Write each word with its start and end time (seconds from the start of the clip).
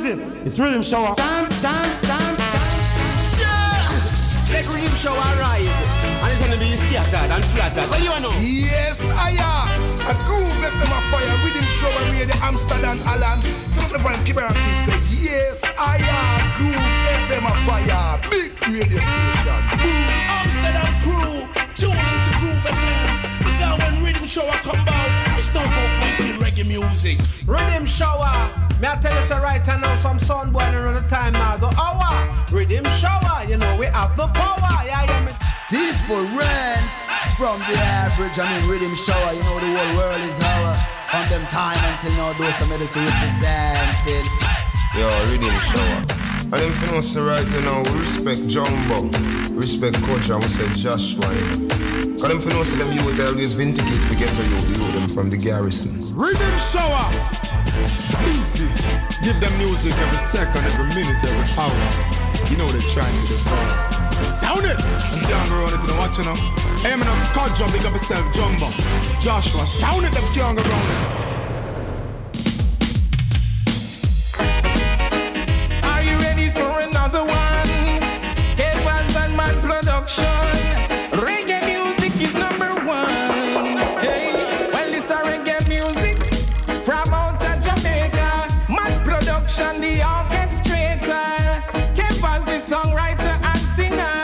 rising. 0.00 0.20
It's 0.46 0.58
riddim 0.58 0.82
shower. 0.82 1.14
Damn, 1.16 1.48
damn, 1.60 1.88
damn, 2.02 2.34
damn. 2.36 2.64
Yeah. 3.36 3.84
Let 4.52 4.64
riddim 4.72 4.94
shower 4.96 5.30
rise. 5.40 5.68
And 6.22 6.32
it's 6.32 6.40
gonna 6.40 6.58
be 6.58 6.72
scattered 6.72 7.30
and 7.30 7.44
flattered. 7.52 7.88
What 7.90 8.00
you 8.00 8.14
know? 8.20 8.32
Yes, 8.40 9.10
I 9.12 9.36
am. 9.36 9.68
A 10.08 10.14
groove 10.24 10.56
left 10.60 10.76
them 10.80 10.92
a 10.92 11.00
fire. 11.12 11.36
Riddim 11.44 11.66
shower 11.78 12.02
radio 12.12 12.36
Amsterdam 12.42 12.98
Alan. 13.06 13.40
Don't 13.76 13.92
the 13.92 14.00
one 14.00 14.16
keep 14.24 14.36
around 14.36 14.56
and 14.56 14.78
say, 14.80 14.96
Yes, 15.20 15.64
I 15.78 16.00
am. 16.00 16.40
Groove 16.56 16.86
FM 17.28 17.44
a 17.44 17.52
fire. 17.68 18.20
Big 18.30 18.52
radio 18.68 19.00
station. 19.00 19.60
Boom. 19.80 20.08
Amsterdam 20.40 20.92
crew. 21.04 21.36
Tune 21.76 21.96
into 21.96 22.32
Groove 22.40 22.64
FM. 22.64 23.08
Because 23.44 23.78
when 23.78 23.94
riddim 24.04 24.26
shower 24.26 24.56
come 24.64 24.80
out, 24.80 25.38
it's 25.38 25.52
not 25.54 25.66
about 25.66 25.90
making 26.00 26.36
reggae 26.40 26.66
music. 26.68 27.18
Riddim 27.44 27.86
shower. 27.86 28.59
Me 28.80 28.88
I 28.88 28.96
tell 28.96 29.14
you 29.14 29.26
so 29.26 29.36
right 29.42 29.60
now 29.66 29.94
some 29.96 30.18
sun 30.18 30.50
boiling 30.50 30.74
on 30.76 30.94
the 30.94 31.02
time 31.02 31.34
now. 31.34 31.58
The 31.58 31.68
hour. 31.76 32.16
Riddim 32.48 32.88
shower. 32.98 33.44
You 33.44 33.58
know 33.58 33.76
we 33.76 33.84
have 33.86 34.16
the 34.16 34.26
power. 34.28 34.72
Yeah, 34.86 35.04
yeah. 35.04 35.24
Me. 35.26 35.32
Different 35.68 36.92
from 37.36 37.60
the 37.68 37.76
average. 37.76 38.38
I 38.38 38.48
mean 38.48 38.64
riddim 38.72 38.96
shower. 38.96 39.32
You 39.36 39.44
know 39.44 39.60
the 39.60 39.68
whole 39.76 39.96
world 40.00 40.22
is 40.24 40.40
our. 40.40 40.76
From 41.12 41.28
them 41.28 41.46
time 41.48 41.76
until 41.92 42.12
now, 42.16 42.32
those 42.32 42.54
some 42.54 42.70
medicine 42.70 43.04
represented. 43.04 44.24
Yo, 44.96 45.08
riddim 45.28 45.60
shower. 45.60 46.19
And 46.52 46.58
them 46.58 46.72
finna 46.72 47.00
say 47.00 47.20
right 47.22 47.46
now, 47.62 47.78
we 47.94 48.00
respect 48.00 48.42
Jumbo, 48.48 49.06
respect 49.54 49.94
Coach, 50.02 50.30
and 50.30 50.42
we 50.42 50.50
say 50.50 50.66
Joshua. 50.74 51.30
Cause 52.18 52.26
them 52.26 52.42
finna 52.42 52.64
say 52.66 52.78
them 52.82 52.90
youth 52.90 53.22
always 53.22 53.54
vindicate 53.54 54.02
to 54.10 54.16
get 54.18 54.26
to 54.34 54.42
you, 54.42 54.58
the 54.66 54.98
them 54.98 55.06
from 55.06 55.30
the 55.30 55.36
garrison. 55.36 56.02
Riddim 56.10 56.56
shower. 56.58 57.06
Easy. 58.26 58.66
Give 59.22 59.38
them 59.38 59.54
music 59.62 59.94
every 59.94 60.18
second, 60.18 60.58
every 60.66 60.90
minute, 60.90 61.22
every 61.22 61.46
hour. 61.54 61.78
You 62.50 62.58
know 62.58 62.66
they're 62.66 62.90
trying 62.90 63.14
to 63.14 63.24
devour. 63.30 64.10
Sound 64.42 64.66
it! 64.66 64.74
I'm 64.74 65.22
down 65.30 65.46
the 65.46 65.54
road, 65.54 65.70
you 65.70 65.86
know 65.86 66.02
what 66.02 66.18
you 66.18 66.26
know. 66.26 66.34
Hey, 66.82 66.98
I'm 66.98 67.54
Jumbo, 67.54 67.70
big 67.70 67.86
up 67.86 67.94
yourself, 67.94 68.26
Jumbo. 68.34 68.66
Joshua, 69.22 69.62
sound 69.70 70.02
it, 70.02 70.10
them 70.10 70.26
can't 70.34 70.58
go 70.58 70.66
around 70.66 70.90
it. 70.98 71.29
Another 76.90 77.24
one? 77.24 77.70
Evans 78.58 79.14
and 79.16 79.36
Mad 79.36 79.56
Production. 79.62 80.24
Reggae 81.24 81.60
music 81.66 82.12
is 82.20 82.34
number 82.34 82.72
one. 82.84 83.78
Hey, 84.06 84.68
well, 84.72 84.90
this 84.90 85.10
a 85.10 85.18
reggae 85.28 85.60
music 85.68 86.16
from 86.82 87.08
out 87.14 87.42
of 87.48 87.56
Jamaica. 87.64 88.30
Mad 88.68 88.94
Production, 89.04 89.80
the 89.80 89.94
orchestrator. 90.14 91.62
Evans, 92.08 92.46
the 92.46 92.58
songwriter 92.70 93.34
and 93.52 93.64
singer. 93.76 94.18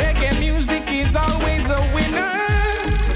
Reggae 0.00 0.38
music 0.38 0.84
is 0.88 1.16
always 1.16 1.70
a 1.70 1.80
winner. 1.94 2.34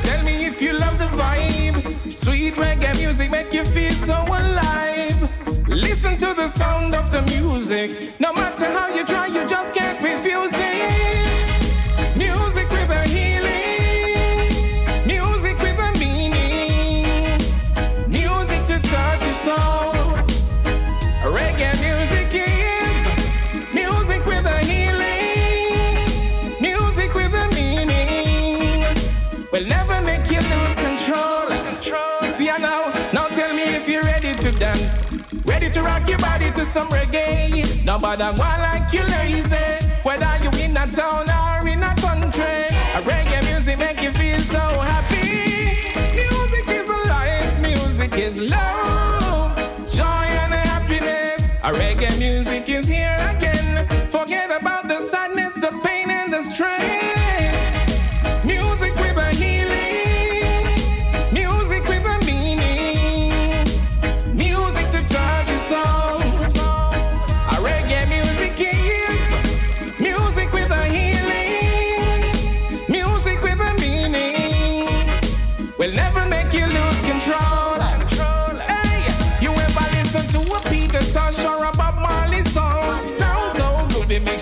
Tell 0.02 0.22
me 0.24 0.46
if 0.46 0.60
you 0.60 0.72
love 0.72 0.98
the 0.98 1.10
vibe. 1.20 1.76
Sweet 2.10 2.54
reggae 2.54 2.96
music 2.98 3.30
make 3.30 3.52
you 3.52 3.64
feel 3.64 3.92
so 3.92 4.16
alive. 4.26 4.85
To 6.18 6.32
the 6.32 6.48
sound 6.48 6.94
of 6.94 7.10
the 7.10 7.20
music. 7.22 8.18
No 8.18 8.32
matter 8.32 8.64
how 8.64 8.88
you 8.88 9.04
try, 9.04 9.26
you 9.26 9.46
just 9.46 9.74
can't 9.74 10.00
refuse 10.02 10.54
it. 10.54 10.65
To 35.76 35.82
rock 35.82 36.08
your 36.08 36.18
body 36.18 36.50
to 36.52 36.64
some 36.64 36.88
reggae. 36.88 37.84
Nobody 37.84 38.22
want 38.22 38.60
like 38.68 38.90
you 38.92 39.04
lazy. 39.16 39.68
Whether 40.04 40.32
you 40.42 40.50
in 40.64 40.76
a 40.76 40.86
town 40.86 41.28
or 41.28 41.68
in 41.68 41.82
a 41.82 41.94
country. 42.00 42.64
A 42.96 43.00
reggae 43.10 43.44
music 43.44 43.78
make 43.78 44.00
you 44.02 44.10
feel 44.12 44.38
so 44.38 44.64
happy. 44.92 45.28
Music 46.20 46.66
is 46.68 46.88
life, 47.14 47.60
music 47.60 48.14
is 48.14 48.40
love. 48.40 49.56
Joy 49.96 50.26
and 50.42 50.54
happiness. 50.54 51.46
A 51.62 51.70
reggae 51.72 52.18
music 52.18 52.68
is 52.68 52.88
here 52.88 53.25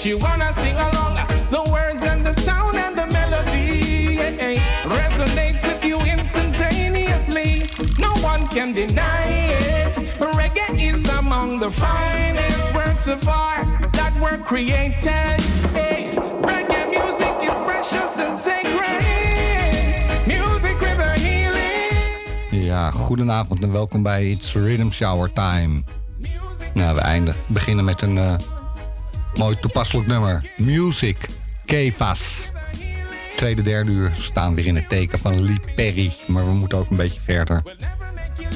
you 0.05 0.19
wanna 0.19 0.53
sing 0.53 0.77
along. 0.77 1.15
The 1.49 1.63
words 1.73 2.03
and 2.05 2.27
the 2.27 2.33
sound 2.33 2.77
and 2.77 2.95
the 2.97 3.07
melody 3.07 4.19
resonate 4.85 5.63
with 5.67 5.83
you 5.85 5.99
instantaneously. 6.01 7.71
No 7.99 8.13
one 8.23 8.47
can 8.49 8.73
deny 8.75 9.27
it. 9.87 9.97
Reggae 10.19 10.93
is 10.93 11.09
among 11.09 11.59
the 11.59 11.71
finest 11.71 12.75
works 12.75 13.07
of 13.07 13.27
art 13.29 13.93
that 13.93 14.13
were 14.21 14.39
created. 14.43 15.41
Hey, 15.73 16.11
reggae 16.43 16.91
music 16.91 17.35
is 17.51 17.59
precious 17.61 18.19
and 18.19 18.35
sacred. 18.37 20.27
Music 20.27 20.81
with 20.81 20.99
a 20.99 21.19
healing. 21.19 22.65
Ja, 22.65 22.91
goedenavond 22.91 23.63
en 23.63 23.73
welkom 23.73 24.03
bij 24.03 24.31
It's 24.31 24.53
Rhythm 24.53 24.91
Shower 24.91 25.33
Time. 25.33 25.83
Nou, 26.75 26.95
we 26.95 27.01
eindigen, 27.01 27.41
beginnen 27.47 27.85
met 27.85 28.03
een 28.03 28.19
eh, 28.19 28.35
mooi 29.39 29.57
toepasselijk 29.57 30.09
nummer. 30.09 30.51
Music, 30.57 31.17
Kefas. 31.65 32.51
Tweede, 33.37 33.63
derde 33.63 33.91
uur 33.91 34.13
staan 34.19 34.55
weer 34.55 34.67
in 34.67 34.75
het 34.75 34.89
teken 34.89 35.19
van 35.19 35.45
Lee 35.45 35.61
Perry. 35.75 36.17
Maar 36.27 36.47
we 36.47 36.53
moeten 36.53 36.79
ook 36.79 36.91
een 36.91 36.97
beetje 36.97 37.21
verder 37.25 37.63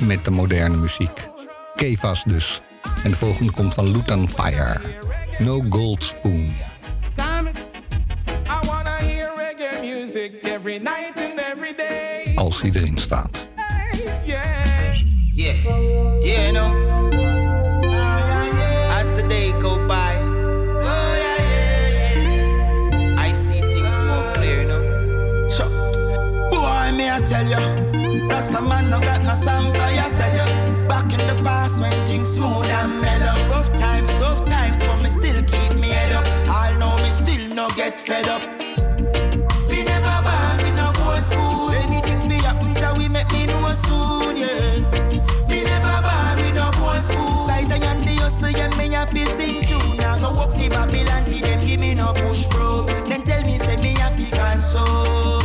met 0.01 0.25
de 0.25 0.31
moderne 0.31 0.77
muziek. 0.77 1.29
Kefas 1.77 2.25
dus. 2.25 2.61
En 3.05 3.11
de 3.11 3.17
volgende 3.17 3.53
komt 3.53 3.75
van 3.75 3.91
Lutan 3.91 4.31
Fire. 4.31 4.81
No 5.39 5.65
Gold 5.69 6.05
Spoon. 6.05 6.55
Als 12.35 12.61
hij 12.61 12.71
erin 12.75 12.97
staat. 12.97 13.47
Yeah. 14.25 14.69
Yes. 15.35 15.65
Yeah, 16.23 16.53
no. 16.53 17.08
Tell 27.29 27.47
ya, 27.47 27.61
Rasta 28.29 28.61
man 28.61 28.89
no 28.91 28.99
got 29.01 29.23
no 29.23 29.35
song 29.35 29.71
for 29.73 29.91
ya 29.99 30.09
sell 30.09 30.35
ya. 30.37 30.47
Back 30.89 31.13
in 31.13 31.27
the 31.27 31.37
past 31.45 31.81
when 31.81 32.07
things 32.07 32.27
smooth 32.27 32.67
and 32.67 33.03
mellow. 33.03 33.37
Rough 33.51 33.71
times, 33.79 34.11
tough 34.21 34.45
times, 34.49 34.83
but 34.85 35.03
me 35.03 35.11
still 35.11 35.43
keep 35.45 35.75
me 35.79 35.89
head 35.89 36.13
up. 36.13 36.27
I 36.49 36.75
know 36.79 36.97
me 37.05 37.11
still 37.21 37.55
no 37.55 37.69
get 37.77 37.99
fed 37.99 38.29
up. 38.29 38.43
We 39.69 39.85
never 39.85 40.17
bad 40.27 40.57
with 40.63 40.77
no 40.77 40.93
gold 40.97 41.23
spoon. 41.23 41.75
Anything 41.85 42.29
be 42.29 42.37
happen, 42.37 42.75
shall 42.77 42.97
we 42.97 43.09
make 43.09 43.31
me 43.33 43.47
know 43.47 43.69
soon, 43.87 44.37
yeah. 44.39 44.81
Me 45.49 45.63
never 45.63 45.97
bad 46.07 46.39
with 46.41 46.57
no 46.57 46.71
gold 46.81 47.03
spoon. 47.03 47.39
Sight 47.47 47.71
and 47.71 48.01
the 48.09 48.15
hustle, 48.23 48.51
yeah, 48.51 48.69
me 48.79 48.95
a 48.95 49.07
fi 49.07 49.25
sing 49.37 49.61
tune. 49.61 49.97
Now 49.99 50.17
go 50.17 50.35
walk 50.35 50.57
the 50.57 50.69
Babylon, 50.69 51.25
fi 51.25 51.41
them 51.41 51.61
give 51.61 51.81
me 51.81 51.95
no 51.95 52.13
push, 52.15 52.47
bro. 52.47 52.87
Then 53.05 53.23
tell 53.23 53.43
me 53.45 53.59
say 53.59 53.77
me 53.77 53.93
a 53.95 54.09
fi 54.17 54.31
console. 54.31 55.38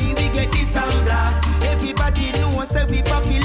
We 0.00 0.28
get 0.30 0.52
this 0.52 0.74
and 0.76 1.04
blast. 1.04 1.44
Everybody 1.64 2.32
knows 2.40 2.68
that 2.70 2.88
we 2.88 3.02
populate 3.02 3.37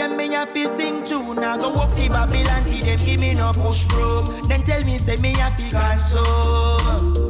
again, 0.00 0.16
me 0.16 0.34
a 0.34 0.46
fi 0.46 0.66
sing 0.66 1.02
tune. 1.04 1.38
I 1.38 1.56
go 1.56 1.72
walk 1.72 1.90
fi 1.90 2.08
Babylon 2.08 2.64
fi 2.64 2.80
them 2.80 2.98
give 2.98 3.20
me 3.20 3.34
no 3.34 3.52
push 3.52 3.84
broom. 3.84 4.26
Then 4.48 4.62
tell 4.62 4.82
me 4.84 4.98
say 4.98 5.16
me 5.16 5.32
a 5.32 5.50
fi 5.56 5.70
consume. 5.70 7.20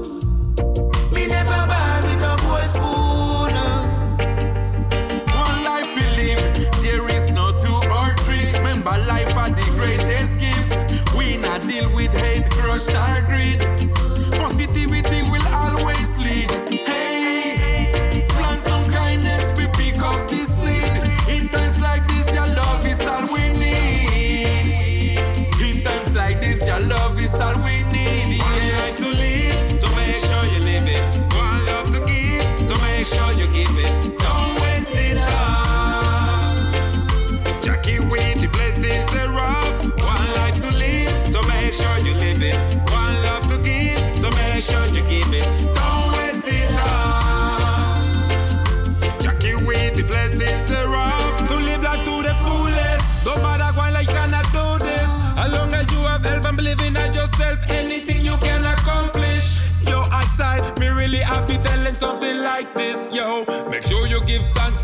Me 1.12 1.26
never 1.26 1.62
born 1.70 2.02
with 2.06 2.20
no 2.20 2.36
gold 2.44 2.68
spoon. 2.74 3.54
One 5.44 5.64
life 5.64 5.90
we 5.96 6.04
live, 6.20 6.82
there 6.82 7.08
is 7.10 7.30
no 7.30 7.50
two 7.58 7.80
or 7.90 8.14
three. 8.24 8.52
Remember, 8.58 8.94
life 9.08 9.36
are 9.36 9.50
the 9.50 9.66
greatest 9.76 10.38
gift. 10.40 10.72
We 11.16 11.36
not 11.38 11.60
deal 11.62 11.92
with 11.94 12.14
hate, 12.16 12.50
crushed 12.50 12.94
our 12.94 13.22
greed. 13.22 13.49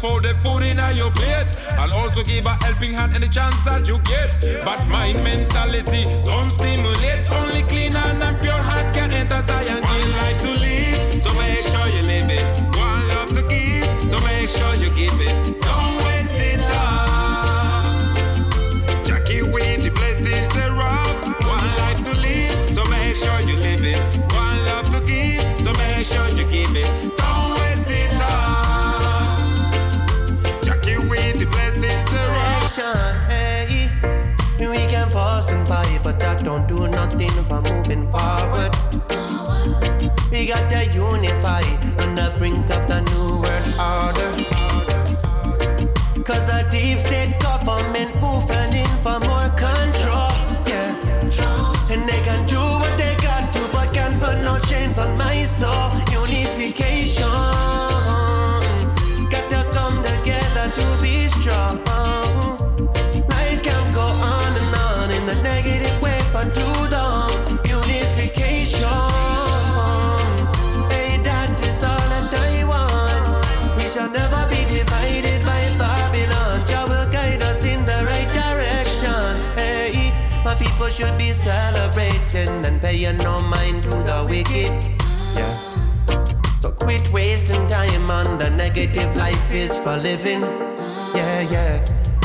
pour 0.06 0.20
the 0.20 0.34
food 0.42 0.62
in 0.62 0.78
your 0.94 1.10
plate. 1.10 1.50
I'll 1.78 1.92
also 2.00 2.22
give 2.22 2.46
a 2.46 2.54
helping 2.64 2.92
hand 2.92 3.14
any 3.16 3.28
chance 3.28 3.58
that 3.64 3.88
you 3.88 3.98
get. 4.12 4.28
But 4.64 4.80
my 4.88 5.12
mentality 5.28 6.04
don't 6.24 6.50
stimulate. 6.50 7.22
Only 7.40 7.62
clean 7.62 7.96
and 7.96 8.36
pure 8.40 8.62
heart 8.68 8.94
can 8.94 9.10
enter 9.10 9.40
science. 9.48 9.82
One 9.82 10.10
life 10.20 10.38
to 10.44 10.52
live, 10.64 11.22
so 11.22 11.30
make 11.34 11.64
sure 11.72 11.88
you 11.94 11.95
but 36.06 36.20
that 36.20 36.44
don't 36.44 36.68
do 36.68 36.86
nothing 36.86 37.34
for 37.48 37.60
moving 37.62 38.06
forward. 38.12 38.72
We 40.30 40.46
gotta 40.46 40.86
unify 40.94 41.64
on 42.02 42.14
the 42.14 42.32
brink 42.38 42.70
of 42.70 42.86
the 42.86 43.00
new 43.10 43.42
world 43.42 43.74
order. 43.90 44.30
Cause 46.22 46.44
the 46.46 46.60
deep 46.70 46.98
state 47.00 47.34
government 47.40 48.14
moving 48.22 48.72
in 48.82 48.92
for 49.02 49.18
more 49.26 49.50
control, 49.58 50.30
yeah. 50.70 51.90
And 51.90 52.02
they 52.08 52.20
can 52.22 52.46
do 52.46 52.62
what 52.82 52.96
they 52.96 53.16
got 53.20 53.52
to, 53.54 53.62
but 53.72 53.92
can't 53.92 54.16
put 54.22 54.36
no 54.44 54.60
chains 54.60 55.00
on 55.00 55.18
my 55.18 55.42
soul. 55.42 55.90
Unification, 56.22 57.34
got 59.32 59.46
to 59.50 59.60
come 59.74 59.96
together 60.04 60.70
to 60.70 61.02
be 61.02 61.26
strong. 61.26 62.15
should 80.96 81.19
be 81.19 81.28
celebrating 81.28 82.64
and 82.64 82.81
paying 82.81 83.19
no 83.19 83.43
mind 83.43 83.82
to 83.82 83.90
the 83.90 84.26
wicked. 84.31 84.72
Yes. 85.37 85.78
So 86.58 86.72
quit 86.72 87.12
wasting 87.12 87.66
time 87.66 88.08
on 88.10 88.38
the 88.38 88.48
negative 88.56 89.14
life 89.14 89.52
is 89.52 89.76
for 89.76 89.98
living. 89.98 90.40
Yeah, 91.14 91.40
yeah. 91.52 91.84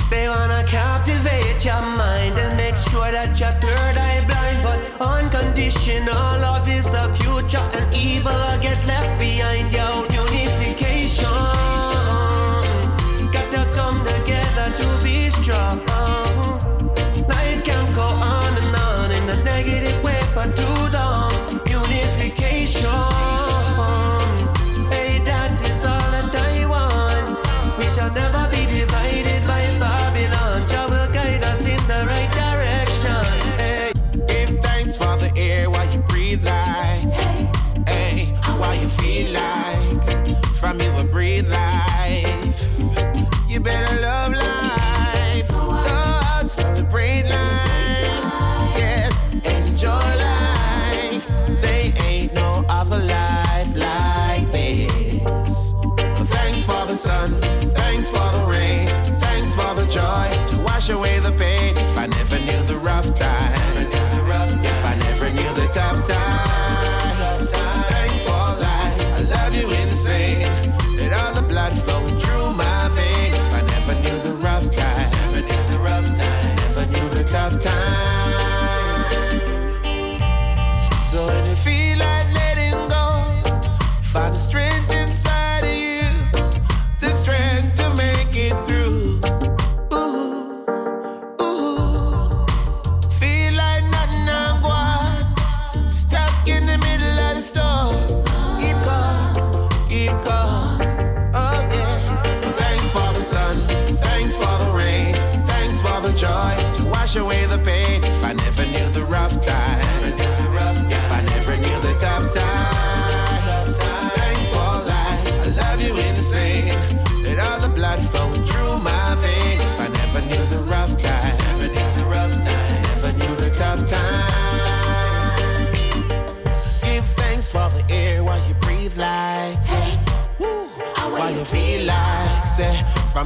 They 0.09 0.29
wanna 0.29 0.63
captivate 0.67 1.65
your 1.65 1.81
mind 1.81 2.37
and 2.37 2.55
make 2.55 2.77
sure 2.77 3.11
that 3.11 3.37
you're 3.37 3.57
third 3.59 3.97
eye 3.97 4.23
blind. 4.25 4.63
But 4.63 4.79
unconditional 5.01 6.31
love 6.39 6.65
is 6.69 6.85
the 6.85 7.11
future, 7.19 7.67
and 7.75 7.93
evil 7.93 8.31
will 8.31 8.61
get 8.61 8.79
left 8.87 9.19
behind. 9.19 9.73
Yo. 9.73 10.00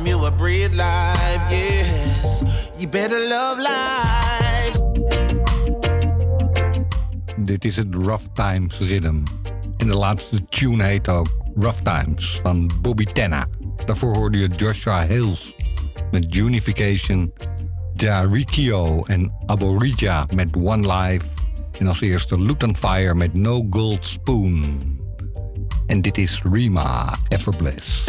life. 0.03 1.41
Yes, 1.49 2.43
you 2.77 2.87
better 2.87 3.27
love 3.27 3.59
life. 3.59 4.79
Dit 7.37 7.65
is 7.65 7.75
het 7.75 7.95
Rough 7.95 8.25
Times 8.33 8.77
Rhythm. 8.77 9.23
En 9.77 9.87
de 9.87 9.95
laatste 9.95 10.47
tune 10.47 10.83
heet 10.83 11.09
ook 11.09 11.27
Rough 11.55 11.81
Times 11.81 12.39
van 12.43 12.71
Bobby 12.81 13.03
Tenna. 13.03 13.45
Daarvoor 13.85 14.15
hoorde 14.15 14.37
je 14.37 14.47
Joshua 14.47 15.05
Hills 15.05 15.55
met 16.11 16.35
Unification, 16.35 17.33
Darikio 17.93 19.03
en 19.05 19.31
Aborija 19.45 20.25
met 20.33 20.55
One 20.55 20.93
Life. 20.93 21.25
En 21.79 21.87
als 21.87 22.01
eerste 22.01 22.41
Luton 22.41 22.75
Fire 22.77 23.15
met 23.15 23.33
No 23.33 23.67
Gold 23.69 24.05
Spoon. 24.05 24.79
En 25.87 26.01
dit 26.01 26.17
is 26.17 26.41
Rima 26.43 27.15
Everbliss. 27.27 28.03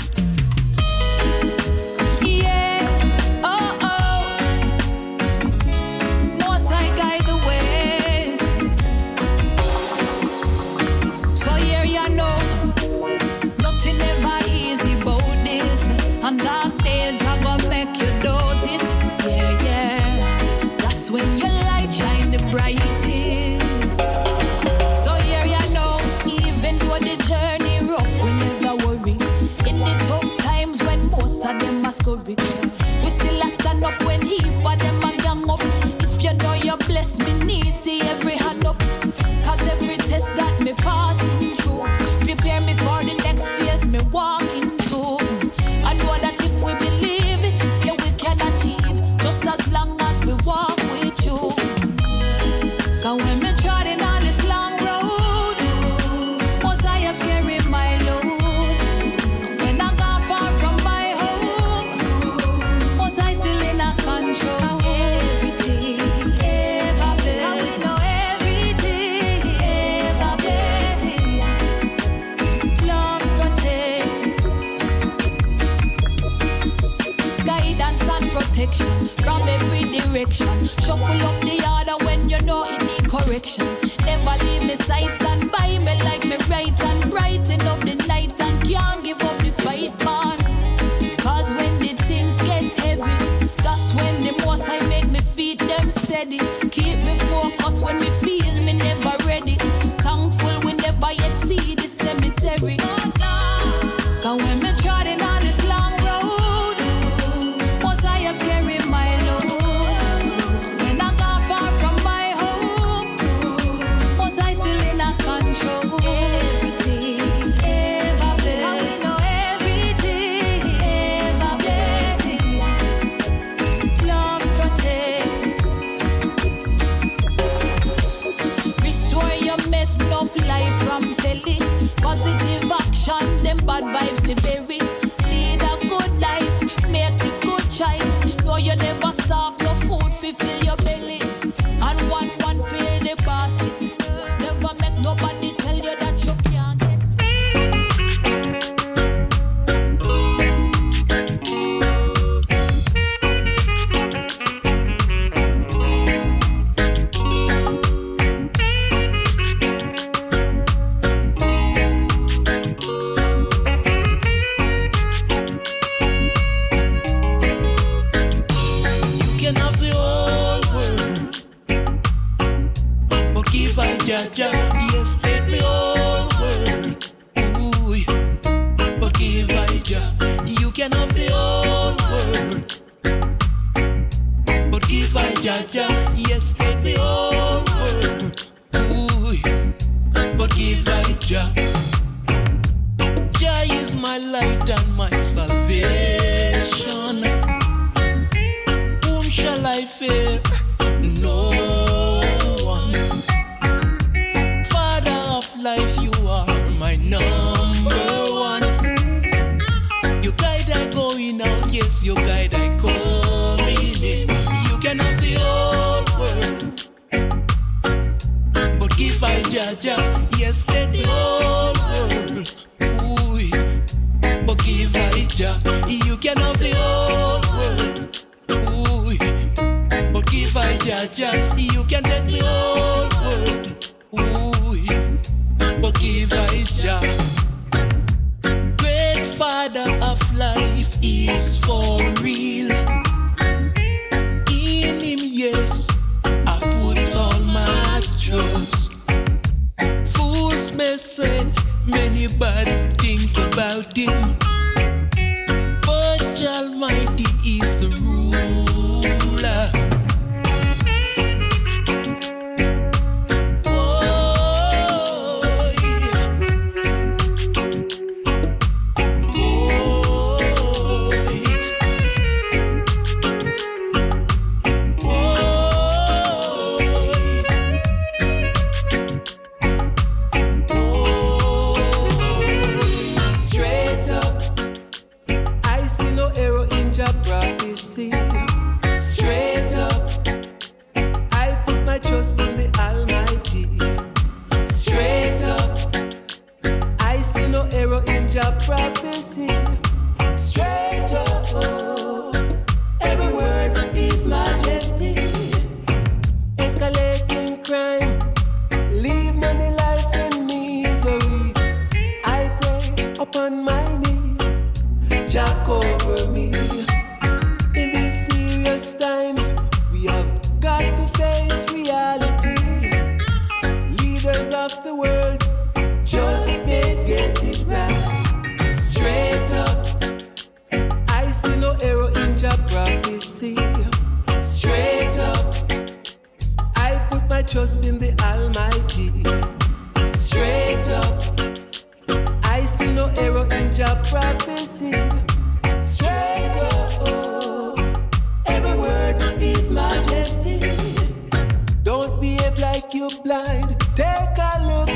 you 352.96 353.10
blind. 353.22 353.78
Take 353.94 354.38
a 354.38 354.52
look, 354.70 354.90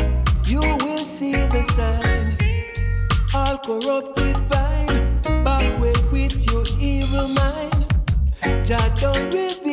you 0.46 0.60
will 0.60 1.04
see 1.04 1.32
the 1.32 1.62
signs. 1.76 2.40
All 3.34 3.58
corrupted, 3.58 4.36
with 4.36 4.48
vine, 4.48 5.20
backward 5.44 6.00
with 6.10 6.46
your 6.50 6.64
evil 6.80 7.28
mind. 7.28 7.84
Jah 8.66 8.88
don't 9.00 9.32
reveal. 9.34 9.69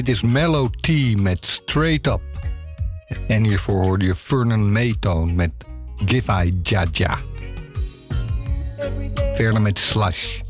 Dit 0.00 0.08
is 0.08 0.20
Mellow 0.20 0.68
tea 0.80 1.16
met 1.16 1.46
Straight 1.46 2.06
Up. 2.06 2.20
En 3.28 3.44
hiervoor 3.44 3.82
hoorde 3.82 4.04
je 4.04 4.14
Vernon 4.14 4.72
Maytone 4.72 5.32
met 5.32 5.52
Give 6.06 6.44
I 6.44 6.60
Jaja. 6.62 7.18
Verder 9.34 9.62
met 9.62 9.78
Slash. 9.78 10.40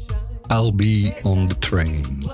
I'll 0.51 0.75
be 0.75 1.13
on 1.23 1.49
the 1.49 1.59
train. 1.59 2.31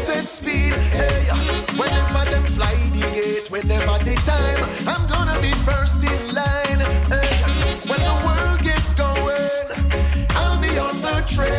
set 0.00 0.26
speed. 0.26 0.74
Hey, 0.96 1.22
whenever 1.78 2.24
them 2.30 2.44
fly 2.44 2.74
the 2.96 3.04
gate, 3.12 3.50
whenever 3.50 3.98
the 4.04 4.14
time, 4.24 4.60
I'm 4.88 5.06
gonna 5.08 5.38
be 5.40 5.52
first 5.68 6.02
in 6.02 6.34
line. 6.34 6.80
Hey, 7.14 7.36
when 7.90 8.00
the 8.08 8.16
world 8.26 8.60
gets 8.68 8.94
going, 8.94 9.66
I'll 10.40 10.58
be 10.58 10.72
on 10.86 10.96
the 11.06 11.16
train. 11.34 11.50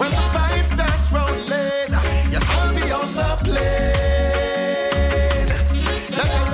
When 0.00 0.10
the 0.10 0.26
vibe 0.36 0.66
starts 0.74 1.10
rolling, 1.12 1.92
yes, 2.32 2.46
I'll 2.56 2.74
be 2.74 2.86
on 3.00 3.08
the 3.20 3.30
plane. 3.46 3.88
Now 6.12 6.26
tell 6.28 6.46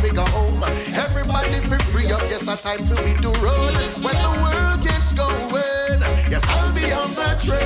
figure 0.00 0.30
home. 0.36 0.62
Everybody 1.06 1.60
feel 1.68 1.84
free 1.92 2.10
up, 2.12 2.22
yes, 2.32 2.48
a 2.48 2.56
time 2.56 2.82
for 2.88 2.98
me 3.04 3.12
to 3.24 3.30
roll. 3.44 3.72
When 4.04 4.16
the 4.24 4.32
world 4.42 4.78
gets 4.82 5.12
going 5.12 5.67
be 6.78 6.92
on 6.92 7.10
the 7.14 7.30
train. 7.42 7.58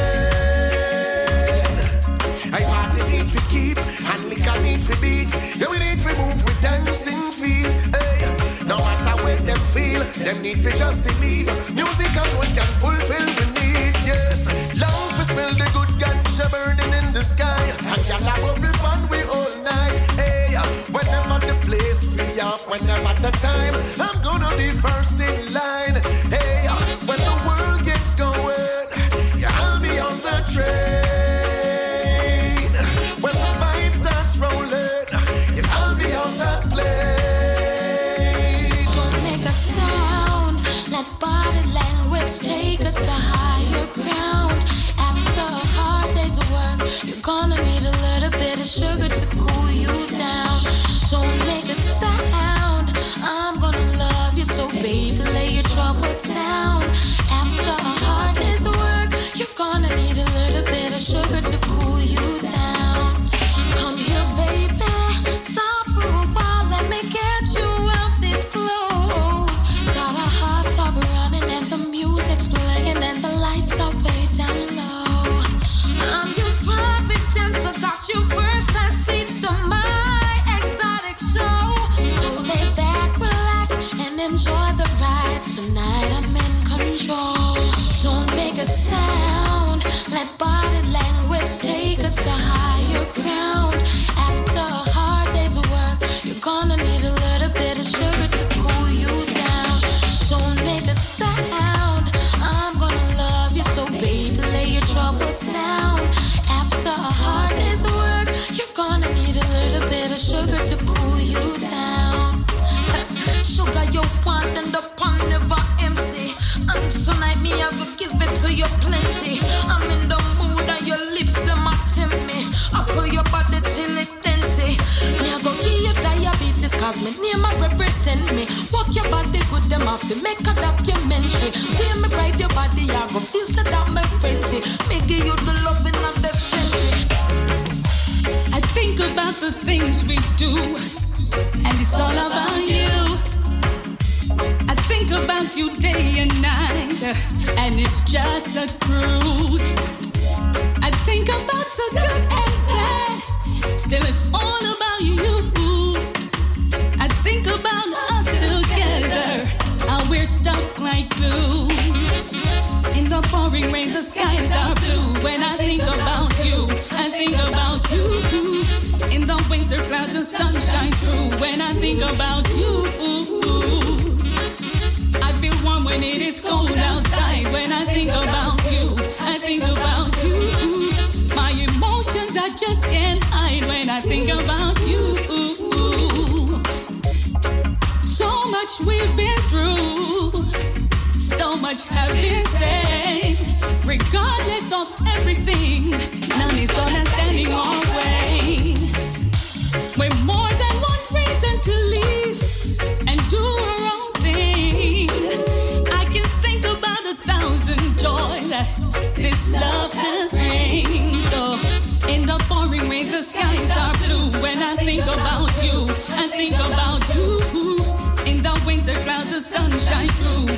I 2.53 2.61
want 2.71 2.91
to 2.97 3.03
need 3.13 3.29
to 3.29 3.41
keep, 3.53 3.79
and 3.79 4.21
liquor 4.29 4.59
need 4.63 4.81
to 4.89 4.95
beat. 5.01 5.31
Yeah, 5.59 5.69
we 5.71 5.79
need 5.79 5.99
to 6.01 6.13
move 6.21 6.39
with 6.45 6.61
dancing 6.61 7.23
feet. 7.33 7.69
Hey. 7.93 8.25
Eh. 8.25 8.33
No 8.65 8.77
matter 8.79 9.17
where 9.25 9.41
them 9.49 9.61
feel, 9.75 10.03
them 10.25 10.43
need 10.43 10.63
to 10.63 10.71
just 10.77 11.07
believe. 11.07 11.49
Music 11.75 12.13
alone 12.23 12.51
can 12.57 12.71
fulfill 12.81 13.29
the 13.39 13.47
needs, 13.59 14.01
yes. 14.07 14.47
Love 14.81 15.11
to 15.19 15.25
smell 15.25 15.53
the 15.61 15.69
good 15.77 15.93
ganja 16.01 16.47
burning 16.53 16.93
in 17.01 17.07
the 17.13 17.25
sky. 17.25 17.65
And 17.93 18.03
y'all 18.09 18.72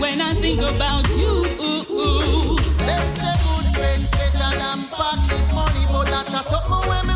when 0.00 0.20
I 0.20 0.34
think 0.34 0.60
about 0.60 1.08
you. 1.10 1.42
Them 2.86 3.04
say 3.18 3.36
good 3.44 3.66
friends 3.74 4.10
better 4.10 4.50
than 4.58 4.78
pocket 4.90 5.44
money, 5.54 5.84
but 5.92 6.06
that's 6.06 6.48
something 6.48 6.88
women. 6.88 7.13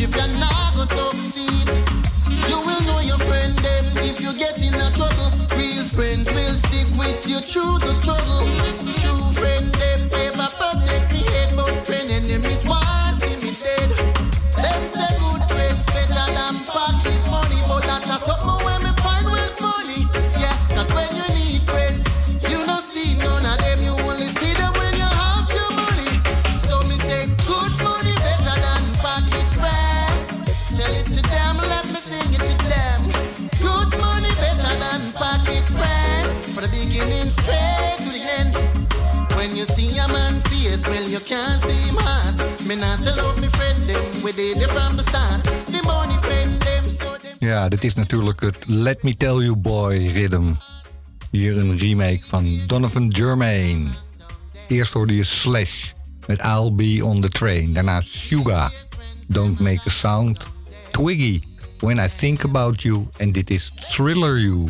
friendship 0.00 0.22
and 0.22 0.40
not 0.40 0.74
gonna 0.74 0.86
succeed. 0.86 1.68
You 2.48 2.58
will 2.60 2.80
know 2.82 3.00
your 3.00 3.18
friend 3.18 3.56
Them 3.58 3.84
if 3.98 4.20
you 4.20 4.32
get 4.38 4.62
in 4.62 4.74
a 4.74 4.90
trouble. 4.92 5.30
Real 5.56 5.84
friends 5.84 6.30
will 6.30 6.54
stick 6.54 6.86
with 6.98 7.28
you 7.28 7.40
through 7.40 7.78
the 7.78 7.92
struggle. 7.92 8.99
Ja, 47.38 47.68
dit 47.68 47.84
is 47.84 47.94
natuurlijk 47.94 48.40
het 48.40 48.56
Let 48.66 49.02
Me 49.02 49.16
Tell 49.16 49.34
You 49.34 49.56
Boy 49.56 50.06
rhythm. 50.06 50.52
Hier 51.30 51.58
een 51.58 51.78
remake 51.78 52.20
van 52.22 52.60
Donovan 52.66 53.14
Germain. 53.14 53.94
Eerst 54.68 54.92
hoorde 54.92 55.16
je 55.16 55.24
Slash 55.24 55.92
met 56.26 56.40
I'll 56.40 56.72
Be 56.72 57.04
On 57.04 57.20
The 57.20 57.28
Train. 57.28 57.72
Daarna 57.72 58.00
Suga, 58.04 58.70
Don't 59.26 59.58
Make 59.58 59.80
A 59.86 59.90
Sound. 59.90 60.38
Twiggy, 60.90 61.40
When 61.78 61.98
I 61.98 62.08
Think 62.16 62.44
About 62.44 62.82
You. 62.82 63.08
En 63.16 63.32
dit 63.32 63.50
is 63.50 63.72
Thriller 63.90 64.38
You, 64.38 64.68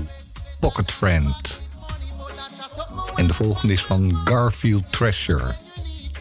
Pocket 0.60 0.92
Friend. 0.92 1.60
En 3.16 3.26
de 3.26 3.34
volgende 3.34 3.72
is 3.72 3.84
van 3.84 4.14
Garfield 4.24 4.92
Treasure, 4.92 5.54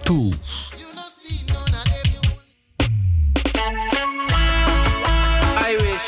Tools. 0.04 0.68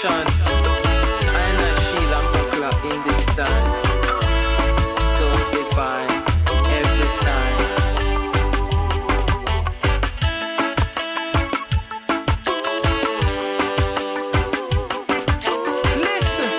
action. 0.04 0.26
I 1.30 1.50
and 1.62 1.80
Sheila 1.86 2.20
and 2.34 2.80
in 2.92 2.98
this 3.04 3.26
time. 3.36 3.68
So 5.18 5.26
divine 5.52 6.14
every 6.80 7.10
time. 7.22 7.58
Listen. 16.02 16.52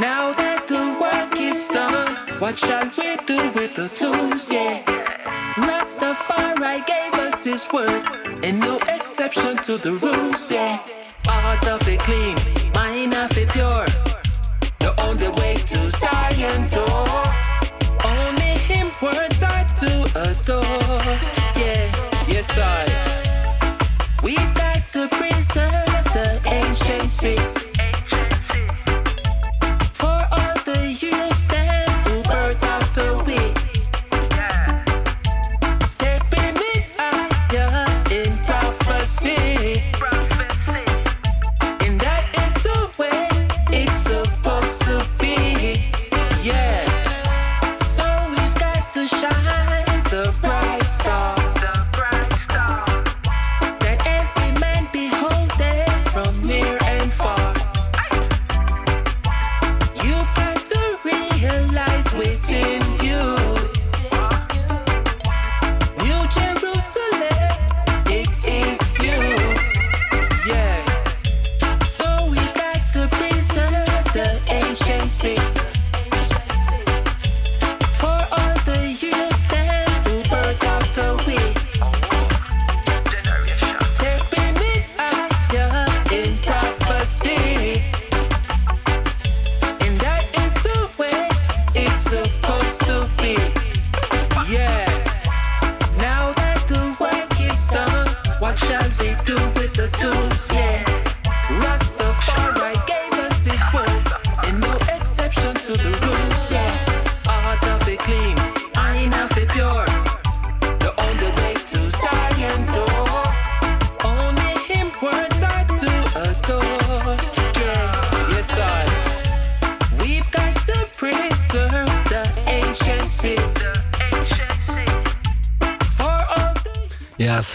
Now 0.00 0.32
that 0.32 0.60
the 0.68 0.82
work 1.00 1.32
is 1.38 1.68
done, 1.68 2.16
what 2.40 2.58
shall 2.58 2.86
we 2.96 3.16
do 3.26 3.52
with 3.52 3.74
the 3.76 3.88
tools? 3.94 4.50
Yeah 4.50 4.93
and 7.78 8.60
no 8.60 8.78
exception 8.88 9.56
to 9.56 9.76
the 9.76 9.92
rules, 9.94 10.50
yeah. 10.50 10.78
Part 11.24 11.66
of 11.66 11.86
it 11.88 11.98
clean, 12.00 12.36
mine 12.72 13.12
of 13.12 13.36
it 13.36 13.48
pure. 13.48 13.86
The 14.78 14.94
only 15.02 15.28
way 15.40 15.56
to 15.56 15.78
Zion 15.90 16.68
door. 16.68 17.24
Only 18.04 18.54
him 18.68 18.88
words 19.02 19.42
are 19.42 19.66
to 19.80 20.04
adore, 20.14 21.18
yeah. 21.56 21.90
Yes, 22.28 22.50
I. 22.56 22.84
We've 24.22 24.54
got 24.54 24.88
to 24.90 25.08
preserve 25.08 26.04
the 26.14 26.40
ancient 26.46 27.08
city. 27.08 27.63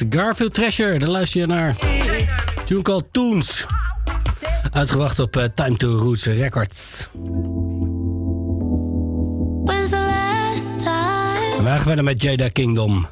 Garfield 0.09 0.53
Treasure. 0.53 0.99
Daar 0.99 1.09
luister 1.09 1.39
je 1.39 1.47
naar. 1.47 1.75
Tune 2.65 2.81
called 2.81 3.05
Toons. 3.11 3.65
Uitgebracht 4.71 5.19
op 5.19 5.37
eh, 5.37 5.43
Time 5.43 5.77
to 5.77 5.97
Roots 5.97 6.25
Records. 6.25 7.09
En 11.57 11.63
wij 11.63 11.73
gaan 11.73 11.81
verder 11.81 12.03
met 12.03 12.21
Jada 12.21 12.49
Kingdom. 12.49 13.07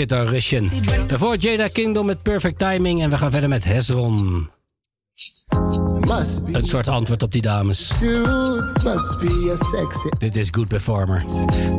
Guitar 0.00 0.26
Russian. 0.26 0.70
Daarvoor 1.06 1.36
Jada 1.36 1.68
Kingdom 1.68 2.06
met 2.06 2.22
Perfect 2.22 2.58
Timing 2.58 3.02
en 3.02 3.10
we 3.10 3.16
gaan 3.16 3.30
verder 3.30 3.48
met 3.48 3.64
Hezron. 3.64 4.48
Een 6.52 6.66
soort 6.66 6.88
antwoord 6.88 7.22
op 7.22 7.32
die 7.32 7.42
dames. 7.42 7.90
Dit 10.18 10.36
is 10.36 10.48
Good 10.50 10.68
Performer. 10.68 11.22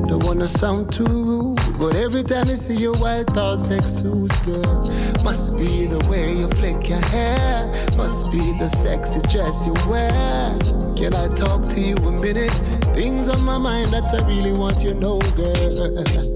Don't 0.05 0.23
wanna 0.23 0.45
sound 0.45 0.91
too 0.91 1.05
rude, 1.05 1.61
but 1.77 1.93
every 1.93 2.23
time 2.23 2.51
I 2.51 2.55
see 2.55 2.77
your 2.77 2.97
white 2.97 3.31
thoughts 3.33 3.67
exude, 3.67 4.33
girl. 4.45 4.91
Must 5.23 5.57
be 5.57 5.87
the 5.87 6.07
way 6.09 6.37
you 6.37 6.47
flick 6.55 6.87
your 6.87 7.05
hair, 7.05 7.69
must 7.97 8.31
be 8.31 8.57
the 8.59 8.69
sexy 8.83 9.21
dress 9.21 9.65
you 9.65 9.73
wear. 9.89 10.57
Can 10.95 11.13
I 11.13 11.35
talk 11.35 11.67
to 11.73 11.79
you 11.79 11.95
a 11.95 12.11
minute? 12.11 12.53
Things 12.93 13.27
on 13.27 13.43
my 13.45 13.57
mind 13.57 13.89
that 13.89 14.13
I 14.13 14.27
really 14.27 14.53
want 14.53 14.83
you 14.83 14.93
to 14.93 14.99
know, 14.99 15.19
girl. 15.35 16.27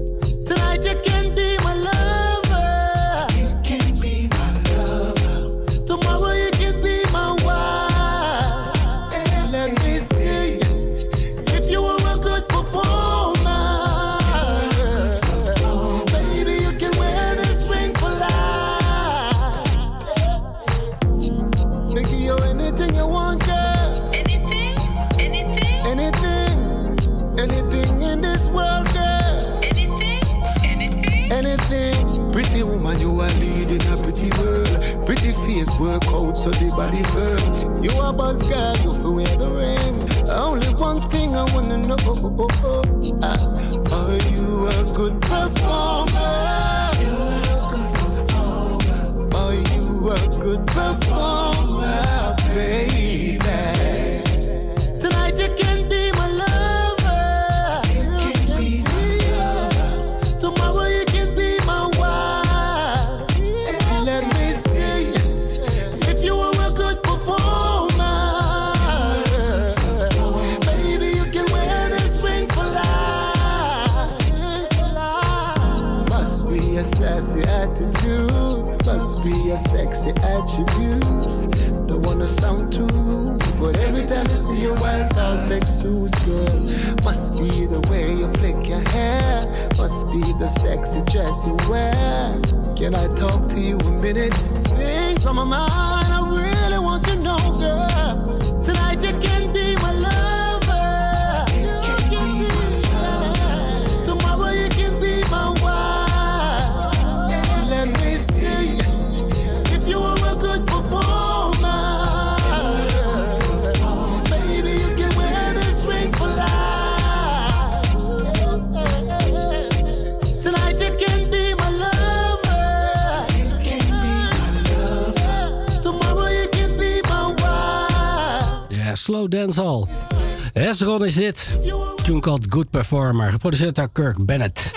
Called 132.26 132.52
Good 132.52 132.70
Performer, 132.70 133.30
geproduceerd 133.30 133.74
door 133.74 133.88
Kirk 133.92 134.24
Bennett. 134.24 134.70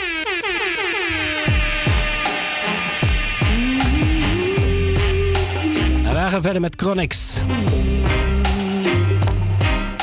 En 6.05 6.09
we 6.09 6.29
gaan 6.29 6.41
verder 6.41 6.61
met 6.61 6.73
Chronics. 6.75 7.41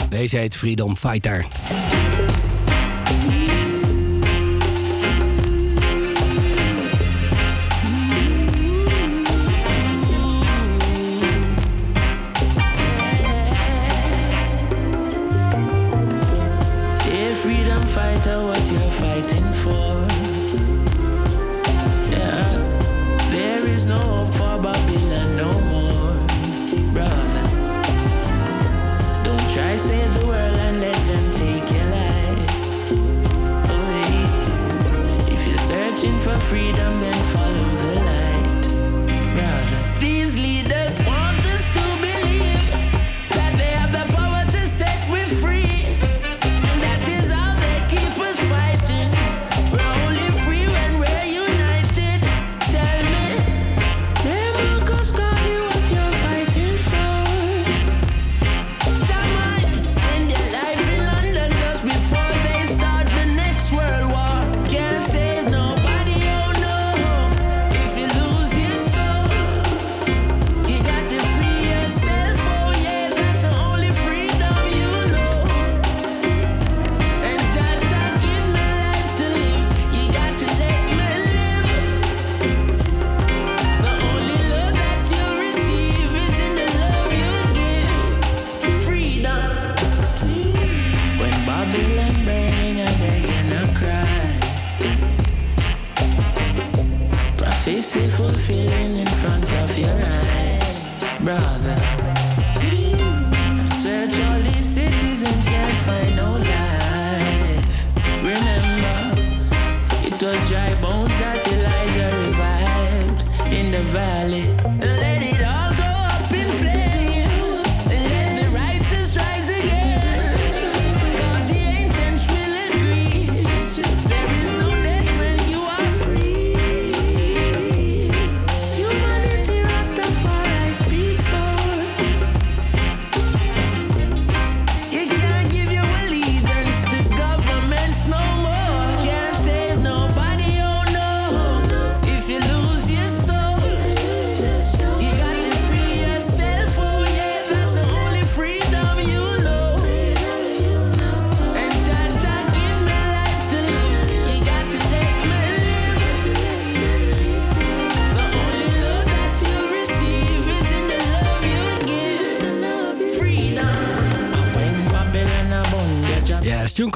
Deze 0.08 0.36
heet 0.36 0.56
Freedom 0.56 0.96
Fighter. 0.96 1.46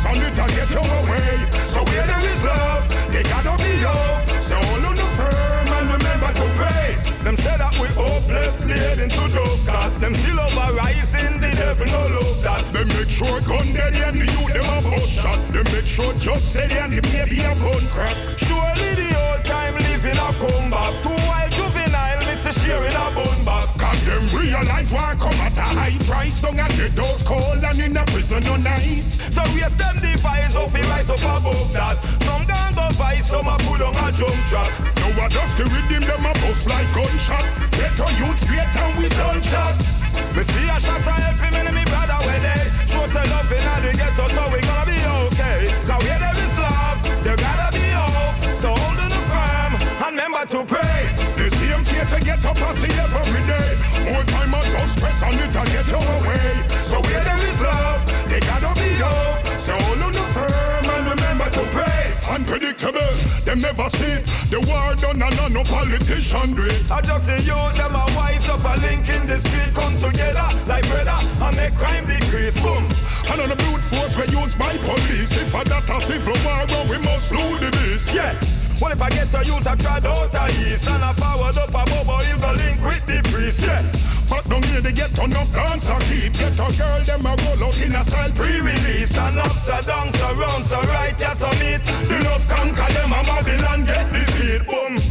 Son 0.00 0.16
it 0.16 0.32
get 0.32 0.70
you 0.72 0.80
away. 0.80 1.44
So 1.68 1.84
where 1.84 2.06
there 2.08 2.24
is 2.24 2.40
love, 2.42 2.88
they 3.12 3.22
gotta 3.22 3.52
be 3.60 3.84
up. 3.84 4.24
So 4.40 4.56
hold 4.56 4.84
on 4.88 4.96
the 4.96 5.08
firm 5.12 5.68
and 5.76 5.86
remember 5.92 6.32
to 6.40 6.46
pray. 6.56 6.96
Them 7.20 7.36
say 7.36 7.52
that 7.60 7.76
we 7.76 7.86
hopeless, 7.92 8.64
lead 8.64 8.98
into 8.98 9.28
those 9.28 9.66
that. 9.66 9.92
Them 10.00 10.14
still 10.14 10.40
over 10.40 10.72
rising, 10.80 11.36
the 11.36 11.52
devil 11.52 11.84
no 11.84 12.02
love 12.16 12.40
that. 12.40 12.64
They 12.72 12.84
make 12.96 13.12
sure 13.12 13.44
gun 13.44 13.68
dead 13.76 13.92
and 13.92 14.16
the 14.16 14.24
youth 14.24 14.52
them 14.56 14.64
a 14.72 14.80
bush 14.88 15.20
shot. 15.20 15.36
They 15.52 15.64
make 15.68 15.84
sure 15.84 16.16
judge 16.16 16.48
dead 16.56 16.72
and 16.80 16.96
the 16.96 17.04
baby 17.12 17.44
a 17.44 17.52
bone 17.60 17.84
crack. 17.92 18.16
Surely 18.40 18.96
the 18.96 19.12
old 19.20 19.44
time 19.44 19.76
living 19.76 20.16
a 20.16 20.32
come 20.40 20.72
back. 20.72 20.96
Too 21.04 21.12
wild 21.28 21.52
juvenile, 21.52 22.24
Mister 22.24 22.56
sharing 22.56 22.96
a 22.96 23.09
Cause 23.90 24.06
them 24.06 24.22
realize 24.38 24.94
why 24.94 25.18
come 25.18 25.34
at 25.42 25.58
a 25.58 25.66
high 25.74 25.98
price. 26.06 26.38
Don't 26.38 26.54
get 26.54 26.70
the 26.78 26.86
doors 26.94 27.26
cold 27.26 27.58
and 27.58 27.80
in 27.82 27.96
a 27.98 28.06
prison 28.14 28.38
no 28.46 28.54
nice. 28.62 29.34
So 29.34 29.42
we 29.50 29.66
them 29.66 29.98
device 29.98 30.54
of 30.54 30.70
it 30.70 30.86
rise 30.94 31.10
up 31.10 31.18
above 31.18 31.74
that. 31.74 31.98
Some 32.22 32.46
gang 32.46 32.70
go 32.78 32.86
fight, 32.94 33.26
some 33.26 33.50
a 33.50 33.58
pull 33.66 33.82
on 33.82 33.98
a 33.98 34.14
jump 34.14 34.38
track. 34.46 34.70
Now 34.94 35.26
I 35.26 35.26
just 35.26 35.58
the 35.58 35.66
rhythm 35.66 36.06
them 36.06 36.22
a 36.22 36.32
bust 36.38 36.70
like 36.70 36.86
gunshot. 36.94 37.42
Get 37.74 37.98
a 37.98 38.06
youth 38.14 38.38
great 38.46 38.70
and 38.70 38.94
we 38.94 39.10
done 39.10 39.42
shot. 39.42 39.74
Me 40.38 40.42
see 40.46 40.70
a 40.70 40.78
shot 40.78 41.02
for 41.02 41.18
every 41.26 41.50
minute 41.50 41.74
me 41.74 41.82
brother 41.90 42.14
when 42.30 42.46
they 42.46 42.62
show 42.86 43.02
some 43.10 43.26
love 43.26 43.50
in 43.50 43.58
the 43.58 43.90
ghetto, 43.98 44.30
so 44.30 44.42
we 44.54 44.62
gonna 44.70 44.86
be 44.86 44.98
okay. 45.26 45.66
Cause 45.82 45.98
where 45.98 46.14
there 46.14 46.38
is 46.38 46.54
love, 46.62 46.98
there 47.26 47.34
gotta 47.34 47.74
be 47.74 47.82
hope. 47.90 48.38
So 48.54 48.70
hold 48.70 49.02
on 49.02 49.10
the 49.10 49.22
firm 49.34 49.72
and 49.82 50.14
remember 50.14 50.46
to 50.46 50.62
pray. 50.62 51.19
The 52.00 52.16
I 52.16 52.20
get 52.20 52.40
up 52.48 52.56
and 52.56 52.76
see 52.80 52.96
every 52.96 53.44
day. 53.44 53.68
More 54.08 54.24
time 54.32 54.56
I 54.56 54.64
don't 54.72 54.88
stress 54.88 55.20
on 55.20 55.36
it 55.36 55.52
and 55.52 55.68
get 55.68 55.84
away. 55.92 56.48
So 56.80 56.96
where 56.96 57.20
there 57.20 57.42
is 57.44 57.60
love, 57.60 58.00
there 58.24 58.40
gotta 58.40 58.72
be 58.80 58.88
hope. 58.96 59.44
So 59.60 59.76
hold 59.76 60.08
on 60.08 60.12
the 60.16 60.24
firm 60.32 60.84
and 60.96 61.04
remember 61.12 61.52
to 61.52 61.64
pray. 61.68 62.00
Unpredictable, 62.24 63.12
them 63.44 63.60
never 63.60 63.84
see 63.92 64.16
the 64.48 64.64
war 64.64 64.96
done 64.96 65.20
and 65.20 65.52
no 65.52 65.60
politician 65.68 66.56
do 66.56 66.64
it. 66.64 66.88
I 66.88 67.04
just 67.04 67.28
see 67.28 67.44
you, 67.44 67.60
them 67.76 67.92
a 67.92 68.04
wise 68.16 68.48
up 68.48 68.64
a 68.64 68.80
link 68.80 69.04
in 69.12 69.28
the 69.28 69.36
street, 69.36 69.68
come 69.76 69.92
together 70.00 70.48
like 70.64 70.88
brother 70.88 71.20
and 71.20 71.52
make 71.60 71.76
crime 71.76 72.08
decrease. 72.08 72.56
Boom. 72.64 72.88
And 73.28 73.44
on 73.44 73.52
the 73.52 73.60
brute 73.60 73.84
force 73.84 74.16
we 74.16 74.24
use 74.32 74.56
by 74.56 74.72
police. 74.88 75.36
If 75.36 75.52
a 75.52 75.68
that 75.68 75.84
a 75.92 76.00
civil 76.00 76.32
war, 76.48 76.64
we 76.88 76.96
must 77.04 77.28
lose 77.28 77.60
the 77.60 77.68
beast. 77.76 78.08
Yeah. 78.16 78.59
Well, 78.80 78.92
if 78.92 79.02
I 79.02 79.10
get 79.10 79.28
a 79.34 79.44
youth, 79.44 79.66
I 79.66 79.76
try 79.76 80.00
out 80.00 80.34
a 80.34 80.44
east 80.64 80.88
and 80.88 81.04
I 81.04 81.12
forward 81.12 81.56
up 81.56 81.68
a 81.68 81.84
bubble, 81.84 82.24
he'll 82.24 82.40
go 82.40 82.52
link 82.56 82.80
with 82.80 83.04
the 83.04 83.20
priest. 83.28 83.60
Yeah. 83.60 83.84
But 84.30 84.48
down 84.48 84.62
here 84.62 84.80
they 84.80 84.92
get 84.92 85.10
enough 85.18 85.52
dance 85.52 85.90
and 85.90 86.02
keep 86.04 86.32
Get 86.38 86.54
a 86.54 86.68
girl, 86.78 87.02
them 87.02 87.26
a 87.26 87.34
roll 87.34 87.66
out 87.66 87.82
in 87.82 87.94
a 87.96 88.04
style 88.04 88.30
pre-release 88.30 89.18
And 89.18 89.38
ups 89.40 89.68
and 89.68 89.84
downs, 89.84 90.16
so 90.16 90.34
round, 90.34 90.64
so 90.64 90.80
right, 90.82 91.18
yeah, 91.18 91.34
so 91.34 91.50
meet 91.58 91.82
The 92.06 92.22
love 92.24 92.46
conquer 92.46 92.92
them 92.94 93.12
and 93.12 93.26
Babylon 93.26 93.84
get 93.84 94.06
defeat, 94.12 94.64
boom 94.68 95.09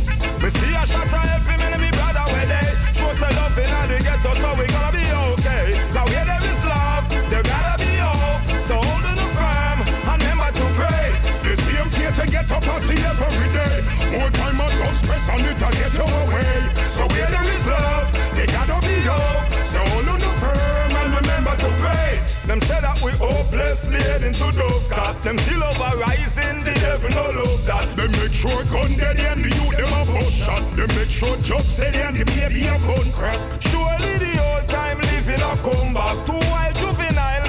don't 15.43 15.55
stress 15.55 15.63
on 15.63 15.63
it, 15.63 15.63
I 15.63 15.71
get 15.71 15.95
away 15.99 16.53
So 16.89 17.03
where 17.07 17.29
there 17.29 17.49
is 17.49 17.63
love, 17.67 18.07
there 18.35 18.47
gotta 18.47 18.77
be 18.85 18.95
hope 19.07 19.45
So 19.65 19.79
hold 19.79 20.07
on 20.07 20.19
firm 20.19 20.91
and 20.91 21.09
remember 21.21 21.53
to 21.55 21.69
pray. 21.79 22.19
Them 22.47 22.59
say 22.61 22.79
that 22.81 22.99
we 23.03 23.11
hopeless 23.19 23.89
laid 23.91 24.23
into 24.23 24.47
those 24.57 24.87
cots 24.87 25.23
Them 25.23 25.37
still 25.37 25.63
over 25.63 25.97
rising, 25.99 26.59
the 26.63 26.73
devil 26.79 27.11
no 27.11 27.25
love 27.43 27.65
that. 27.65 27.87
They 27.95 28.07
make 28.07 28.33
sure 28.33 28.63
gun 28.73 28.91
dead 28.97 29.19
and 29.19 29.43
the 29.43 29.49
youth 29.49 29.75
them 29.77 29.93
a 29.93 30.01
bust 30.09 30.35
shot. 30.45 30.63
They 30.75 30.87
make 30.97 31.11
sure 31.11 31.35
judge 31.45 31.67
steady 31.67 31.99
and 31.99 32.17
the 32.17 32.25
baby 32.25 32.67
a 32.67 32.75
bun 32.87 33.07
crack. 33.13 33.39
Surely 33.61 34.13
the 34.17 34.33
old 34.39 34.67
time 34.67 34.97
living 34.97 35.41
a 35.41 35.53
come 35.61 35.93
back 35.93 36.17
Two 36.25 36.39
wild 36.51 36.75
juvenile 36.75 37.39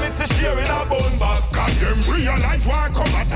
share 0.40 0.58
in 0.58 0.70
a 0.70 0.80
bun 0.84 1.12
back. 1.18 1.42
Cause 1.52 1.80
them 1.80 1.98
realize 2.12 2.66
why 2.66 2.86
I 2.86 2.88
come 2.92 3.14
at 3.16 3.29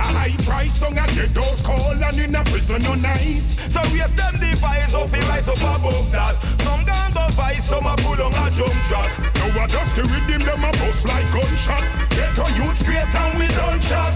price 0.45 0.79
Don't 0.79 0.95
get 0.95 1.09
the 1.17 1.27
doors 1.33 1.61
cold 1.65 2.01
and 2.01 2.19
in 2.21 2.35
a 2.35 2.43
prison 2.45 2.83
no 2.85 2.95
nice. 2.95 3.73
So 3.73 3.81
we 3.91 3.99
them 4.05 4.35
device 4.39 4.95
of 4.95 5.13
it 5.13 5.25
rise 5.29 5.49
up 5.49 5.59
above 5.59 6.09
that. 6.13 6.37
Some 6.63 6.85
gang 6.85 7.13
go 7.17 7.25
fight, 7.33 7.65
some 7.65 7.87
a 7.89 7.97
pull 8.05 8.21
on 8.21 8.33
a 8.33 8.47
jump 8.53 8.77
track 8.87 9.11
Now 9.41 9.63
I 9.63 9.67
just 9.67 9.97
the 9.97 10.05
rhythm 10.05 10.45
them 10.45 10.63
a 10.63 10.71
bust 10.79 11.09
like 11.09 11.27
gunshot. 11.33 11.85
Get 12.13 12.37
a 12.37 12.47
youth 12.61 12.81
great 12.85 13.09
and 13.09 13.35
we 13.41 13.49
done 13.57 13.81
shot. 13.81 14.13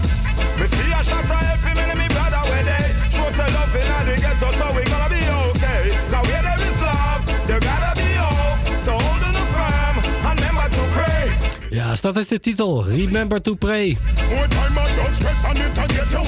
Me 0.57 0.65
see 0.69 0.91
a 0.93 1.01
shot 1.03 1.25
for 1.25 1.41
every 1.51 1.73
minute 1.75 1.97
me 1.97 2.07
brother 2.13 2.43
when 2.53 2.65
they 2.65 2.87
Show 3.09 3.27
some 3.33 3.51
love 3.57 3.75
in 3.75 3.87
the 4.07 4.15
ghetto 4.21 4.49
so 4.53 4.67
we 4.77 4.83
gonna 4.85 5.09
be 5.09 5.21
okay. 5.49 5.81
Cause 6.13 6.25
where 6.29 6.43
there 6.45 6.61
is 6.61 6.79
love, 6.79 7.23
there 7.49 7.59
gotta 7.59 7.91
be 7.97 8.09
hope. 8.21 8.59
So 8.85 8.93
hold 8.93 9.23
on 9.27 9.33
the 9.33 9.45
firm 9.55 9.95
and 10.29 10.35
remember 10.37 10.67
to 10.77 10.83
pray. 10.93 11.25
Ja, 11.69 11.95
dat 12.01 12.17
is 12.17 12.27
de 12.27 12.39
titel. 12.39 12.83
Remember 12.85 13.41
to 13.41 13.55
Pray. 13.55 13.97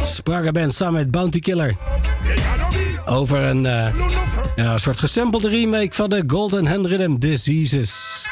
Spraga 0.05 0.69
samen 0.69 0.93
met 0.93 1.11
Bounty 1.11 1.39
Killer. 1.39 1.75
Over 3.05 3.39
een 3.39 3.65
eh, 3.65 3.93
ja, 4.55 4.77
soort 4.77 4.99
gesampelde 4.99 5.49
remake 5.49 5.93
van 5.93 6.09
de 6.09 6.23
Golden 6.27 6.67
Hand 6.67 6.85
Rhythm 6.85 7.15
Diseases. 7.15 8.25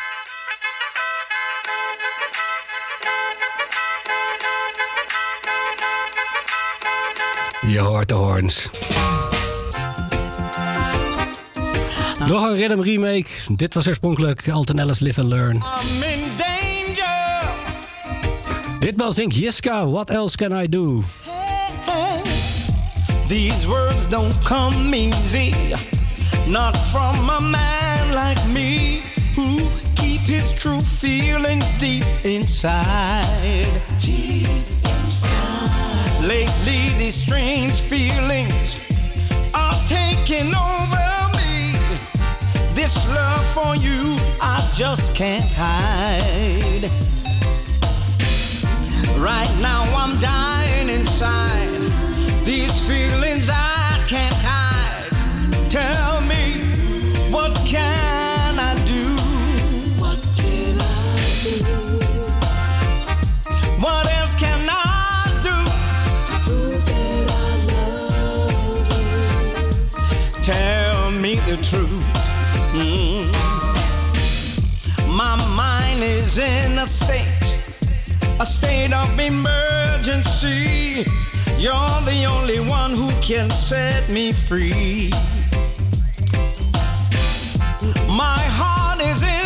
Je 7.61 7.79
hoort 7.79 8.07
de 8.07 8.13
horns. 8.13 8.69
Nog 12.27 12.43
een 12.43 12.55
rhythm 12.55 12.79
remake. 12.79 13.29
Dit 13.55 13.73
was 13.73 13.87
oorspronkelijk 13.87 14.49
Alton 14.49 14.79
Ellis 14.79 14.99
Live 14.99 15.21
and 15.21 15.29
Learn. 15.29 15.63
Ditmaal 18.79 19.13
zingt 19.13 19.33
Jiska 19.33 19.85
What 19.91 20.09
Else 20.09 20.37
Can 20.37 20.53
I 20.53 20.67
Do? 20.67 21.03
These 23.27 23.67
words 23.67 24.05
don't 24.09 24.33
come 24.45 24.95
easy, 24.95 25.53
not 26.47 26.77
from 26.91 27.29
a 27.29 27.41
man 27.41 28.13
like 28.13 28.39
me 28.47 29.01
who 29.35 29.57
keep 29.95 30.21
his 30.21 30.49
true 30.51 30.79
feelings 30.79 31.65
deep 31.77 32.05
inside. 32.23 33.67
Deep 33.99 34.47
inside. 34.47 36.23
Lately, 36.23 36.89
these 36.97 37.15
strange 37.15 37.73
feelings 37.73 38.79
are 39.53 39.75
taking 39.89 40.55
over 40.55 41.29
me. 41.37 41.73
This 42.73 42.95
love 43.13 43.45
for 43.53 43.75
you, 43.75 44.15
I 44.41 44.65
just 44.75 45.13
can't 45.13 45.51
hide. 45.51 46.89
Right 49.19 49.53
now, 49.61 49.83
I'm 49.97 50.17
dying 50.21 50.87
inside. 50.87 51.69
These 52.45 52.87
feelings 52.87 53.49
I 53.51 54.01
can't 54.07 54.33
hide. 54.39 55.11
Tell 55.69 56.21
me, 56.21 56.63
what 57.29 57.53
can 57.65 58.59
I 58.59 58.75
do? 58.85 59.17
What 59.99 60.19
can 60.37 60.79
I 60.79 60.93
do? 61.43 61.75
What 63.81 64.07
else 64.09 64.35
can 64.39 64.69
I 64.69 64.83
do? 65.43 65.57
Tell 70.43 71.11
me 71.11 71.35
the 71.35 71.57
truth. 71.57 72.05
Mm. 72.73 73.27
My 75.13 75.35
mind 75.57 76.03
is 76.03 76.37
in 76.37 76.77
a 76.79 76.85
state, 76.85 77.27
a 78.39 78.45
state 78.45 78.93
of 78.93 79.19
emergency. 79.19 81.05
You're 81.57 82.01
the 82.05 82.25
only 82.29 82.59
one 82.61 82.91
who 82.91 83.09
can 83.21 83.49
set 83.49 84.09
me 84.09 84.31
free. 84.31 85.09
My 88.07 88.39
heart 88.59 89.01
is 89.01 89.23
in 89.23 89.38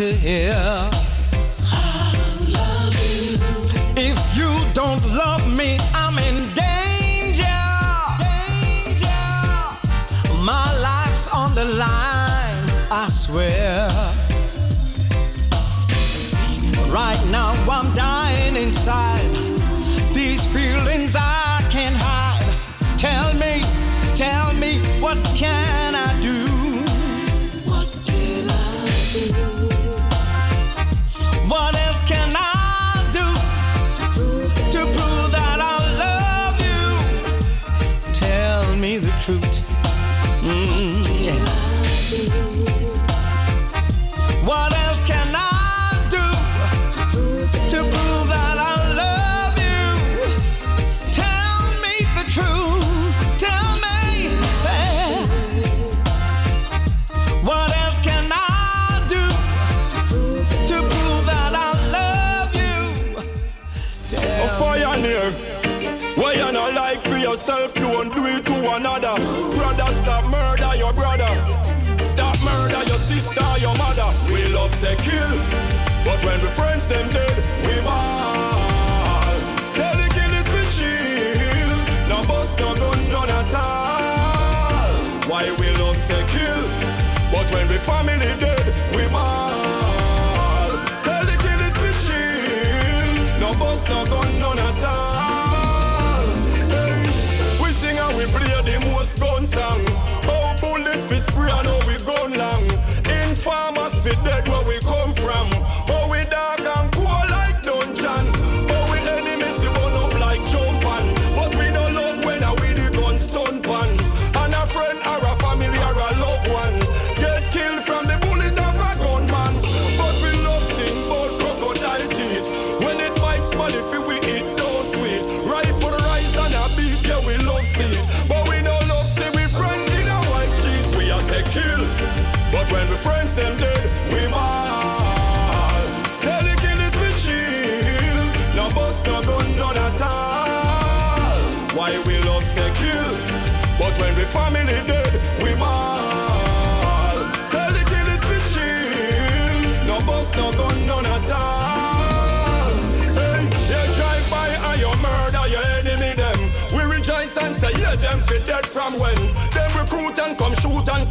to 0.00 0.12
hear. 0.14 0.99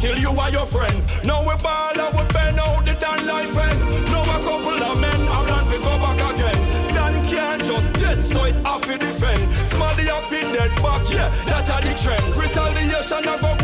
Kill 0.00 0.16
you 0.16 0.32
and 0.32 0.52
your 0.52 0.66
friend. 0.66 0.96
Now 1.24 1.44
we 1.44 1.54
ball 1.60 1.92
and 1.92 2.12
we 2.16 2.24
bend 2.32 2.58
out 2.58 2.80
the 2.88 2.96
Dan 2.96 3.20
life 3.28 3.52
end. 3.52 3.80
Now 4.08 4.24
a 4.24 4.38
couple 4.40 4.80
of 4.80 4.96
men 4.98 5.20
have 5.28 5.46
plan 5.46 5.64
to 5.68 5.78
go 5.78 5.94
back 6.00 6.20
again. 6.32 6.60
Dan 6.96 7.14
can't 7.28 7.62
just 7.62 7.92
dead, 7.92 8.24
so 8.24 8.44
it 8.44 8.56
have 8.64 8.80
to 8.80 8.96
defend. 8.96 9.44
Smarty 9.68 10.08
have 10.08 10.26
to 10.32 10.40
dead 10.56 10.72
back, 10.80 11.04
yeah, 11.12 11.28
that 11.52 11.68
a 11.68 11.76
the 11.84 11.92
trend. 12.00 12.24
Retaliation 12.34 13.28
a 13.28 13.36
go 13.44 13.59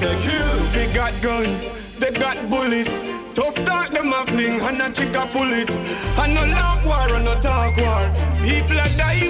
They 0.00 0.86
got 0.94 1.12
guns, 1.20 1.70
they 1.98 2.12
got 2.12 2.48
bullets. 2.48 3.08
Tough 3.34 3.56
talk 3.64 3.90
them 3.90 4.12
a 4.12 4.24
fling 4.26 4.60
and 4.60 4.80
a 4.80 4.92
chick 4.92 5.16
a 5.16 5.26
pull 5.26 5.52
it. 5.52 5.74
And 6.20 6.34
no 6.34 6.44
laugh 6.44 6.86
war 6.86 7.16
and 7.16 7.24
no 7.24 7.34
talk 7.40 7.76
war. 7.76 8.08
People 8.40 8.78
a 8.78 8.84
die. 8.96 9.28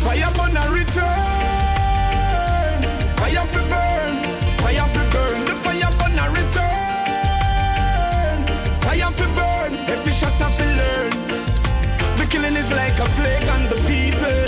Fire 0.00 0.32
burn 0.36 0.56
a 0.56 0.70
return. 0.72 1.04
Fire 3.18 3.46
fi 3.52 3.60
burn, 3.68 4.22
fire 4.56 4.88
fi 4.94 5.02
burn. 5.12 5.44
The 5.44 5.54
fire 5.64 5.92
burn 5.98 6.18
a 6.18 6.26
return. 6.38 6.78
Fire 8.80 9.12
fi 9.18 9.26
burn, 9.36 9.72
every 9.90 10.12
shot 10.12 10.40
a 10.40 10.48
fi 10.56 10.64
learn. 10.80 11.12
The 12.16 12.24
killing 12.30 12.56
is 12.56 12.70
like 12.72 12.98
a 12.98 13.04
plague 13.16 13.48
on 13.50 13.68
the 13.68 13.76
people. 13.86 14.45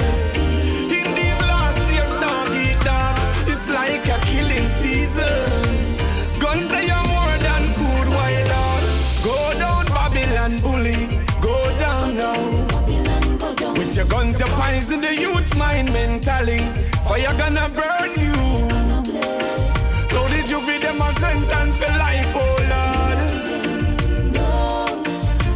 The 15.09 15.23
youth's 15.23 15.55
mind 15.57 15.93
mentally. 15.93 16.59
Fire 17.07 17.35
gonna 17.39 17.69
burn 17.79 18.13
you. 18.25 18.37
Loaded 20.15 20.49
you 20.49 20.61
with 20.67 20.83
them 20.83 21.01
a 21.01 21.13
sentence 21.15 21.77
for 21.79 21.93
life, 22.05 22.33
oh 22.35 22.57
Lord. 22.73 23.21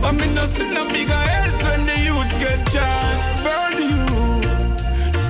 I 0.05 0.13
mean, 0.13 0.35
no 0.35 0.45
sit 0.45 0.71
no 0.73 0.89
bigger 0.89 1.23
health 1.33 1.63
when 1.65 1.87
the 1.87 1.97
youths 2.07 2.37
get 2.39 2.61
chance. 2.73 3.25
Burn 3.45 3.77
you. 3.93 4.07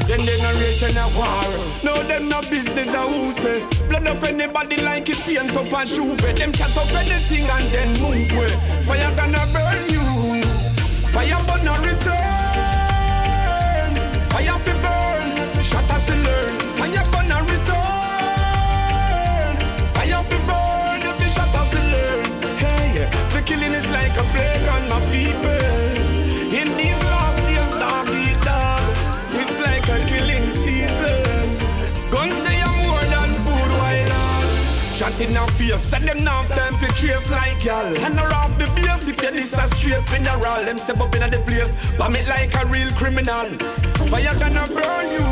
Then 0.07 0.25
they 0.27 0.39
no 0.45 0.51
rage 0.61 0.83
and 0.83 0.99
a 1.05 1.07
war. 1.17 1.51
No, 1.85 1.95
them 2.05 2.29
no 2.29 2.41
business 2.43 2.95
a 2.95 3.03
who 3.03 3.29
say. 3.31 3.65
Blood 3.89 4.07
up 4.07 4.23
anybody 4.25 4.77
like 4.83 5.09
it 5.09 5.19
paint 5.27 5.57
up 5.57 5.73
and 5.73 5.89
shoe. 5.89 6.17
Them 6.17 6.53
chat 6.53 6.77
up 6.77 6.93
anything 6.95 7.47
and 7.57 7.69
then 7.75 7.91
move 8.01 8.31
way. 8.39 8.55
Fire 8.87 9.15
gonna 9.17 9.45
burn 9.55 9.83
you. 9.95 10.05
Fire 11.13 11.41
gonna 11.47 11.75
return. 11.87 12.32
Fire 14.43 14.59
fi 14.59 14.73
burn. 14.83 15.63
Shut 15.63 15.89
us 15.89 16.07
to 16.07 16.15
learn. 16.17 16.55
Fire 16.79 17.05
gonna 17.13 17.39
return. 17.47 18.75
Fire 19.95 20.23
fi 20.29 20.39
burn. 20.49 21.01
The 21.19 21.27
shut 21.35 21.55
us 21.55 21.69
to 21.71 21.81
learn. 21.95 22.27
Hey, 22.59 23.07
the 23.35 23.41
killing 23.47 23.73
is 23.73 23.87
like 23.91 24.15
a 24.19 24.25
plague 24.35 24.67
on 24.75 24.83
my 24.89 24.99
people. 25.15 25.63
In 26.61 26.69
these 26.77 27.01
last 27.15 27.39
days, 27.47 27.69
dog 27.83 28.09
eat 28.11 28.41
dog. 28.43 28.83
It's 29.41 29.57
like 29.61 29.87
a 29.89 29.99
killing 30.11 30.51
season. 30.51 31.57
Guns 32.11 32.35
they 32.43 32.61
are 32.67 32.79
more 32.83 33.05
than 33.15 33.31
food, 33.45 33.71
why 33.79 34.05
not? 34.09 34.43
Want 35.03 35.21
in 35.21 35.37
our 35.37 35.49
face. 35.53 35.93
And 35.93 36.05
them 36.09 36.25
now 36.25 36.43
time 36.45 36.77
to 36.79 36.89
trace 36.99 37.31
like 37.31 37.65
y'all. 37.65 37.97
And 38.07 38.19
off 38.19 38.59
the 38.59 38.67
if 39.13 39.23
you 39.23 39.31
this 39.31 39.53
a 39.53 39.63
straight 39.75 40.03
funeral. 40.09 40.65
Them 40.65 40.79
step 40.79 41.01
up 41.01 41.15
in 41.15 41.31
the 41.31 41.39
place, 41.47 41.77
bomb 41.97 42.17
it 42.17 42.27
like 42.29 42.55
a 42.55 42.67
real 42.67 42.89
criminal. 42.93 43.47
Fire 44.09 44.35
gonna 44.39 44.65
burn 44.67 45.07
you. 45.13 45.29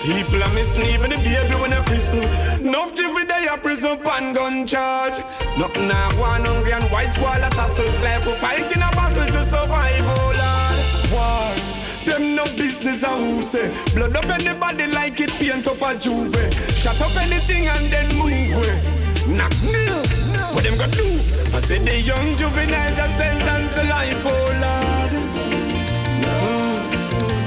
People 0.00 0.42
are 0.42 0.54
missing 0.54 0.82
even 0.88 1.10
the 1.10 1.16
baby 1.16 1.54
when 1.60 1.70
they 1.70 1.82
prison. 1.84 2.24
Enough 2.64 2.98
every 2.98 3.26
day 3.26 3.46
a 3.52 3.56
prison 3.58 3.98
pan 3.98 4.32
gun 4.32 4.66
charge. 4.66 5.18
Nothing 5.58 5.88
now 5.88 6.08
one 6.18 6.44
hungry 6.44 6.72
and 6.72 6.84
white 6.84 7.12
squall 7.12 7.36
a 7.36 7.50
tussle. 7.50 7.84
Like 8.02 8.24
we 8.24 8.32
fight 8.32 8.70
in 8.74 8.82
a 8.82 8.90
battle 8.96 9.26
to 9.26 9.42
survive, 9.44 10.00
oh 10.00 10.32
Lord. 10.40 11.12
War. 11.12 11.70
Them 12.06 12.34
no 12.34 12.44
business 12.56 13.02
a 13.02 13.08
who 13.08 13.42
say 13.42 13.70
Blood 13.94 14.16
up 14.16 14.24
anybody 14.24 14.86
like 14.86 15.20
it 15.20 15.30
paint 15.32 15.68
up 15.68 15.82
a 15.82 15.94
juve 15.98 16.34
Shut 16.74 16.98
up 16.98 17.14
anything 17.18 17.66
and 17.66 17.92
then 17.92 18.08
move 18.16 18.64
it 18.64 19.28
Knock 19.28 19.52
What 19.62 20.09
them 20.70 20.78
gonna 20.78 20.92
do? 20.92 21.08
I 21.56 21.60
say 21.60 21.78
the 21.78 22.00
young 22.00 22.34
juveniles 22.34 22.98
are 22.98 23.08
sentenced 23.18 23.76
to 23.76 23.82
life, 23.84 24.24
oh 24.24 24.30
Lord 24.64 25.12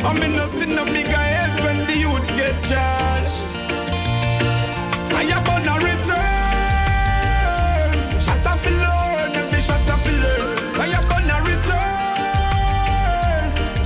I'm 0.05 0.21
in 0.21 0.35
no 0.35 0.45
sin 0.45 0.77
of 0.77 0.85
bigger 0.87 1.11
when 1.63 1.85
the 1.85 1.95
youths 1.97 2.35
get 2.35 2.55
charged. 2.65 3.37
Fire 5.09 5.41
gonna 5.45 5.75
return. 5.79 6.19
Shut 8.21 8.45
up, 8.45 8.65
learn. 8.65 9.31
Every 9.35 9.61
shut 9.61 9.89
up, 9.89 10.05
learn. 10.05 10.57
Fire 10.75 11.03
gonna 11.09 11.37
return. 11.49 11.85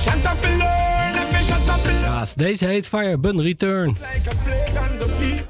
Shut 0.00 0.26
up, 0.26 0.42
learn. 0.42 1.14
Every 1.22 1.42
shut 1.48 1.68
up, 1.68 1.84
learn. 1.84 2.00
Ja, 2.02 2.26
deze 2.36 2.66
heet 2.66 2.86
Fire 2.88 3.18
Bun 3.18 3.40
Return. 3.40 3.96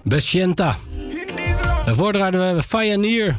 Bescienta. 0.03 0.77
Daarvoor 1.85 2.13
draaiden 2.13 2.57
we 2.57 2.63
Pioneer 2.69 3.37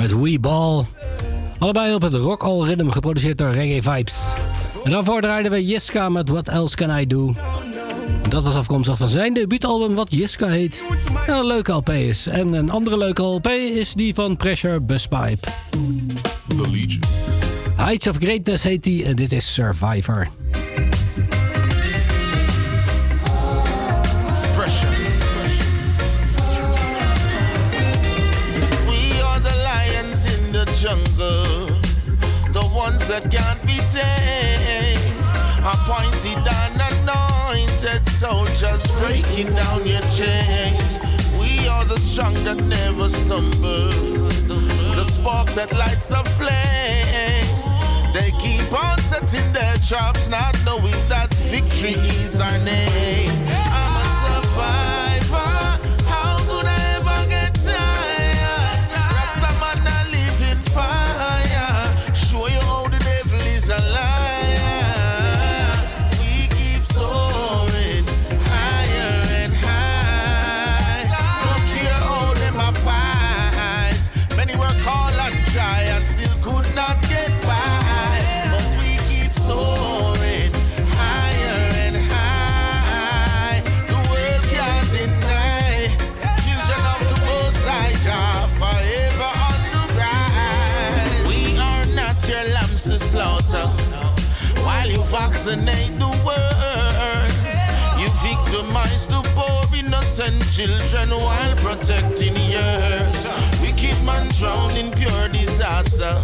met 0.00 0.20
We 0.20 0.38
Ball. 0.40 0.84
Allebei 1.58 1.94
op 1.94 2.02
het 2.02 2.14
Rock 2.14 2.42
All 2.42 2.62
Rhythm 2.62 2.88
geproduceerd 2.88 3.38
door 3.38 3.50
Reggae 3.50 3.82
Vibes. 3.82 4.14
En 4.84 4.90
daarvoor 4.90 5.20
draaiden 5.20 5.52
we 5.52 5.66
Jiska 5.66 6.08
met 6.08 6.28
What 6.28 6.48
Else 6.48 6.76
Can 6.76 6.98
I 6.98 7.06
Do. 7.06 7.34
Dat 8.28 8.42
was 8.42 8.54
afkomstig 8.54 8.96
van 8.96 9.08
zijn 9.08 9.32
debuutalbum 9.32 9.94
wat 9.94 10.06
Jiska 10.10 10.46
heet. 10.46 10.82
En 11.26 11.34
een 11.34 11.46
leuke 11.46 11.72
LP 11.72 11.88
is. 11.88 12.26
En 12.26 12.52
een 12.52 12.70
andere 12.70 12.96
leuke 12.98 13.22
LP 13.22 13.46
is 13.46 13.92
die 13.92 14.14
van 14.14 14.36
Pressure 14.36 14.80
Buspipe. 14.80 15.48
The 16.48 16.70
Legion. 16.70 17.02
Heights 17.76 18.06
of 18.06 18.16
Greatness 18.16 18.62
heet 18.62 18.82
die 18.82 19.04
en 19.04 19.16
dit 19.16 19.32
is 19.32 19.54
Survivor. 19.54 20.28
That 33.20 33.30
can't 33.30 33.60
be 33.66 33.78
tamed. 33.92 35.14
Appointed 35.64 36.38
and 36.64 36.80
anointed 36.92 38.06
soldiers 38.08 38.86
breaking 38.98 39.54
down 39.54 39.86
your 39.86 40.00
chains. 40.12 41.16
We 41.38 41.68
are 41.68 41.84
the 41.84 41.98
strong 41.98 42.34
that 42.44 42.56
never 42.64 43.08
stumble, 43.08 43.90
the 44.94 45.04
spark 45.04 45.48
that 45.50 45.72
lights 45.72 46.06
the 46.06 46.22
flame. 46.38 47.46
They 48.12 48.32
keep 48.40 48.72
on 48.72 48.98
setting 48.98 49.52
their 49.52 49.76
traps, 49.86 50.28
not 50.28 50.56
knowing 50.64 51.00
that 51.08 51.32
victory 51.50 51.94
is 51.94 52.40
our 52.40 52.58
name. 52.58 53.30
I'm 53.48 53.96
a 53.96 54.42
survivor. 54.42 54.99
Children 100.66 101.10
while 101.10 101.56
protecting 101.56 102.36
yours. 102.36 103.20
Wicked 103.62 103.98
man 104.04 104.28
drown 104.38 104.76
in 104.76 104.90
pure 104.92 105.28
disaster, 105.28 106.20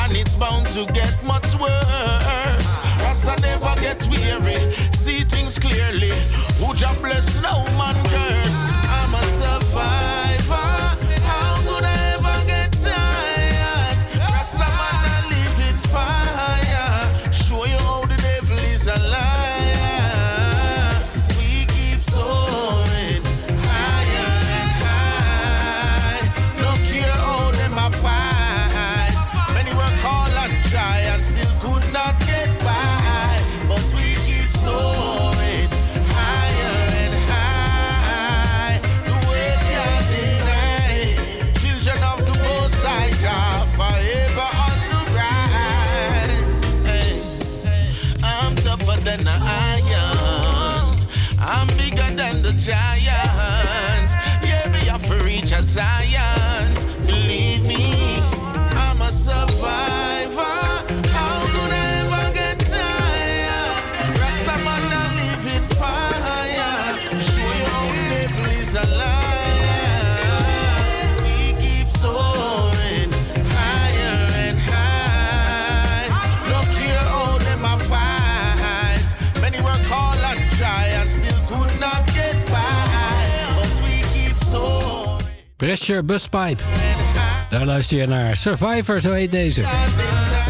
and 0.00 0.16
it's 0.16 0.34
bound 0.36 0.66
to 0.66 0.86
get 0.92 1.14
much 1.24 1.54
worse. 1.60 2.68
Rasta 3.02 3.36
never 3.42 3.74
get 3.80 4.00
weary, 4.08 4.72
see 4.94 5.24
things 5.24 5.58
clearly. 5.58 6.12
Who 6.58 6.74
just 6.74 7.00
bless 7.02 7.40
no 7.42 7.64
man 7.76 7.96
curse. 8.06 8.60
I'm 8.88 9.14
a 9.14 9.22
survivor. 9.40 10.13
Buspipe. 86.06 86.62
Daar 87.50 87.64
luister 87.64 87.98
je 87.98 88.06
naar 88.06 88.36
Survivor, 88.36 89.00
zo 89.00 89.12
heet 89.12 89.30
deze. 89.30 89.62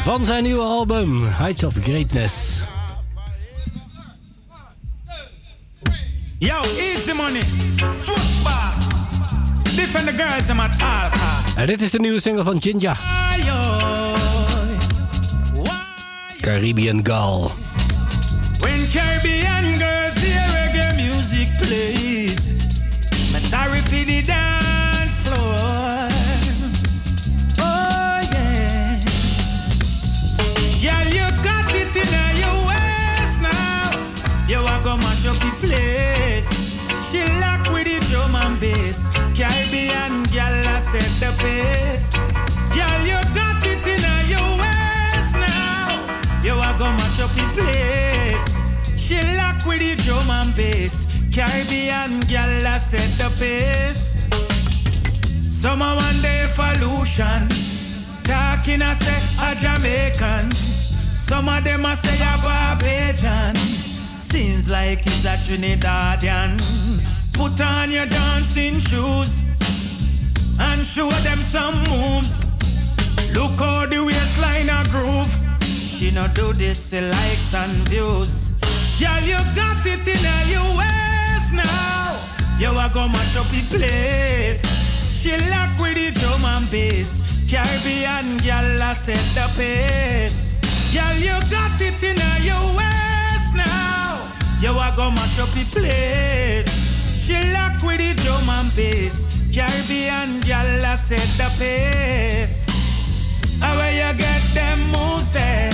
Van 0.02 0.24
zijn 0.24 0.42
nieuwe 0.42 0.62
album, 0.62 1.28
Heights 1.28 1.64
of 1.64 1.74
Greatness. 1.82 2.62
Yo, 6.38 6.60
easy 6.60 7.12
money. 7.16 7.42
Defend 9.76 10.06
the 10.06 10.12
girls, 10.16 10.46
them 10.46 10.60
at 10.60 10.80
all. 10.82 11.10
En 11.56 11.66
dit 11.66 11.82
is 11.82 11.90
de 11.90 11.98
nieuwe 11.98 12.20
single 12.20 12.44
van 12.44 12.56
Jinja. 12.56 12.96
Caribbean 16.40 17.00
Gal. 17.06 17.52
When 18.58 18.86
Caribbean 18.92 19.78
girls 19.78 20.14
hear 20.14 20.46
reggae 20.50 20.94
music 20.96 21.48
plays, 21.58 22.48
I'm 23.34 23.40
sorry 23.40 23.80
for 23.80 24.04
the 24.04 24.43
The 35.24 35.56
place. 35.58 37.10
She 37.10 37.24
lock 37.40 37.72
with 37.72 37.86
the 37.86 37.98
drum 38.10 38.34
and 38.34 38.60
bass. 38.60 39.08
Carry 39.34 39.64
pace. 41.38 42.12
Girl, 42.74 43.00
you 43.08 43.18
got 43.32 43.62
it 43.64 43.86
in 43.92 44.04
your 44.28 44.50
waist 44.60 45.32
now. 45.32 45.88
You 46.42 46.54
are 46.54 46.76
gonna 46.78 46.98
mash 46.98 47.20
up 47.20 47.32
the 47.32 47.46
place. 47.56 48.46
She 49.00 49.16
lock 49.36 49.64
with 49.66 49.80
the 49.80 49.96
drum 50.04 50.30
and 50.30 50.54
bass. 50.54 51.06
Caribbean 51.32 52.20
girl, 52.28 52.66
I 52.66 52.78
set 52.78 53.10
the 53.18 53.30
pace. 53.40 54.28
Summer 55.48 55.94
one 55.96 56.20
day 56.22 56.44
evolution. 56.44 57.48
Talking 58.24 58.82
I 58.82 58.94
say 58.94 59.20
a 59.46 59.54
Jamaican. 59.54 60.52
Some 60.52 61.48
of 61.48 61.64
them 61.64 61.86
I 61.86 61.94
say 61.94 62.16
a 62.20 62.36
Barbadian. 62.42 63.83
Seems 64.34 64.68
like 64.68 65.04
he's 65.04 65.24
a 65.26 65.36
Trinidadian. 65.38 66.58
Put 67.34 67.60
on 67.60 67.92
your 67.92 68.06
dancing 68.06 68.80
shoes 68.80 69.40
and 70.58 70.84
show 70.84 71.08
them 71.22 71.38
some 71.38 71.78
moves. 71.84 72.42
Look 73.32 73.56
how 73.60 73.86
the 73.86 74.04
waistline 74.04 74.70
a 74.70 74.82
groove. 74.90 75.30
She 75.62 76.10
no 76.10 76.26
do 76.34 76.52
this 76.52 76.90
to 76.90 77.02
likes 77.02 77.54
and 77.54 77.88
views. 77.88 78.50
Girl, 78.98 79.22
you 79.22 79.38
got 79.54 79.86
it 79.86 80.02
in 80.02 80.24
your 80.50 80.66
waist 80.82 81.52
now. 81.52 82.18
You 82.58 82.70
a 82.74 82.90
go 82.92 83.06
mash 83.06 83.36
up 83.36 83.46
the 83.54 83.62
place. 83.70 84.66
She 85.22 85.30
lock 85.48 85.78
with 85.78 85.94
the 85.94 86.10
drum 86.18 86.44
and 86.44 86.68
bass. 86.72 87.22
Caribbean 87.48 88.38
girl, 88.38 88.82
I 88.82 88.94
set 88.94 89.22
the 89.36 89.46
pace. 89.54 90.58
Girl, 90.92 91.14
you 91.18 91.38
got 91.52 91.80
it 91.80 92.02
in 92.02 92.18
your 92.42 92.76
waist. 92.76 93.03
You 94.64 94.70
a 94.70 94.94
go 94.96 95.10
mash 95.10 95.38
up 95.40 95.50
the 95.50 95.62
place. 95.76 96.64
She 97.04 97.36
lock 97.52 97.82
with 97.82 98.00
the 98.00 98.14
drum 98.22 98.48
and 98.48 98.74
bass. 98.74 99.28
Caribbean 99.52 100.40
girl, 100.40 100.86
I 100.86 100.96
set 100.96 101.28
the 101.36 101.52
pace. 101.60 102.64
How 103.60 103.76
you 103.90 104.16
get 104.16 104.42
them 104.54 104.80
moves 104.88 105.30
there? 105.32 105.70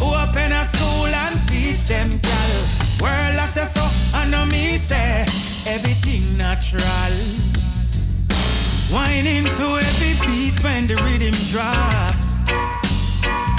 Open 0.00 0.52
a 0.52 0.64
school 0.64 1.10
and 1.10 1.40
teach 1.48 1.88
them, 1.88 2.20
girl. 2.22 2.60
World 3.02 3.36
I 3.36 3.46
say 3.50 3.66
so, 3.74 3.82
I 4.16 4.28
know 4.30 4.46
me 4.46 4.78
say 4.78 5.26
everything 5.66 6.36
natural. 6.36 7.14
Whining 8.94 9.42
to 9.58 9.66
every 9.90 10.14
beat 10.22 10.62
when 10.62 10.86
the 10.86 10.94
rhythm 11.02 11.34
drops. 11.50 12.38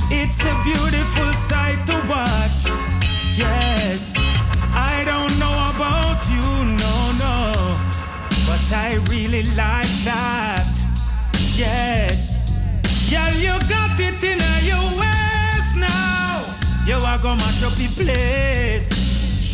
It's 0.09 0.39
a 0.39 0.55
beautiful 0.63 1.33
sight 1.33 1.85
to 1.87 1.95
watch. 2.07 2.85
Yes, 3.37 4.14
I 4.75 5.03
don't 5.05 5.37
know 5.39 5.55
about 5.73 6.21
you, 6.29 6.65
no, 6.83 6.95
no, 7.23 7.35
but 8.47 8.65
I 8.71 8.99
really 9.09 9.43
like 9.55 9.95
that. 10.03 10.67
Yes, 11.55 12.51
girl, 13.09 13.33
you 13.39 13.55
got 13.69 13.97
it 13.99 14.21
in 14.23 14.39
your 14.67 14.85
waist 14.99 15.75
now. 15.75 16.43
You 16.85 16.95
are 16.95 17.17
gonna 17.17 17.41
mash 17.41 17.63
up 17.63 17.73
the 17.75 17.87
place. 17.95 18.89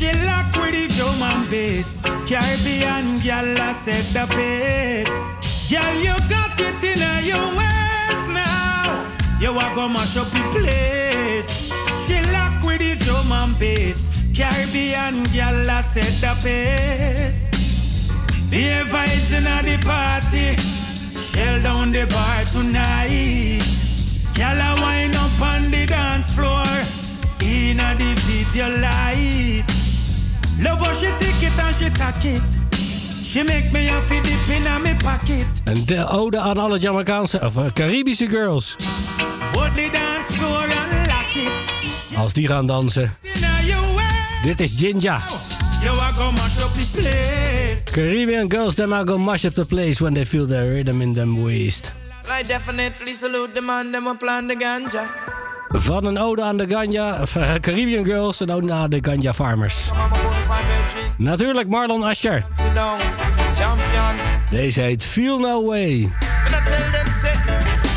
She 0.02 0.12
lock 0.26 0.56
with 0.56 0.74
the 0.74 0.88
drum 0.96 1.22
and 1.22 1.50
bass. 1.50 2.02
Caribbean 2.26 3.20
girl, 3.20 3.62
I 3.62 3.74
set 3.74 4.06
the 4.14 4.26
pace. 4.34 5.70
Girl, 5.70 5.94
you 6.02 6.16
got 6.28 6.60
it 6.60 6.84
in 6.84 7.00
your 7.24 7.48
waist 7.56 8.28
now. 8.30 9.06
You 9.40 9.52
are 9.52 9.76
gonna 9.76 9.94
mash 9.94 10.18
up 10.18 10.30
the 10.32 10.44
place. 10.52 11.70
She 12.08 12.20
lock 12.34 12.64
with 12.64 12.80
the 12.80 12.96
drum 13.06 13.32
and 13.32 13.58
bass. 13.60 14.21
Caribbean 14.42 15.24
girl, 15.26 15.70
I 15.70 15.82
set 15.84 16.20
the 16.20 16.34
pace. 16.42 17.52
The 18.50 18.82
vibes 18.90 19.32
in 19.38 19.44
the 19.44 19.78
party. 19.86 20.58
Shell 21.16 21.62
down 21.62 21.92
the 21.92 22.08
bar 22.08 22.44
tonight. 22.46 23.62
Girl, 24.34 24.60
I 24.60 24.74
wind 24.82 25.16
up 25.16 25.42
on 25.42 25.70
the 25.70 25.86
dance 25.86 26.32
floor. 26.32 26.66
In 27.40 27.78
the 27.78 28.16
video 28.26 28.68
light. 28.82 29.64
Love 30.60 30.82
how 30.82 30.92
she 30.92 31.12
take 31.20 31.44
it 31.44 31.60
and 31.60 31.76
she 31.76 31.90
tack 31.92 32.26
it. 32.26 32.42
She 33.24 33.44
make 33.44 33.72
me 33.72 33.86
have 33.86 34.08
to 34.08 34.22
dip 34.22 34.50
in 34.50 34.64
my 34.82 34.96
pocket. 34.96 35.48
Een 35.64 35.86
de 35.86 36.08
ode 36.08 36.40
aan 36.40 36.58
alle 36.58 36.80
Jamaicaanse 36.80 37.42
of 37.42 37.58
eh, 37.58 37.66
Caribische 37.74 38.28
girls. 38.28 38.76
What 39.52 39.76
the 39.76 39.90
dance 39.92 40.34
floor 40.34 40.64
and 40.64 41.08
lock 41.08 41.36
it. 41.36 42.18
Als 42.18 42.34
die 42.34 42.48
gaan 42.48 42.66
dansen. 42.66 43.18
Dit 44.44 44.60
is 44.60 44.80
Jinja. 44.80 45.16
Up. 45.16 45.42
Caribbean 47.92 48.50
girls, 48.50 48.76
them 48.76 48.94
are 48.94 49.04
gonna 49.04 49.24
mash 49.24 49.46
up 49.46 49.54
the 49.54 49.66
place 49.66 50.02
when 50.02 50.14
they 50.14 50.26
feel 50.26 50.48
the 50.48 50.62
rhythm 50.62 51.02
in 51.02 51.14
them 51.14 51.44
waist. 51.44 51.92
I 52.40 52.44
definitely 52.44 53.14
salute 53.14 53.54
the 53.54 53.62
man, 53.62 53.92
them 53.92 54.08
a 54.08 54.16
plant 54.16 54.50
the 54.50 54.56
ganja. 54.58 55.10
Van 55.70 56.06
een 56.06 56.18
ode 56.18 56.42
aan 56.42 56.58
de 56.58 56.66
ganja, 56.70 57.24
Caribbean 57.66 58.06
girls, 58.06 58.40
een 58.40 58.52
ode 58.52 58.74
aan 58.74 58.90
de 58.90 59.00
ganja 59.02 59.34
farmers. 59.34 59.90
Natuurlijk 61.18 61.68
Marlon 61.68 62.04
Asher. 62.04 62.44
Deze 64.50 64.82
heet 64.82 65.04
Feel 65.04 65.40
No 65.40 65.66
Way. 65.66 66.10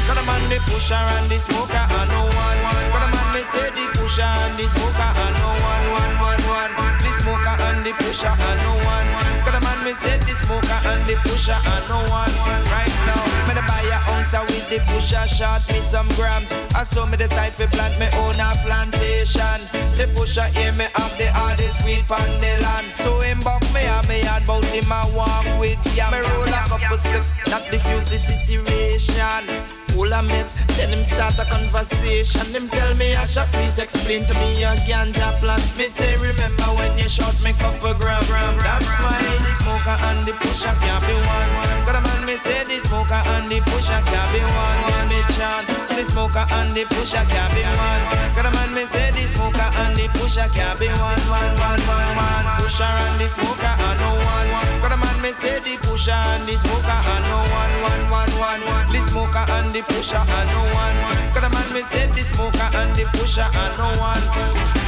Got 0.07 0.19
a 0.19 0.25
man 0.25 0.49
the 0.49 0.61
pusher 0.71 0.95
and 1.19 1.31
the 1.31 1.39
smoker 1.39 1.87
and 2.01 2.11
no 2.11 2.21
one. 2.21 2.93
Got 2.93 3.03
a 3.03 3.09
man 3.09 3.43
say 3.45 3.94
pusher 4.15 4.31
and 4.47 4.55
the 4.57 4.69
smoker 4.69 5.11
and 5.27 5.35
no 5.43 5.51
one 5.59 5.87
one 5.91 6.15
one 6.23 6.43
one. 6.47 6.73
The 7.03 7.11
smoker 7.19 7.57
and 7.67 7.83
the 7.83 7.93
pusher 7.99 8.31
and 8.31 8.59
no 8.63 8.75
one. 8.87 9.09
Got 9.43 9.59
a 9.59 9.61
man 9.67 9.83
me 9.83 9.91
say 9.91 10.19
the 10.19 10.35
smoker 10.39 10.79
and 10.87 11.03
the 11.11 11.19
pusher 11.27 11.59
and 11.59 11.85
no 11.91 11.99
one. 12.15 12.31
Right 12.71 12.95
now, 13.11 13.23
me 13.51 13.59
the 13.59 13.63
buy 13.67 13.83
a 13.91 13.99
ounce 14.15 14.35
with 14.47 14.71
the 14.71 14.79
pusher, 14.87 15.27
shot 15.27 15.67
me 15.69 15.81
some 15.81 16.07
grams. 16.15 16.53
I 16.79 16.85
saw 16.85 17.07
me 17.07 17.17
decide 17.17 17.55
to 17.59 17.67
plant 17.67 17.99
me 17.99 18.07
own 18.23 18.39
a 18.39 18.55
plantation. 18.63 19.59
The 19.99 20.07
pusher 20.15 20.47
hear 20.55 20.71
me 20.73 20.87
have 20.95 21.15
the 21.19 21.27
hardest 21.35 21.83
sweet 21.83 22.07
on 22.07 22.31
the 22.39 22.55
land. 22.63 22.87
So 23.03 23.19
him 23.19 23.43
buck 23.43 23.63
me 23.75 23.83
and 23.83 24.07
me 24.07 24.23
had 24.23 24.47
bout 24.47 24.65
him 24.71 24.87
I 24.93 25.11
walk 25.11 25.47
with 25.59 25.83
ya. 25.97 26.11
Me 26.15 26.23
roll 26.23 26.47
a 26.47 26.63
couple 26.71 26.99
spliff, 27.03 27.27
not 27.51 27.67
diffuse 27.67 28.07
the 28.07 28.19
situation. 28.19 29.64
Pull 29.95 30.11
a 30.13 30.23
mates, 30.27 30.59
then 30.75 30.91
him 30.91 31.05
start 31.05 31.39
a 31.39 31.45
conversation. 31.47 32.43
Him 32.51 32.67
tell 32.67 32.95
me, 32.97 33.15
Asher, 33.15 33.47
please 33.55 33.79
explain 33.79 34.27
to 34.27 34.35
me 34.35 34.59
your 34.59 34.75
ganja 34.91 35.31
plan. 35.39 35.63
Me 35.79 35.87
say, 35.87 36.19
remember 36.19 36.67
when 36.75 36.99
you 36.99 37.09
shot 37.09 37.35
me 37.47 37.55
couple 37.63 37.95
gram, 37.95 38.19
gram. 38.27 38.59
That's 38.59 38.91
why 38.99 39.23
the 39.23 39.53
smoker 39.55 39.97
and 40.11 40.27
the 40.27 40.35
pusher 40.43 40.75
can't 40.83 40.99
be 41.07 41.15
one. 41.15 41.51
Got 41.87 41.95
a 41.95 42.01
man, 42.03 42.27
me 42.27 42.35
say 42.35 42.67
the 42.67 42.83
smoker 42.83 43.23
and 43.39 43.47
the 43.47 43.63
pusher 43.71 44.03
can't 44.11 44.31
be 44.35 44.43
one. 44.43 44.79
When 44.83 45.07
me 45.15 45.21
chant, 45.39 45.71
the 45.95 46.03
smoker 46.03 46.43
and 46.43 46.75
the 46.75 46.83
pusher 46.91 47.23
can't 47.31 47.55
be 47.55 47.63
one. 47.63 48.03
Got 48.35 48.47
a 48.47 48.51
man, 48.51 48.75
me 48.75 48.83
say 48.91 49.15
the 49.15 49.23
smoker 49.31 49.71
and 49.87 49.95
the 49.95 50.11
pusher 50.19 50.51
can't 50.51 50.75
be 50.83 50.91
one, 50.99 51.23
one, 51.31 51.55
one, 51.55 51.83
one, 51.87 52.11
one. 52.19 52.45
Pusher 52.59 52.83
and 52.83 53.15
the 53.23 53.31
smoker 53.31 53.71
and 53.71 53.99
no 54.03 54.11
one. 54.27 54.51
Got 54.83 54.91
a 54.91 54.99
man, 54.99 55.23
me 55.23 55.31
say 55.31 55.63
the 55.63 55.79
pusher 55.87 56.19
and 56.35 56.43
the 56.51 56.59
smoker 56.59 56.99
and 56.99 57.25
no 57.31 57.39
one, 57.47 57.75
one, 57.87 58.05
one, 58.11 58.33
one, 58.43 58.61
one. 58.67 58.87
The 58.91 59.01
smoker 59.07 59.47
and 59.63 59.71
the 59.71 59.84
pusher 59.89 60.21
and 60.21 60.49
no 60.51 60.63
one. 60.73 60.97
Got 61.33 61.45
a 61.45 61.51
man, 61.51 61.69
me 61.75 61.83
say 61.83 62.07
the 62.07 62.23
smoker 62.25 62.69
and 62.81 62.95
the 62.95 63.05
pusher 63.17 63.45
and 63.45 63.75
no 63.79 63.89
one. 64.01 64.25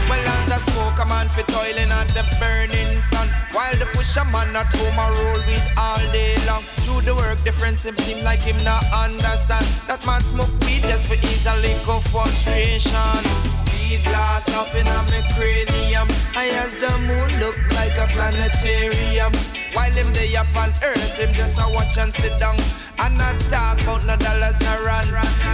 Well, 0.09 0.23
as 0.23 0.51
a 0.55 0.59
smoker 0.71 1.07
man 1.09 1.29
for 1.29 1.43
toiling 1.51 1.91
at 1.91 2.09
the 2.15 2.23
burning 2.39 3.01
sun, 3.01 3.29
while 3.53 3.75
the 3.77 3.87
pusher 3.93 4.25
man 4.31 4.55
at 4.55 4.71
home 4.71 4.99
a 4.99 5.07
roll 5.19 5.43
with 5.47 5.67
all 5.77 6.03
day 6.13 6.39
long. 6.47 6.63
Through 6.85 7.03
the 7.03 7.15
work 7.15 7.43
difference, 7.43 7.85
him 7.85 7.97
seem 7.99 8.23
like 8.25 8.41
him 8.41 8.57
not 8.63 8.85
understand 8.95 9.67
that 9.91 10.05
man 10.07 10.23
smoke 10.23 10.53
weed 10.63 10.87
just 10.87 11.09
for 11.09 11.19
ease 11.19 11.47
a 11.47 11.57
little 11.59 12.01
frustration. 12.13 13.21
Weed 13.67 14.01
glass 14.07 14.47
off 14.55 14.75
in 14.79 14.87
a 14.87 14.99
me 15.11 15.21
cranium. 15.35 16.09
I 16.39 16.49
as 16.63 16.79
the 16.79 16.93
moon 17.11 17.31
look 17.43 17.59
like 17.75 17.97
a 17.99 18.07
planetarium. 18.15 19.35
While 19.75 19.93
him 19.93 20.13
day 20.13 20.35
up 20.37 20.49
on 20.57 20.71
earth, 20.87 21.19
him 21.19 21.35
just 21.35 21.61
a 21.61 21.69
watch 21.69 21.99
and 21.99 22.13
sit 22.13 22.39
down 22.39 22.57
and 22.99 23.19
not 23.19 23.37
talk 23.51 23.81
about 23.83 24.05
no 24.07 24.17
dollars 24.17 24.59
no 24.61 24.73
run. 24.85 25.07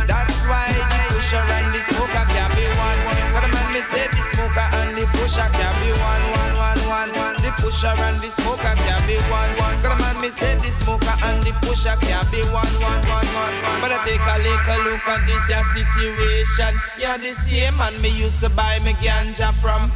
That's 0.07 0.45
why 0.47 0.69
the 0.73 0.99
pusher 1.11 1.41
and 1.41 1.69
the 1.73 1.81
smoker 1.81 2.25
can't 2.31 2.53
be 2.55 2.67
one. 2.79 3.01
Cause 3.33 3.43
the 3.43 3.51
man 3.51 3.69
me 3.73 3.81
say 3.81 4.07
the 4.09 4.23
smoker 4.33 4.67
and 4.83 4.97
the 4.97 5.05
pusher 5.17 5.49
can't 5.57 5.77
be 5.83 5.91
one, 5.99 6.25
one, 6.37 6.55
one, 6.59 6.81
one, 6.89 7.11
one. 7.19 7.35
The 7.43 7.53
pusher 7.59 7.95
and 8.07 8.19
the 8.21 8.31
smoker 8.31 8.75
can't 8.85 9.05
be 9.07 9.17
one, 9.33 9.53
one. 9.59 9.77
Cause 9.81 9.91
the 9.91 9.99
man 9.99 10.17
me 10.21 10.29
say 10.29 10.55
the 10.57 10.71
smoker 10.71 11.17
and 11.25 11.43
the 11.43 11.53
pusher 11.65 11.97
can't 12.01 12.29
be 12.31 12.43
one, 12.53 12.75
one, 12.83 13.03
one, 13.09 13.29
one. 13.35 13.55
But 13.81 13.91
I 13.93 13.99
take 14.05 14.23
a 14.23 14.37
little 14.39 14.81
look 14.93 15.05
at 15.09 15.27
this 15.27 15.49
your 15.49 15.65
situation. 15.73 16.73
Yeah, 16.99 17.17
the 17.17 17.33
same 17.33 17.77
man 17.77 18.01
me 18.01 18.11
used 18.11 18.41
to 18.41 18.51
buy 18.51 18.79
me 18.81 18.93
ganja 18.95 19.53
from. 19.55 19.91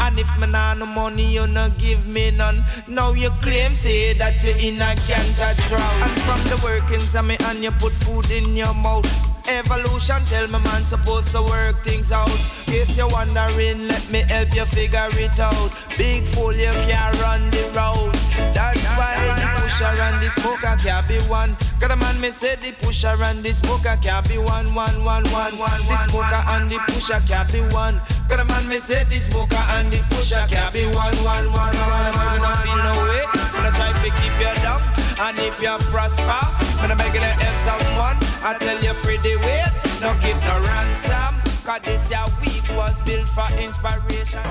And 0.00 0.18
if 0.18 0.28
me 0.38 0.46
nah 0.46 0.74
no 0.74 0.86
money, 0.86 1.32
you 1.34 1.46
no 1.46 1.68
give 1.78 2.06
me 2.06 2.30
none. 2.32 2.62
Now 2.86 3.12
you 3.12 3.30
claim 3.42 3.72
say 3.72 4.12
that 4.14 4.42
you 4.42 4.54
in 4.68 4.80
a 4.80 4.94
ganja 5.06 5.54
drought. 5.68 6.02
And 6.02 6.22
from 6.22 6.40
the 6.50 6.60
workings 6.64 7.14
of 7.14 7.24
me 7.24 7.36
and 7.46 7.62
you 7.62 7.70
put 7.72 7.94
food 7.94 8.30
in 8.30 8.56
your 8.56 8.74
mouth. 8.74 9.06
Evolution 9.48 10.22
tell 10.26 10.46
me 10.48 10.58
man 10.64 10.82
supposed 10.82 11.32
to 11.32 11.42
work 11.42 11.82
things 11.82 12.12
out. 12.12 12.28
Case 12.66 12.98
you're 12.98 13.08
wondering, 13.08 13.88
let 13.88 14.10
me 14.10 14.22
help 14.28 14.54
you 14.54 14.66
figure 14.66 15.08
it 15.12 15.40
out. 15.40 15.70
Big 15.96 16.24
fool, 16.24 16.52
you 16.52 16.72
can't 16.84 17.20
run 17.22 17.48
the 17.50 17.64
road. 17.74 18.17
That's 18.54 18.84
why 18.98 19.14
the 19.38 19.46
pusher 19.60 19.90
and 19.90 20.18
the 20.22 20.28
smoker 20.30 20.74
can't 20.82 21.06
be 21.08 21.18
one. 21.28 21.56
Cause 21.78 21.88
the 21.88 21.96
man 21.96 22.20
me 22.20 22.30
say 22.30 22.56
the 22.56 22.72
pusher 22.82 23.14
and 23.14 23.42
the 23.42 23.52
smoker 23.52 23.96
can't 24.02 24.26
be 24.28 24.38
one, 24.38 24.74
one, 24.74 24.96
one, 25.04 25.24
one, 25.30 25.54
one. 25.58 25.80
The 25.86 25.96
smoker 26.10 26.42
and 26.54 26.68
the 26.70 26.78
pusher 26.90 27.20
can't 27.26 27.46
be 27.52 27.60
one. 27.70 28.00
Cause 28.26 28.38
the 28.38 28.44
man 28.44 28.68
me 28.68 28.78
say 28.78 29.04
the 29.04 29.18
smoker 29.20 29.62
and 29.78 29.90
the 29.90 30.02
pusher 30.10 30.42
can't 30.48 30.72
be 30.72 30.84
one, 30.90 31.16
one, 31.22 31.46
one, 31.54 31.76
one. 31.78 32.12
Man, 32.14 32.42
I 32.42 32.54
feel 32.66 32.80
no 32.82 32.94
way. 33.06 33.24
When 33.54 33.64
I 33.66 33.72
try 33.76 33.90
to 33.94 34.10
keep 34.20 34.34
you 34.42 34.54
down. 34.62 34.82
And 35.20 35.36
if 35.38 35.60
you 35.60 35.74
prosper, 35.90 36.46
when 36.80 36.92
I'm 36.92 36.98
begging 36.98 37.22
to 37.22 37.26
help 37.26 37.56
someone, 37.58 38.16
I 38.46 38.56
tell 38.60 38.78
you 38.80 38.94
free 38.94 39.16
the 39.18 39.34
weight, 39.42 39.74
no 40.00 40.14
keep 40.22 40.38
no 40.46 40.62
ransom. 40.62 41.34
Cause 41.66 41.82
this 41.82 42.08
your 42.08 42.26
week 42.40 42.62
was 42.78 43.02
built 43.02 43.26
for 43.26 43.46
inspiration. 43.58 44.46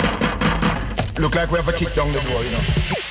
Look 1.17 1.35
like 1.35 1.51
we 1.51 1.57
have 1.57 1.67
a 1.69 1.73
kick 1.73 1.93
down 1.93 2.11
the 2.11 2.19
door, 2.19 2.43
you 2.43 2.51
know. 2.51 3.06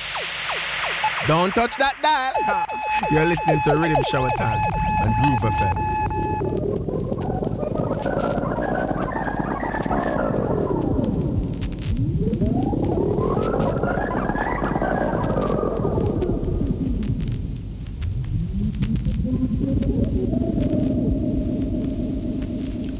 Don't 1.27 1.53
touch 1.53 1.75
that 1.75 1.95
dial. 2.01 2.65
You're 3.11 3.25
listening 3.25 3.59
to 3.63 3.71
Riddim 3.71 4.01
Shower 4.09 4.29
Time 4.37 4.61
on 5.01 5.13
Groove 5.21 5.39
FM. 5.51 5.97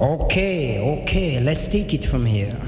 Okay, 0.02 1.02
okay, 1.02 1.40
let's 1.40 1.70
take 1.70 1.94
it 1.94 2.04
from 2.04 2.26
here. 2.26 2.67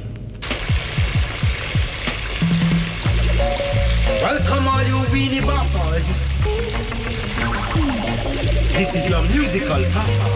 Weenie 5.11 5.41
boppers. 5.41 6.07
This 8.77 8.95
is 8.95 9.09
your 9.09 9.21
musical 9.23 9.83
papa. 9.93 10.29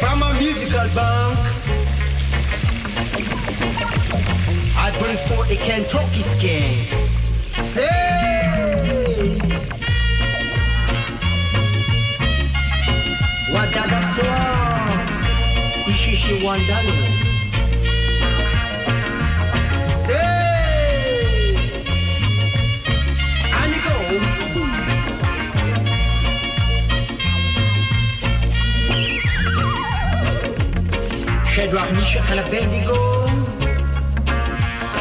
From 0.00 0.22
a 0.22 0.34
musical 0.34 0.88
bank, 0.94 1.38
I 4.76 4.90
bring 5.00 5.16
forth 5.26 5.48
the 5.48 5.56
Kentucky 5.56 6.22
Skank. 6.22 6.88
Say! 7.56 7.88
Wadaga 13.52 14.00
swa, 14.12 14.36
ishishi 15.90 16.34
wandalo. 16.44 16.94
Say, 16.96 17.17
Shadrach, 31.58 31.90
Meshach, 31.92 32.30
and 32.30 32.38
Abednego. 32.38 32.94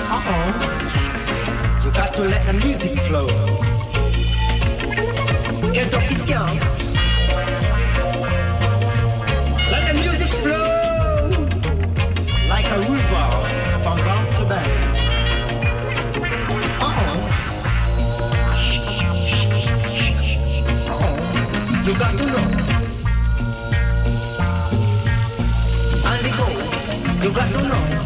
Uh-oh. 0.09 0.47
You 1.85 1.91
got 1.91 2.15
to 2.15 2.23
let 2.23 2.43
the 2.47 2.53
music 2.53 2.97
flow. 3.01 3.27
Kentucky 5.71 6.15
Skank. 6.15 6.59
Let 9.69 9.83
the 9.87 9.93
music 10.01 10.31
flow 10.41 11.29
like 12.49 12.65
a 12.71 12.79
river 12.89 13.27
from 13.83 13.97
bank 14.07 14.27
to 14.37 14.45
bank. 14.49 14.67
Uh-oh. 16.81 17.17
Uh-oh. 20.89 21.85
You 21.85 21.93
got 21.99 22.17
to 22.17 22.25
know. 22.25 22.46
You 27.37 27.43
got 27.43 27.91
to 27.91 27.96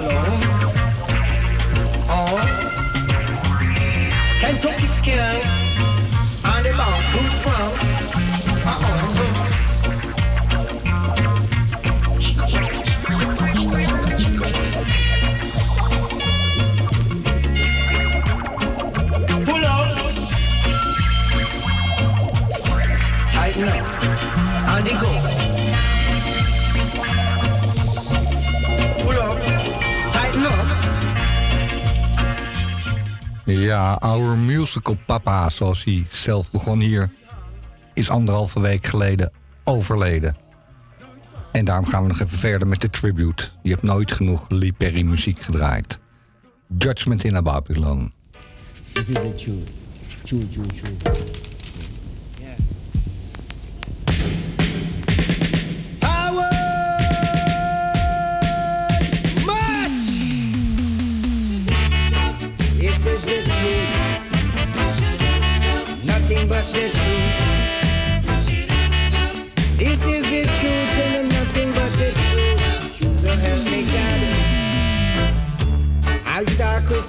calor. 0.00 0.37
Papa, 34.96 35.50
zoals 35.50 35.84
hij 35.84 36.04
zelf 36.08 36.50
begon 36.50 36.80
hier, 36.80 37.10
is 37.94 38.10
anderhalve 38.10 38.60
week 38.60 38.86
geleden 38.86 39.32
overleden. 39.64 40.36
En 41.52 41.64
daarom 41.64 41.86
gaan 41.86 42.02
we 42.02 42.08
nog 42.08 42.20
even 42.20 42.38
verder 42.38 42.68
met 42.68 42.80
de 42.80 42.90
tribute. 42.90 43.48
Je 43.62 43.70
hebt 43.70 43.82
nooit 43.82 44.12
genoeg 44.12 44.44
Lee 44.48 44.72
Perry 44.72 45.02
muziek 45.02 45.40
gedraaid. 45.40 45.98
Judgment 46.78 47.24
in 47.24 47.36
a 47.36 47.42
Babylon. 47.42 48.12
This 48.92 49.08
is 49.08 49.16
a 49.16 49.32
tune. 49.36 49.62
Tune, 50.24 50.48
tune, 50.48 50.66
tune. 50.66 51.47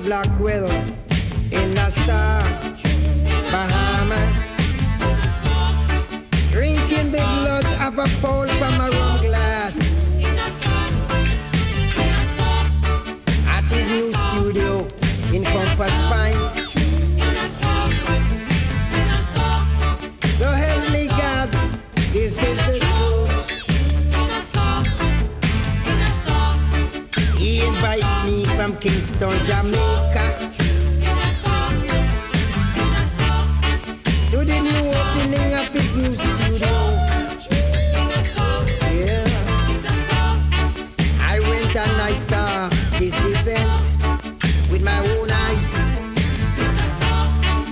Black 0.03 0.29
Widow 0.39 0.69
en 1.51 1.75
la 1.75 1.89
sala. 1.89 2.38
Kingston, 28.79 29.37
Jamaica. 29.43 30.51
To 34.31 34.37
the 34.37 34.59
new 34.61 34.83
opening 34.99 35.53
of 35.53 35.67
his 35.67 35.93
new 35.97 36.15
studio. 36.15 36.67
Yeah. 38.95 39.25
I 41.19 41.39
went 41.41 41.75
and 41.75 42.01
I 42.01 42.13
saw 42.13 42.69
his 42.95 43.15
event 43.17 43.97
with 44.71 44.81
my 44.81 44.97
own 44.97 45.29
eyes. 45.29 45.75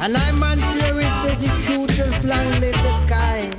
And 0.01 0.17
I'm 0.17 0.43
on 0.43 0.59
serious 0.59 1.13
said 1.21 1.39
the 1.39 1.49
shooters 1.63 2.25
long 2.25 2.49
live 2.59 2.79
the 2.83 2.93
sky. 3.05 3.49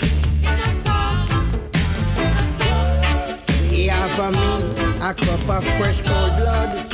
He 3.71 3.89
offered 3.89 4.35
me 4.35 4.99
a 5.01 5.15
cup 5.15 5.49
of 5.49 5.65
fresh 5.79 6.03
cold 6.03 6.37
blood. 6.37 6.88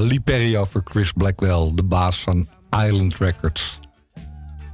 Lee 0.00 0.20
Perry 0.20 0.56
over 0.56 0.80
Chris 0.84 1.12
Blackwell, 1.12 1.70
de 1.74 1.82
baas 1.82 2.20
van 2.20 2.48
Island 2.70 3.16
Records. 3.16 3.78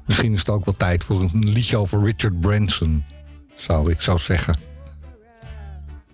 Misschien 0.07 0.33
is 0.33 0.39
het 0.39 0.49
ook 0.49 0.65
wel 0.65 0.75
tijd 0.77 1.05
voor 1.05 1.21
een 1.21 1.31
liedje 1.39 1.77
over 1.77 2.05
Richard 2.05 2.41
Branson, 2.41 3.05
zou 3.55 3.91
ik 3.91 4.01
zo 4.01 4.17
zeggen. 4.17 4.57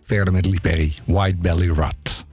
Verder 0.03 0.33
met 0.33 0.47
Lee 0.47 0.61
Perry, 0.61 0.95
White 1.05 1.37
Belly 1.37 1.69
Rat. 1.69 2.25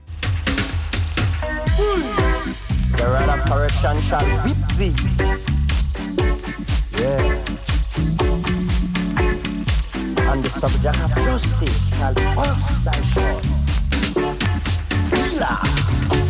Yeah. 15.30 16.29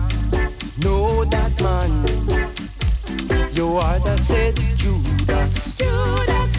So 3.71 3.77
I 3.77 3.99
said 4.17 4.55
Judas. 4.75 5.77
Judas. 5.77 6.53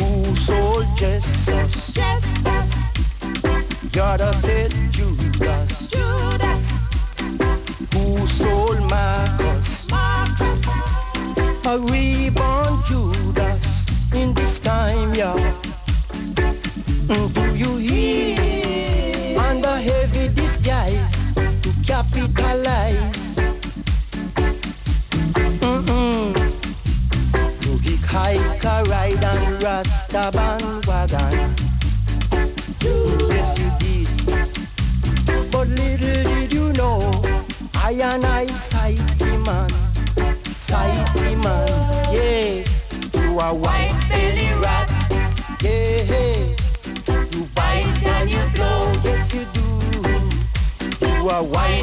Who 0.00 0.24
sold 0.36 0.86
Jesus? 0.96 1.92
Jesus. 1.92 3.90
God 3.92 4.22
I 4.22 4.32
said 4.32 4.72
Judas. 4.90 5.90
Judas. 5.90 6.64
Who 7.92 8.16
sold 8.26 8.80
Marcus? 8.88 9.86
Marcus. 9.90 10.66
A 11.66 11.78
reborn 11.78 12.82
Judas 12.86 14.14
in 14.14 14.32
this 14.32 14.60
time, 14.60 15.14
yeah. 15.14 15.36
Mm, 17.12 17.34
do 17.34 17.54
you 17.54 17.76
hear? 17.76 19.38
Under 19.38 19.76
heavy 19.76 20.32
disguise 20.34 21.34
to 21.34 21.70
capitalize. 21.84 23.21
bandwagon. 30.30 31.32
Yes, 33.30 33.58
you 33.58 33.68
did. 33.80 34.08
But 35.50 35.68
little 35.68 36.22
did 36.24 36.52
you 36.52 36.72
know, 36.74 37.00
I 37.74 37.92
and 37.92 38.24
I 38.24 38.46
sight 38.46 39.00
man, 39.44 39.68
sight 40.44 41.14
man. 41.42 41.68
Yeah, 42.12 42.62
you 43.20 43.38
are 43.40 43.54
white 43.54 43.92
belly 44.10 44.52
rat. 44.62 44.90
Yeah, 45.60 46.04
you 47.32 47.46
bite 47.54 48.06
and 48.06 48.30
you 48.30 48.42
blow. 48.54 48.92
Yes, 49.02 49.34
you 49.34 49.44
do. 49.52 49.64
You 51.06 51.28
are 51.30 51.44
white. 51.44 51.81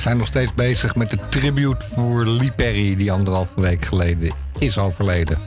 zijn 0.00 0.16
nog 0.16 0.26
steeds 0.26 0.54
bezig 0.54 0.94
met 0.94 1.10
de 1.10 1.18
tribute 1.28 1.86
voor 1.94 2.26
Lee 2.26 2.50
Perry, 2.50 2.96
die 2.96 3.12
anderhalve 3.12 3.60
week 3.60 3.84
geleden 3.84 4.32
is 4.58 4.78
overleden. 4.78 5.38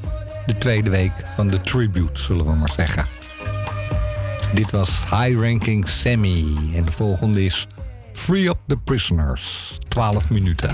De 0.46 0.58
tweede 0.58 0.90
week 0.90 1.12
van 1.36 1.48
de 1.48 1.62
tribute, 1.62 2.22
zullen 2.22 2.46
we 2.46 2.54
maar 2.54 2.72
zeggen. 2.76 3.06
Dit 4.54 4.72
was 4.72 4.90
High 5.10 5.40
Ranking 5.40 5.90
Sammy. 5.90 6.46
En 6.76 6.86
de 6.86 6.92
volgende 6.92 7.44
is 7.46 7.68
Free 8.14 8.48
Up 8.48 8.58
the 8.68 8.78
Prisoners. 8.78 9.78
12 9.88 10.30
minuten. 10.30 10.72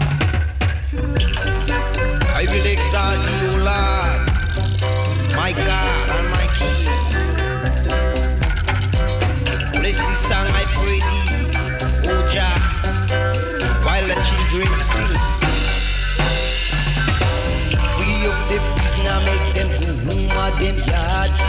make 19.30 19.54
them 19.54 19.70
go 19.80 19.90
home 20.06 20.28
them 20.60 20.78
yard. 20.88 21.49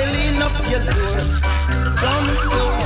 I 0.00 0.04
lean 0.12 0.40
up 0.40 0.54
your 0.70 0.84
door. 0.84 1.18
So 1.98 2.77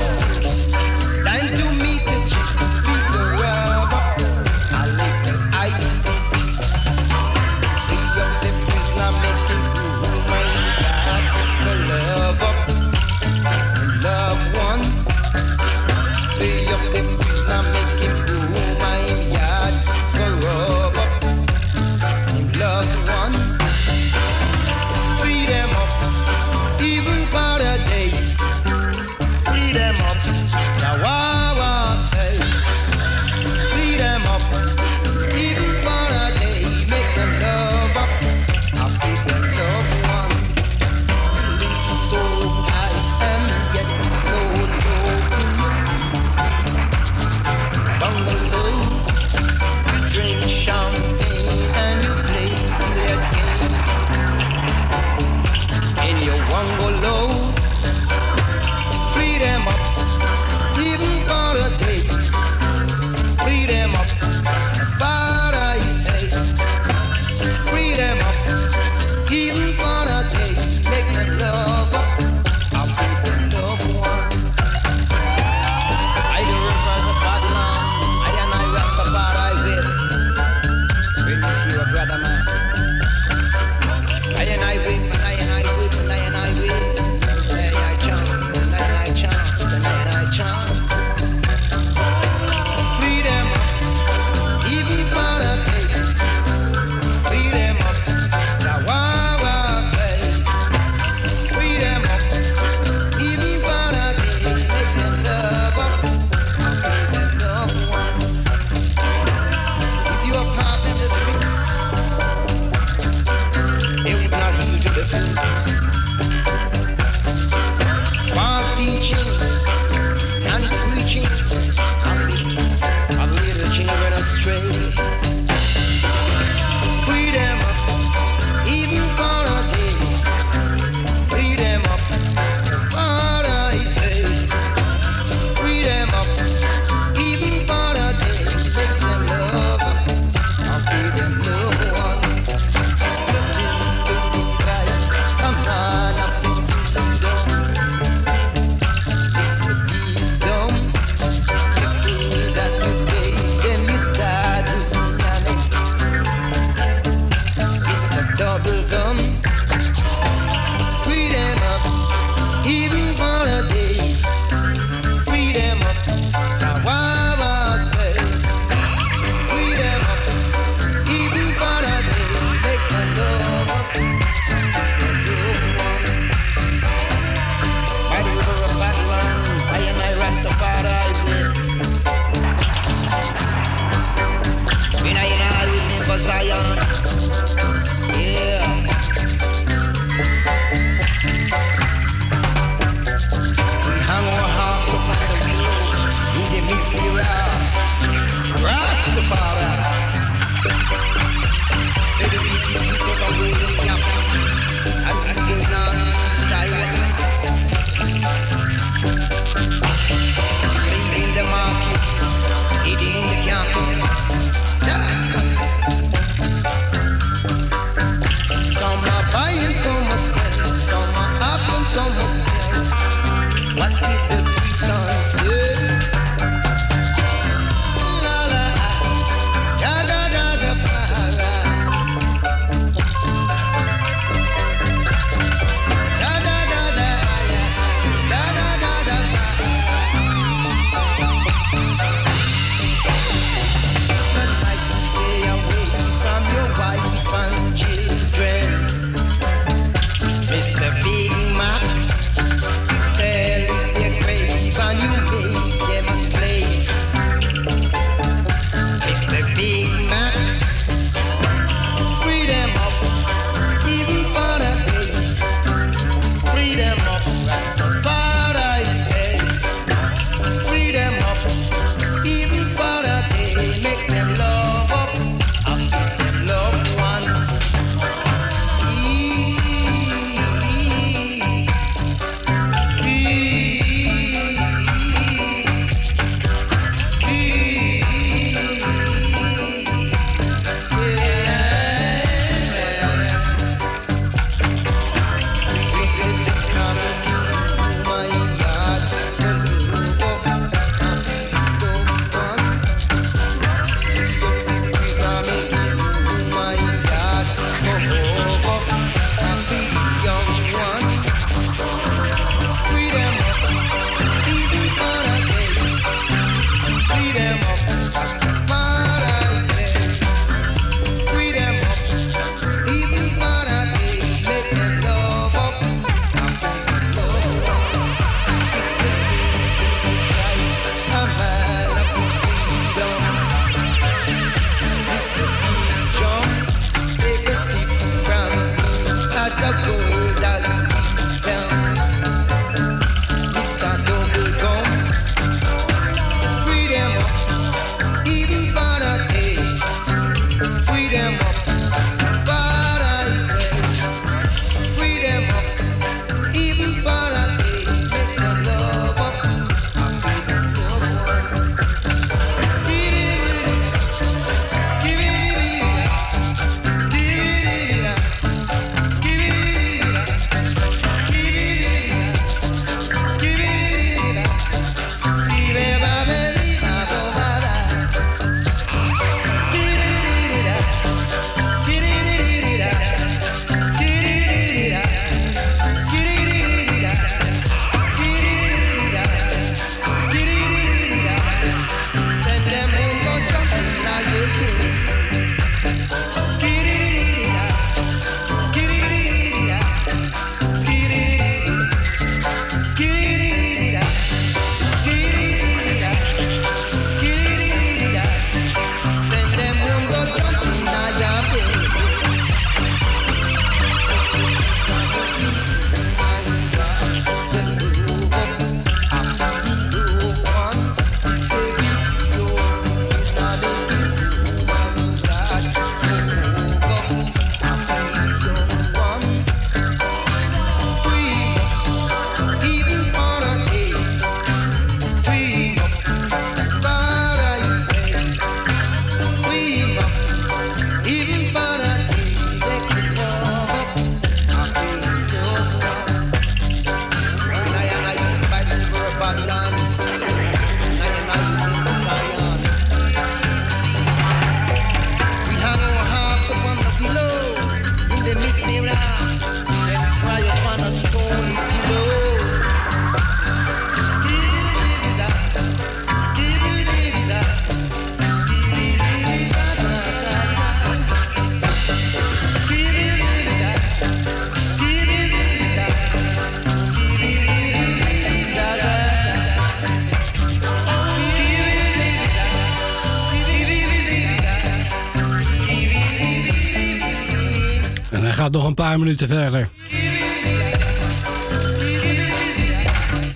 paar 488.93 489.01
minuten 489.01 489.28
verder. 489.28 489.69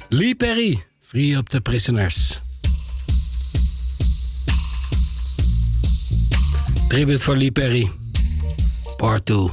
Lee 0.08 0.34
Perry, 0.34 0.84
Free 1.00 1.36
Up 1.36 1.48
the 1.48 1.60
Prisoners. 1.60 2.40
Tribute 6.88 7.18
voor 7.18 7.36
Lee 7.36 7.50
Perry. 7.50 7.90
Part 8.96 9.26
2. 9.26 9.48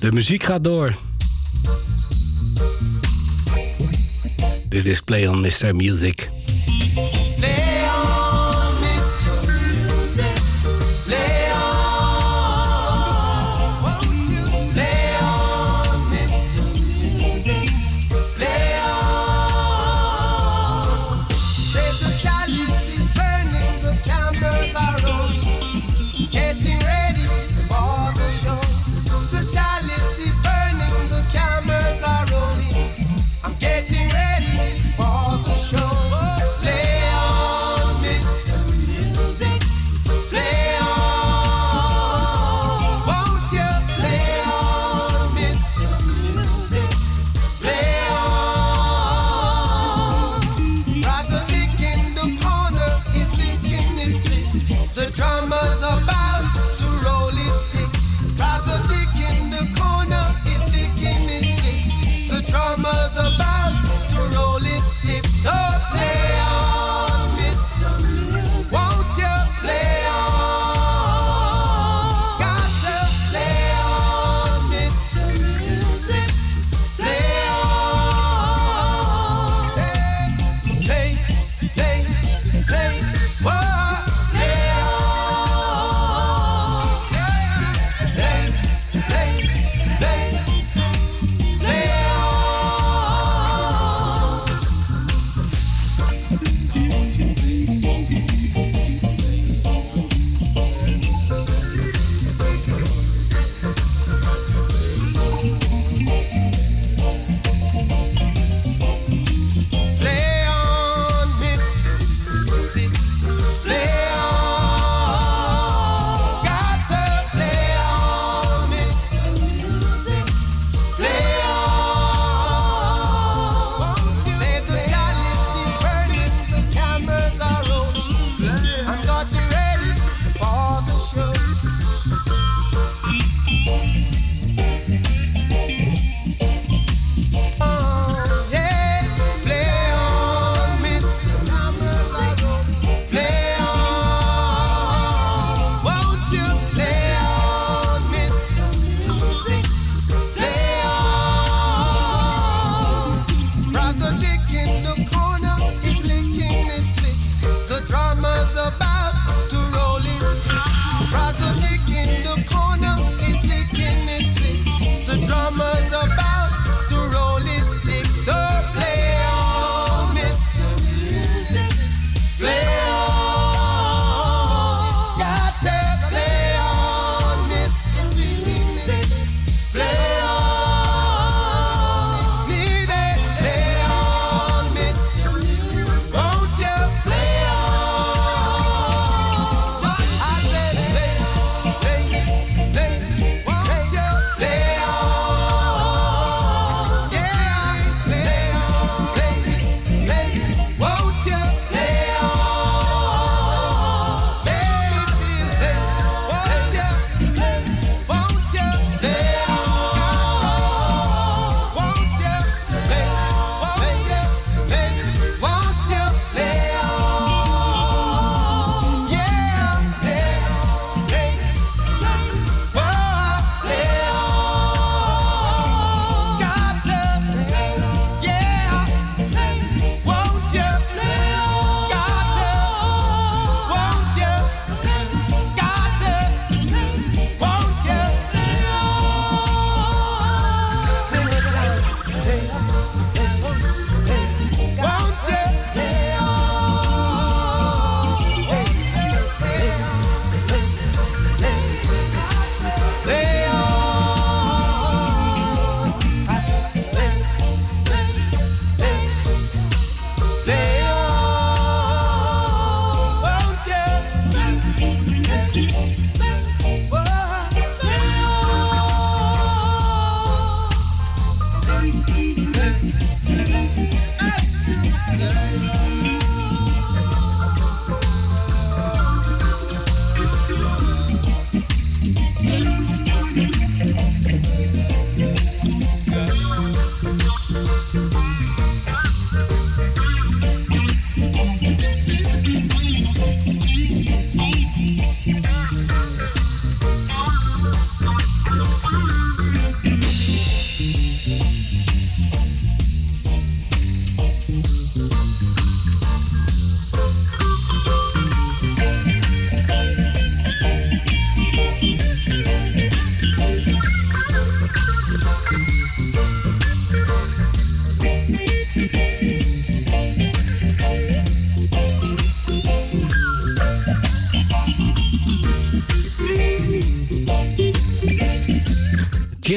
De 0.00 0.12
muziek 0.12 0.42
gaat 0.42 0.64
door. 0.64 0.98
Dit 4.68 4.86
is 4.86 5.00
Play 5.00 5.26
on 5.26 5.40
Mr. 5.40 5.76
Music. 5.76 6.37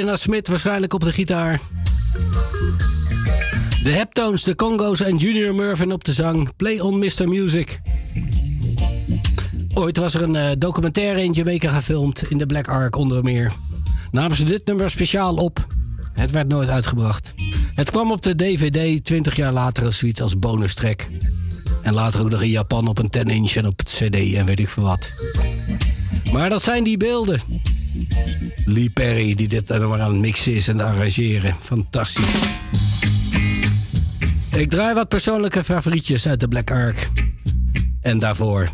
Jenna 0.01 0.15
Smith 0.15 0.47
waarschijnlijk 0.47 0.93
op 0.93 1.03
de 1.03 1.11
gitaar. 1.11 1.61
De 3.83 3.91
Heptones, 3.91 4.43
de 4.43 4.55
Congo's 4.55 5.01
en 5.01 5.17
Junior 5.17 5.55
Murvin 5.55 5.91
op 5.91 6.03
de 6.03 6.13
zang. 6.13 6.55
Play 6.55 6.79
on 6.79 6.97
Mr. 6.97 7.27
Music. 7.27 7.81
Ooit 9.73 9.97
was 9.97 10.13
er 10.13 10.21
een 10.21 10.35
eh, 10.35 10.51
documentaire 10.57 11.23
in 11.23 11.31
Jamaica 11.31 11.69
gefilmd, 11.69 12.23
in 12.29 12.37
de 12.37 12.45
Black 12.45 12.67
Ark 12.67 12.95
onder 12.95 13.23
meer. 13.23 13.51
Namen 14.11 14.35
ze 14.35 14.43
dit 14.43 14.65
nummer 14.65 14.89
speciaal 14.89 15.35
op. 15.35 15.67
Het 16.13 16.31
werd 16.31 16.47
nooit 16.47 16.69
uitgebracht. 16.69 17.33
Het 17.75 17.91
kwam 17.91 18.11
op 18.11 18.21
de 18.21 18.35
DVD 18.35 19.03
20 19.03 19.35
jaar 19.35 19.53
later 19.53 19.85
als 19.85 19.97
zoiets 19.97 20.21
als 20.21 20.39
bonus 20.39 20.73
track. 20.73 21.07
En 21.81 21.93
later 21.93 22.21
ook 22.21 22.29
nog 22.29 22.41
in 22.41 22.49
Japan 22.49 22.87
op 22.87 22.97
een 22.97 23.11
10-inch 23.17 23.55
en 23.55 23.65
op 23.65 23.79
het 23.79 23.89
CD 23.89 24.33
en 24.33 24.45
weet 24.45 24.59
ik 24.59 24.69
veel 24.69 24.83
wat. 24.83 25.11
Maar 26.31 26.49
dat 26.49 26.61
zijn 26.61 26.83
die 26.83 26.97
beelden. 26.97 27.60
Lee 28.65 28.89
Perry 28.89 29.35
die 29.35 29.47
dit 29.47 29.69
maar 29.69 30.01
aan 30.01 30.11
het 30.11 30.21
mixen 30.21 30.53
is 30.53 30.67
en 30.67 30.79
arrangeren. 30.79 31.55
Fantastisch. 31.61 32.25
Ik 34.51 34.69
draai 34.69 34.93
wat 34.93 35.07
persoonlijke 35.07 35.63
favorietjes 35.63 36.27
uit 36.27 36.39
de 36.39 36.47
Black 36.47 36.71
Ark. 36.71 37.09
En 38.01 38.19
daarvoor. 38.19 38.69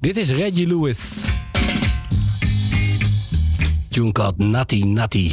Dit 0.00 0.16
is 0.16 0.30
Reggie 0.30 0.66
Lewis. 0.66 1.24
Tune 3.88 4.12
called 4.12 4.38
Natty 4.38 4.82
Natty. 4.82 5.32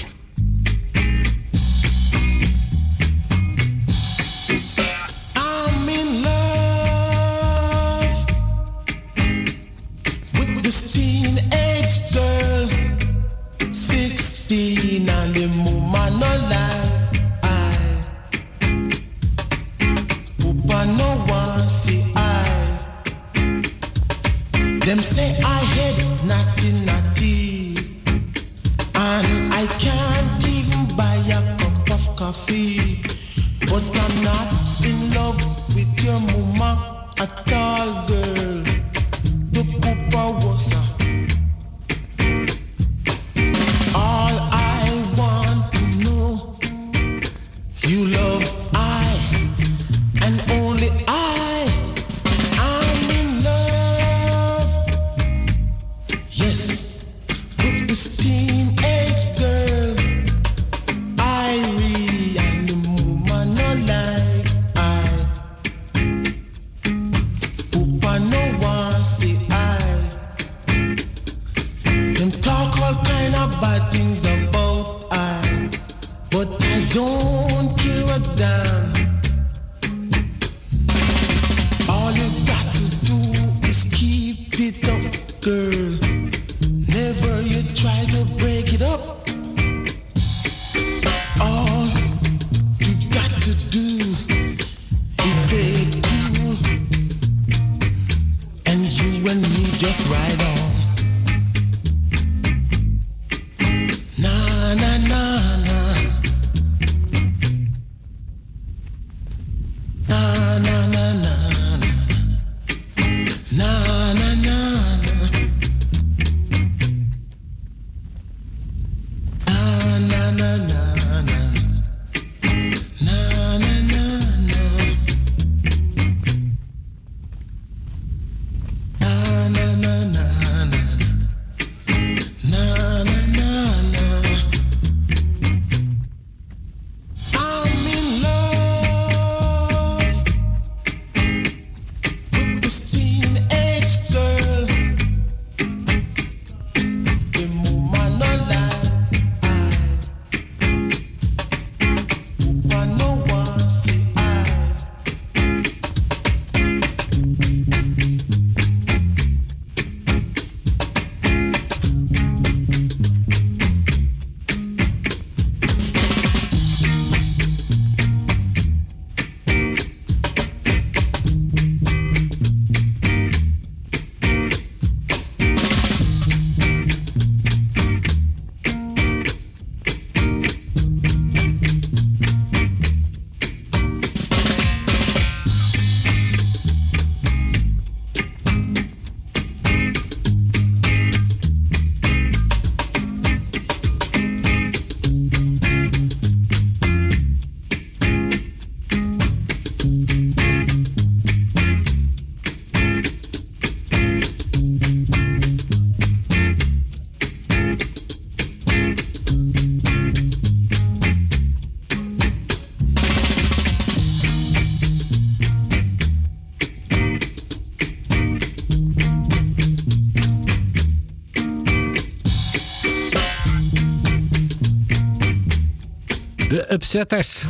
Upsetters. 226.78 227.46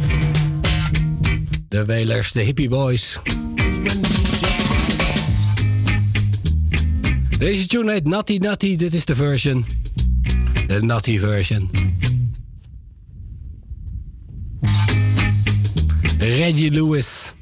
De 1.68 1.86
Wailers, 1.86 2.32
de 2.32 2.41
Hippie 2.41 2.70
Boys. 2.70 3.20
Deze 7.38 7.68
tune 7.68 7.91
heet 7.91 8.08
Natty 8.08 8.38
Natty, 8.38 8.76
dit 8.76 8.94
is 8.94 9.06
de 9.06 9.16
version. 9.16 9.66
De 10.68 10.82
Natty 10.82 11.20
version. 11.20 11.70
Reggie 16.18 16.72
Lewis. 16.72 17.34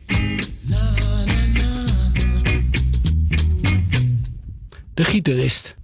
De 4.94 5.03
gitarist. 5.03 5.76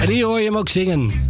En 0.00 0.08
hier 0.10 0.24
hoor 0.24 0.38
je 0.38 0.44
hem 0.44 0.56
ook 0.56 0.68
zingen. 0.68 1.27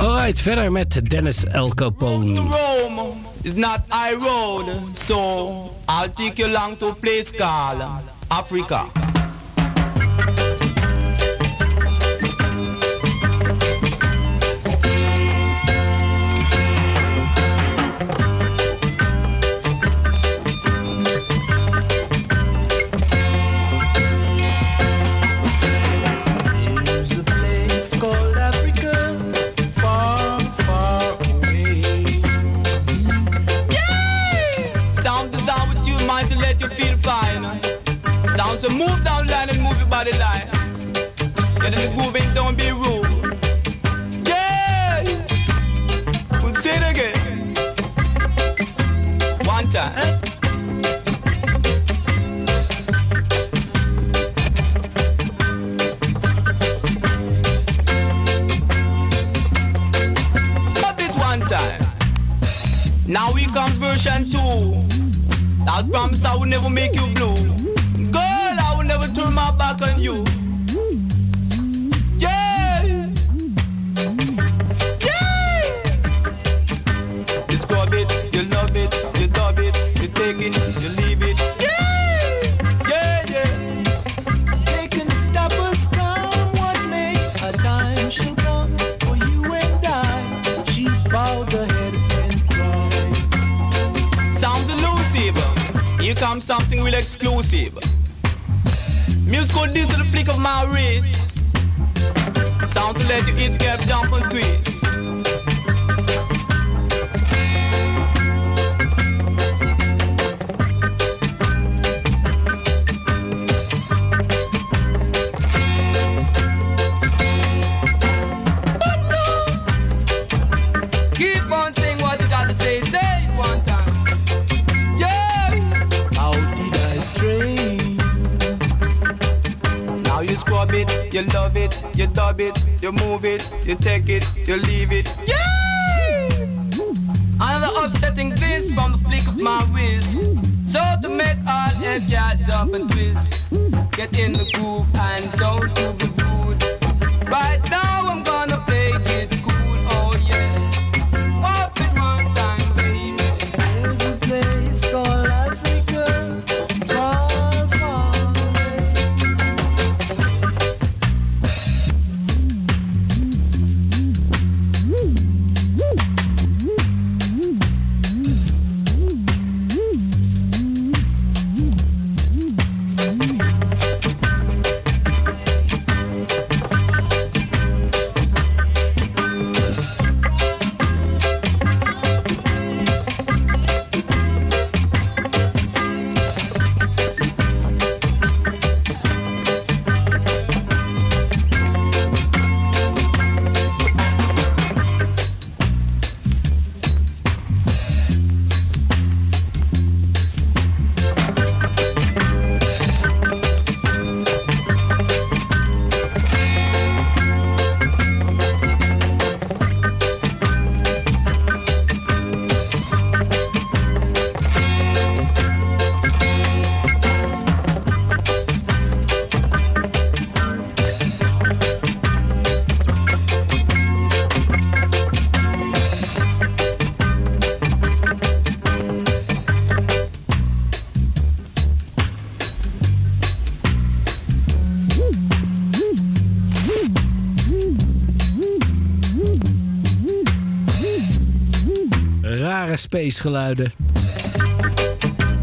Alright, 0.00 0.38
verder 0.40 0.72
met 0.72 1.10
Dennis 1.10 1.44
El 1.46 1.70
Capone. 1.74 2.34
Rome, 2.34 3.16
is 3.44 3.54
not 3.54 3.80
Iron, 3.90 4.94
so 4.94 5.70
I'll 5.88 6.08
take 6.08 6.38
you 6.38 6.48
long 6.48 6.76
to 6.76 6.94
place 6.94 7.32
called 7.32 7.82
Africa. 8.30 9.05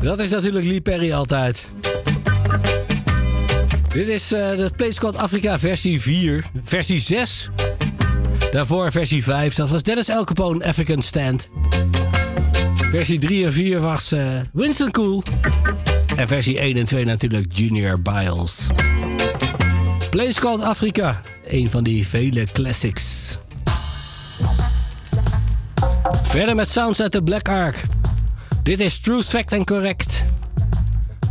Dat 0.01 0.19
is 0.19 0.29
natuurlijk 0.29 0.65
Lee 0.65 0.81
Perry 0.81 1.11
altijd. 1.11 1.67
Dit 3.93 4.07
is 4.07 4.31
uh, 4.31 4.57
de 4.57 4.71
Play 4.75 4.91
Squad 4.91 5.15
Afrika 5.15 5.59
versie 5.59 6.01
4. 6.01 6.43
Versie 6.63 6.99
6. 6.99 7.49
Daarvoor 8.51 8.91
versie 8.91 9.23
5. 9.23 9.55
Dat 9.55 9.69
was 9.69 9.83
Dennis 9.83 10.09
El 10.09 10.23
Capone 10.23 10.65
African 10.65 11.01
Stand. 11.01 11.49
Versie 12.91 13.19
3 13.19 13.45
en 13.45 13.53
4 13.53 13.79
was 13.79 14.13
uh, 14.13 14.21
Winston 14.53 14.91
Cool. 14.91 15.23
En 16.15 16.27
versie 16.27 16.59
1 16.59 16.77
en 16.77 16.85
2 16.85 17.05
natuurlijk 17.05 17.45
Junior 17.55 18.01
Biles. 18.01 18.67
Play 20.09 20.31
Squad 20.31 20.61
Afrika. 20.61 21.21
Een 21.47 21.69
van 21.69 21.83
die 21.83 22.07
vele 22.07 22.43
classics. 22.51 23.22
Verder 26.33 26.55
met 26.55 26.69
sounds 26.69 27.01
uit 27.01 27.11
de 27.11 27.23
Black 27.23 27.49
Ark. 27.49 27.83
Dit 28.63 28.79
is 28.79 28.99
Truth 28.99 29.25
Fact 29.25 29.53
and 29.53 29.65
Correct. 29.65 30.23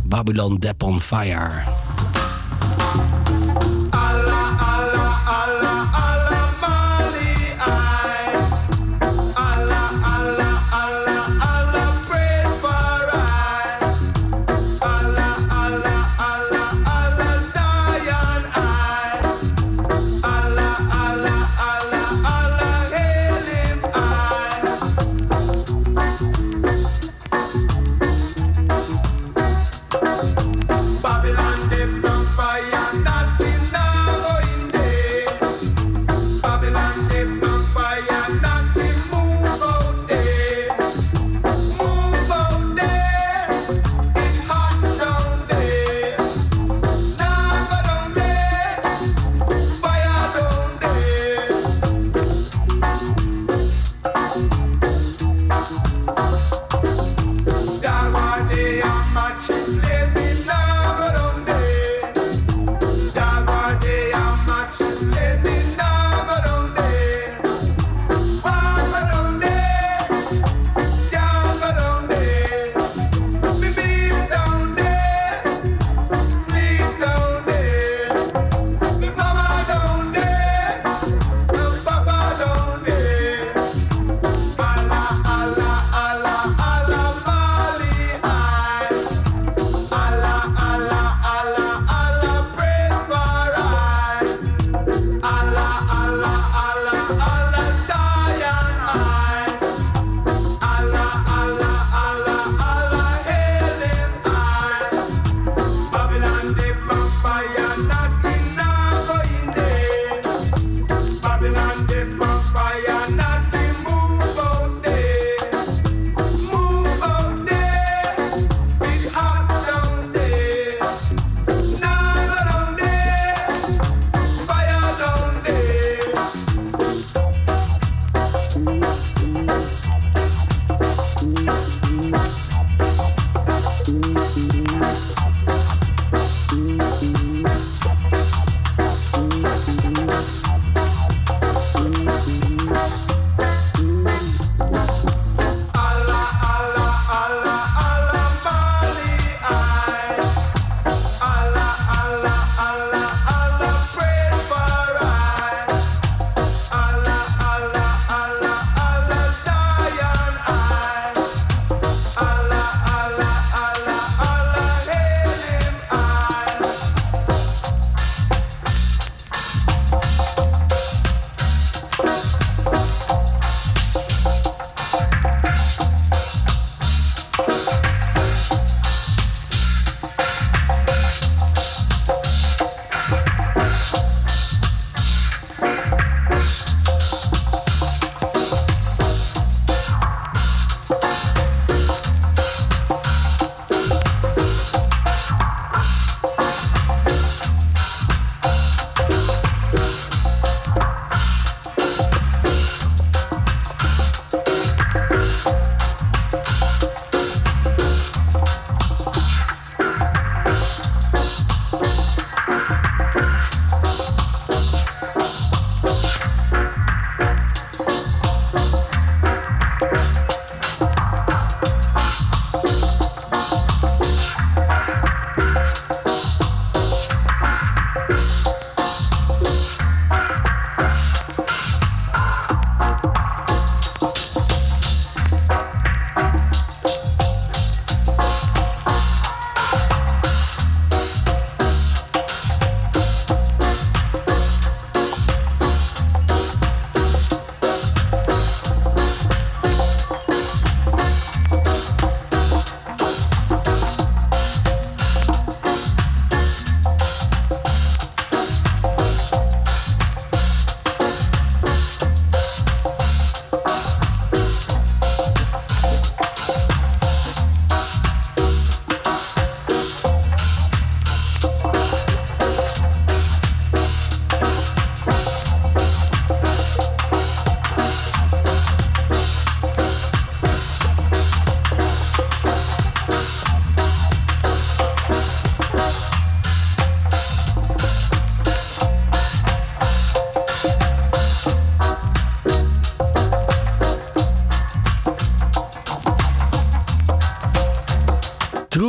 Babylon 0.05 0.57
Dep 0.57 0.83
on 0.83 1.01
Fire. 1.01 1.72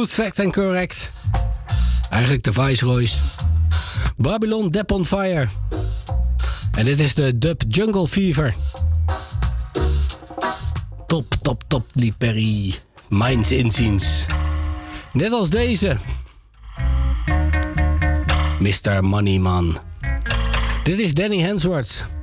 Smooth 0.04 0.26
Fact 0.26 0.40
and 0.40 0.52
Correct. 0.52 1.10
Eigenlijk 2.10 2.42
de 2.42 2.52
Viceroy's. 2.52 3.20
Babylon 4.16 4.68
Dep 4.68 4.92
on 4.92 5.06
Fire. 5.06 5.48
En 6.72 6.84
dit 6.84 7.00
is 7.00 7.14
de 7.14 7.38
dub 7.38 7.62
Jungle 7.68 8.08
Fever. 8.08 8.54
Top, 11.06 11.34
top, 11.42 11.62
top, 11.68 11.86
Lee 11.92 12.14
Minds 12.18 12.80
Mijns 13.08 13.52
inziens. 13.52 14.26
Net 15.12 15.32
als 15.32 15.50
deze. 15.50 15.96
Mr. 18.58 19.04
Moneyman. 19.04 19.78
Dit 20.82 20.98
is 20.98 21.14
Danny 21.14 21.38
Hensworth. 21.38 22.13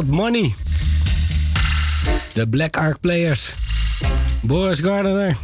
Money. 0.00 0.54
De 2.34 2.48
Black 2.48 2.76
Ark 2.76 3.00
Players. 3.00 3.54
Boris 4.42 4.80
Gardner. 4.80 5.36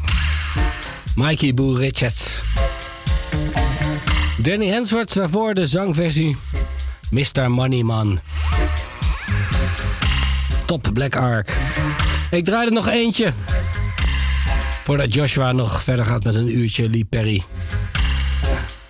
Mikey 1.14 1.54
Boo 1.54 1.72
Richards. 1.72 2.40
Danny 4.42 4.66
Hensworth 4.66 5.14
daarvoor 5.14 5.54
de 5.54 5.66
zangversie. 5.66 6.36
Mr. 7.10 7.50
Moneyman. 7.50 8.20
Top 10.66 10.90
Black 10.92 11.16
Ark. 11.16 11.56
Ik 12.30 12.44
draai 12.44 12.66
er 12.66 12.72
nog 12.72 12.88
eentje. 12.88 13.32
Voordat 14.84 15.14
Joshua 15.14 15.52
nog 15.52 15.82
verder 15.82 16.06
gaat 16.06 16.24
met 16.24 16.34
een 16.34 16.58
uurtje 16.58 16.90
Lee 16.90 17.04
Perry. 17.04 17.42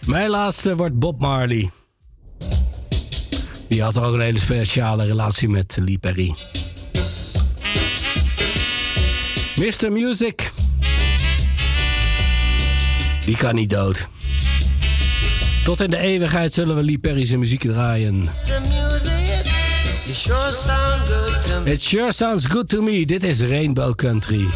Mijn 0.06 0.30
laatste 0.30 0.76
wordt 0.76 0.98
Bob 0.98 1.20
Marley. 1.20 1.70
Die 3.68 3.82
had 3.82 3.98
ook 3.98 4.14
een 4.14 4.20
hele 4.20 4.38
speciale 4.38 5.04
relatie 5.06 5.48
met 5.48 5.76
Lee 5.80 5.98
Perry. 5.98 6.34
Mr. 9.56 9.92
Music. 9.92 10.50
Die 13.24 13.36
kan 13.36 13.54
niet 13.54 13.70
dood. 13.70 14.08
Tot 15.64 15.80
in 15.80 15.90
de 15.90 15.98
eeuwigheid 15.98 16.54
zullen 16.54 16.76
we 16.76 16.82
Lee 16.82 16.98
Perry's 16.98 17.36
muziek 17.36 17.60
draaien. 17.60 18.22
It 21.64 21.82
sure 21.82 22.12
sounds 22.12 22.46
good 22.46 22.68
to 22.68 22.82
me. 22.82 23.06
Dit 23.06 23.22
is 23.22 23.40
Rainbow 23.40 23.94
Country. 23.94 24.46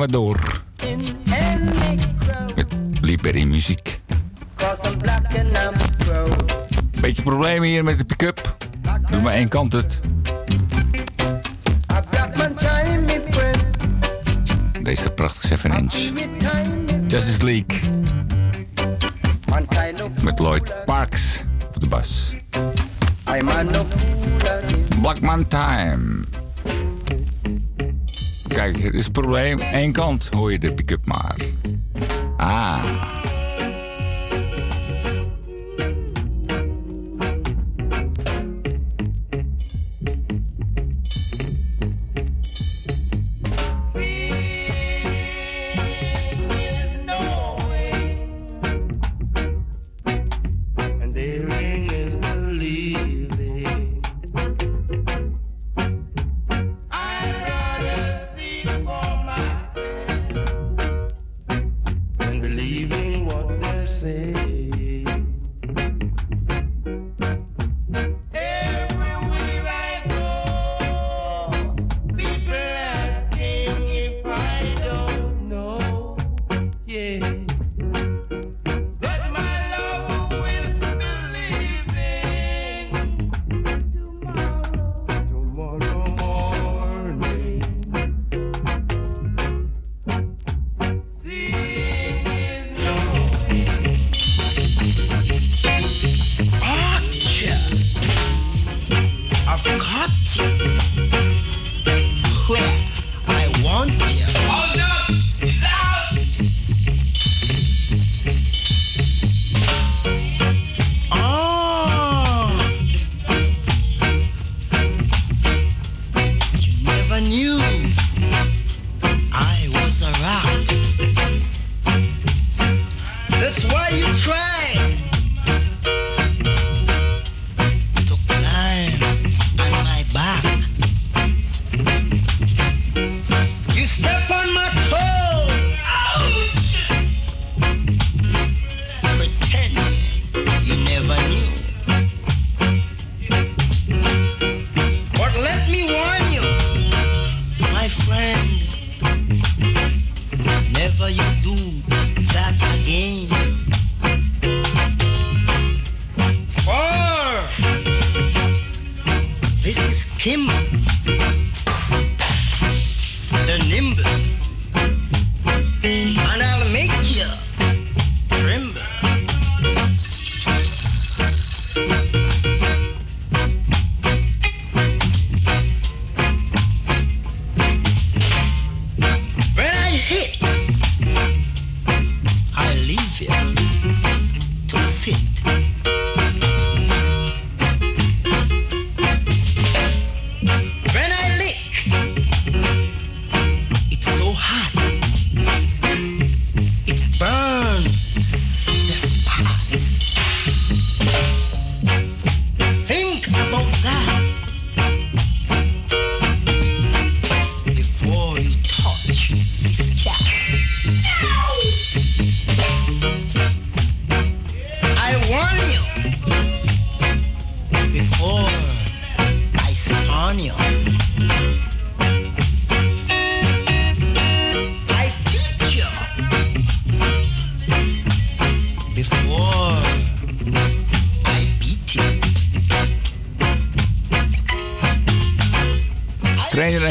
gaan 0.00 0.08
we 0.08 0.12
door. 0.12 0.62
Met 2.54 3.46
muziek. 3.46 4.00
Beetje 7.00 7.22
problemen 7.22 7.68
hier 7.68 7.84
met 7.84 7.98
de 7.98 8.04
pick-up. 8.04 8.56
Doe 9.10 9.20
maar 9.20 9.32
één 9.32 9.48
kant 9.48 9.72
het. 9.72 10.00
Deze 14.82 15.10
prachtige 15.10 15.46
7 15.46 15.72
inch. 15.72 15.94
Justice 17.08 17.44
League. 17.44 17.89
probleem. 29.30 29.58
Eén 29.72 29.92
kant 29.92 30.28
hoor 30.34 30.52
je 30.52 30.58
de 30.58 30.72
pick-up. 30.72 30.99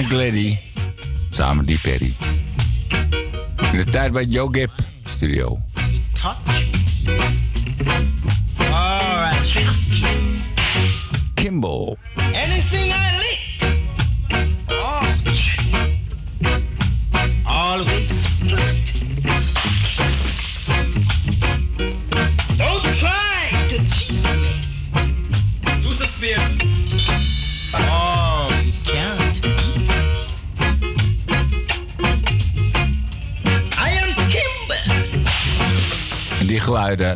Gladdy. 0.10 0.58
Samen 1.30 1.66
die 1.66 1.80
Perry. 1.80 2.14
In 3.72 3.78
de 3.78 3.86
tijd 3.86 4.12
bij 4.12 4.24
Joe 4.24 4.68
Studio. 5.06 5.60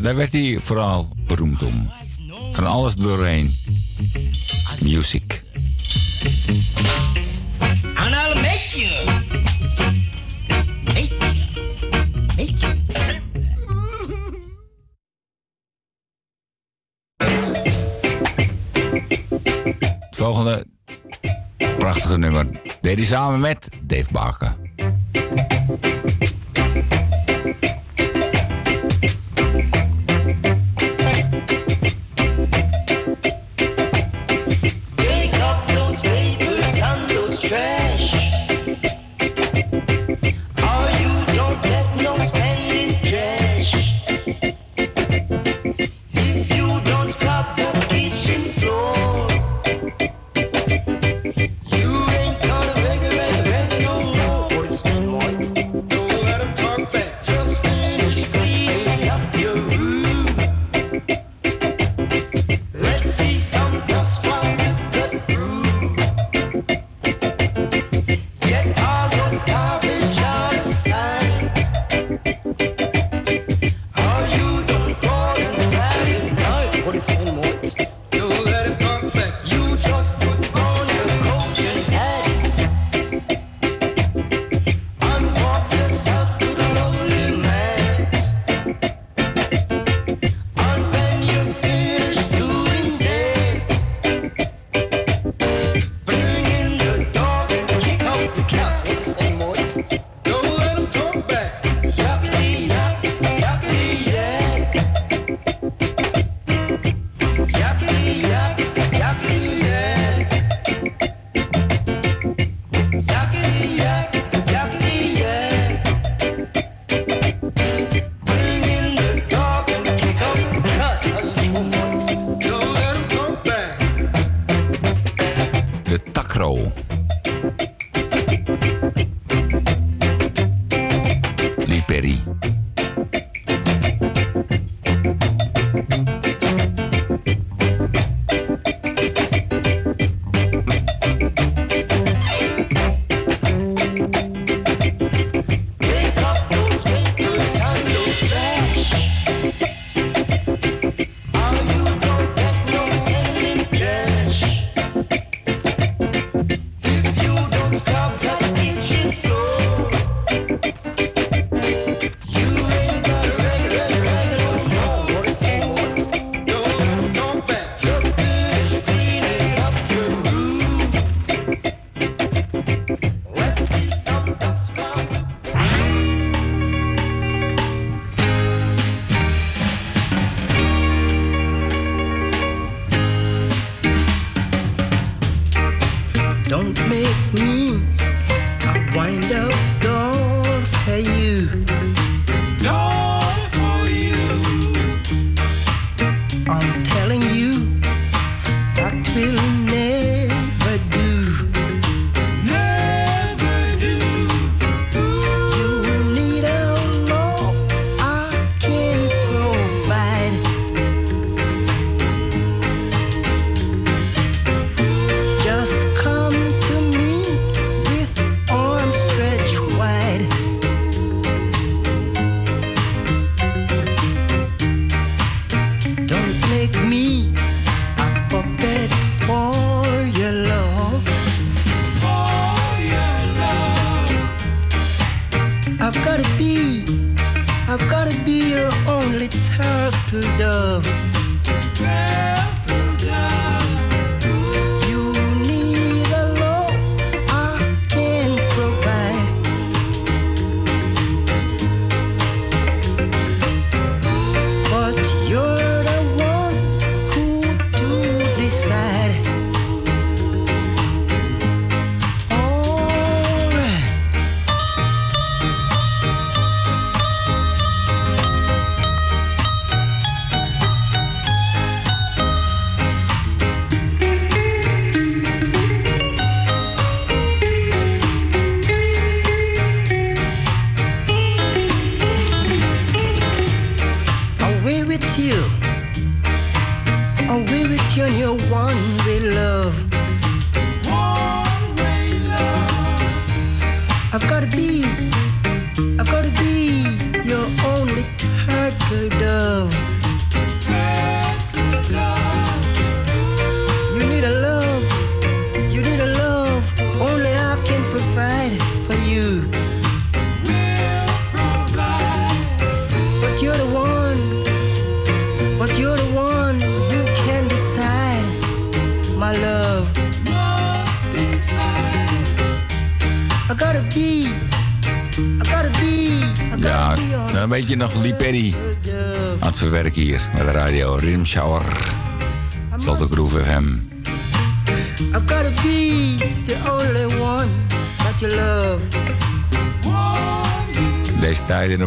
daar 0.04 0.16
werd 0.16 0.32
hij 0.32 0.58
vooral 0.62 1.10
beroemd 1.28 1.64
om. 1.64 1.90
Van 2.52 2.66
alles 2.66 2.96
doorheen. 2.96 3.56
Music. 4.82 5.44
I'll 7.96 8.42
make 8.42 8.70
you. 8.74 9.22
Het 20.00 20.16
volgende 20.16 20.66
prachtige 21.78 22.18
nummer 22.18 22.48
deed 22.82 22.98
hij 22.98 23.06
samen 23.08 23.40
met 23.40 23.70
Dave 23.82 24.12
Barker. 24.12 24.63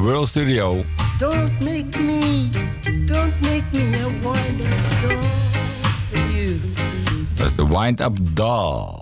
World 0.07 0.28
Studio. 0.28 0.85
Don't 1.19 1.61
make 1.61 1.99
me, 1.99 2.49
don't 3.07 3.35
make 3.43 3.65
me 3.73 4.01
a 4.01 4.09
wind-up 4.23 5.03
doll 5.03 5.23
for 6.12 6.19
you. 6.31 6.61
That's 7.35 7.55
the 7.55 7.66
wind-up 7.66 8.15
doll. 8.35 8.95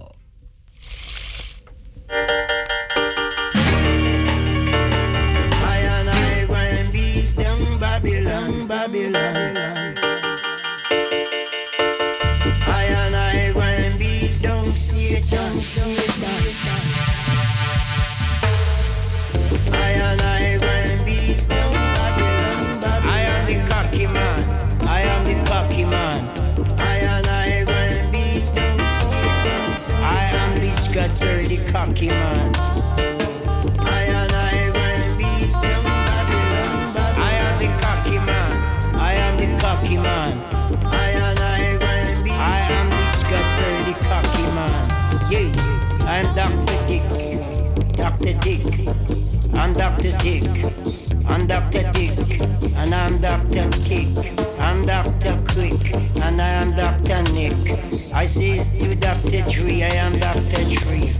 Tree, 59.64 59.82
I 59.82 59.94
am 59.94 60.18
Dr. 60.18 60.64
Tree. 60.68 61.10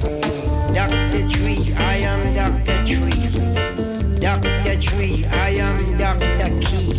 Dr. 0.74 1.28
Tree, 1.30 1.72
I 1.78 1.96
am 1.96 2.34
Dr. 2.34 2.84
Tree. 2.84 4.20
Dr. 4.20 4.76
Tree, 4.78 5.24
I 5.32 5.48
am 5.64 5.96
Dr. 5.96 6.50
Key. 6.60 6.92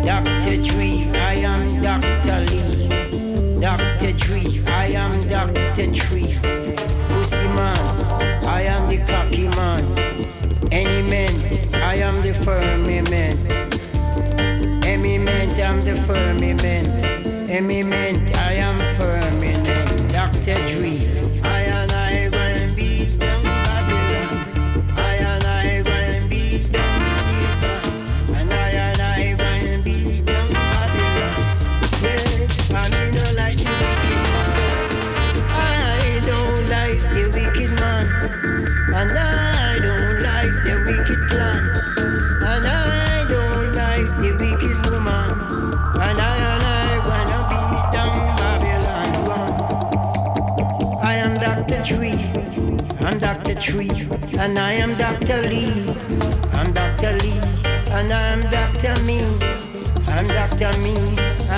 Dr. 0.00 0.62
Tree, 0.62 1.10
I 1.12 1.34
am 1.44 1.82
Dr. 1.82 2.40
Lee. 2.48 2.88
Dr. 3.60 4.16
Tree, 4.16 4.62
I 4.66 4.86
am 4.96 5.12
Dr. 5.28 5.92
Tree. 5.92 6.38
Pussy 7.10 7.48
man, 7.48 7.78
I 8.46 8.62
am 8.62 8.88
the 8.88 9.04
cocky 9.06 9.48
man. 9.48 9.84
Any 10.72 11.06
man, 11.06 11.34
I 11.82 11.96
am 11.96 12.22
the 12.22 12.32
firmament. 12.32 13.10
man, 13.10 13.38
I'm 15.60 15.80
the 15.84 15.96
firmament. 15.96 16.62
man. 17.84 18.11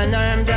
and 0.04 0.14
I'm 0.14 0.44
dead. 0.44 0.53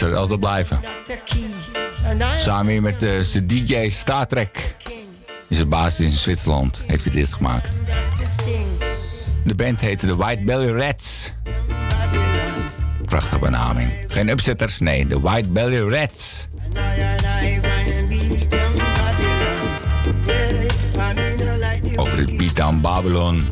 Zal 0.00 0.14
altijd 0.14 0.40
blijven. 0.40 0.80
Samen 2.38 2.82
met 2.82 3.02
eh, 3.02 3.10
zijn 3.20 3.46
DJ 3.46 3.88
Star 3.88 4.26
Trek. 4.26 4.76
Is 5.48 5.58
het 5.58 5.68
basis 5.68 6.06
in 6.06 6.12
Zwitserland. 6.12 6.82
Heeft 6.86 7.04
hij 7.04 7.12
dit 7.12 7.32
gemaakt. 7.32 7.68
De 9.44 9.54
band 9.54 9.80
heette 9.80 10.06
de 10.06 10.16
White 10.16 10.42
Belly 10.42 10.70
Rats. 10.70 11.32
Prachtige 13.04 13.38
benaming. 13.38 13.90
Geen 14.08 14.28
upsetters, 14.28 14.78
nee, 14.78 15.06
de 15.06 15.20
White 15.20 15.48
Belly 15.48 15.94
Rats. 15.94 16.46
Beat 21.82 21.96
Over 21.96 22.18
het 22.18 22.36
Beatdown 22.36 22.80
Babylon. 22.80 23.46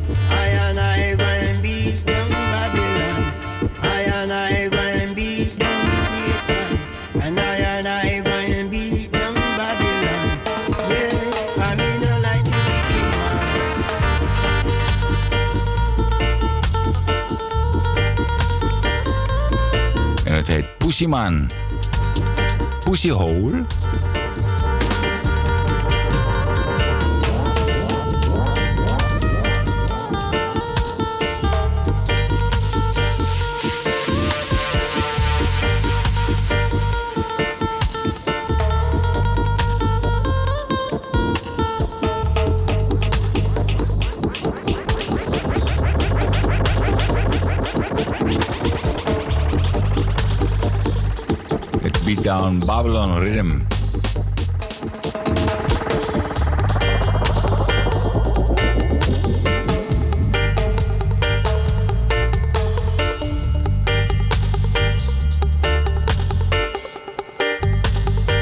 부심한 20.99 21.47
부시호울? 22.83 23.65
Beatdown 52.39 52.59
Babylon 52.65 53.17
Rhythm. 53.17 53.67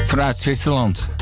Vanuit 0.06 0.36
Zwitserland. 0.36 1.17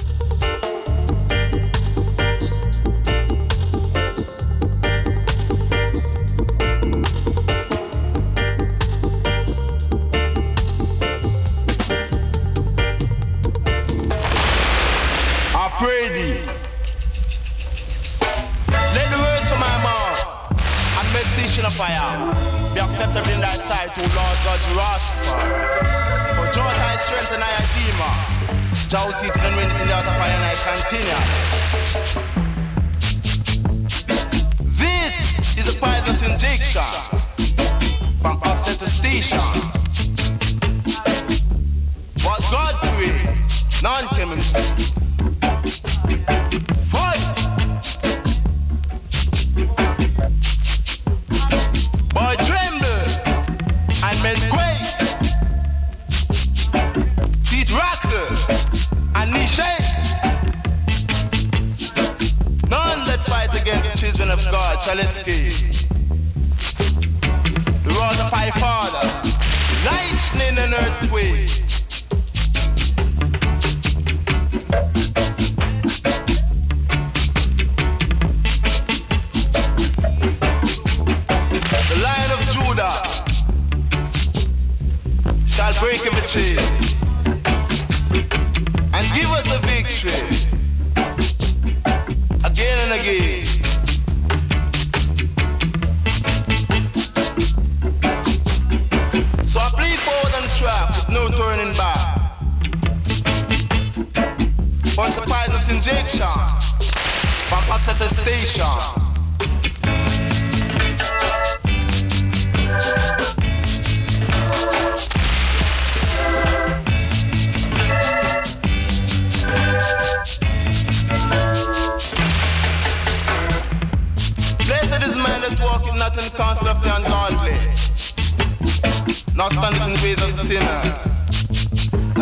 Nor 129.36 129.50
standeth 129.50 129.86
in 129.86 129.92
the 129.92 130.00
ways 130.02 130.22
of 130.22 130.36
the 130.36 130.44
sinner, 130.44 130.80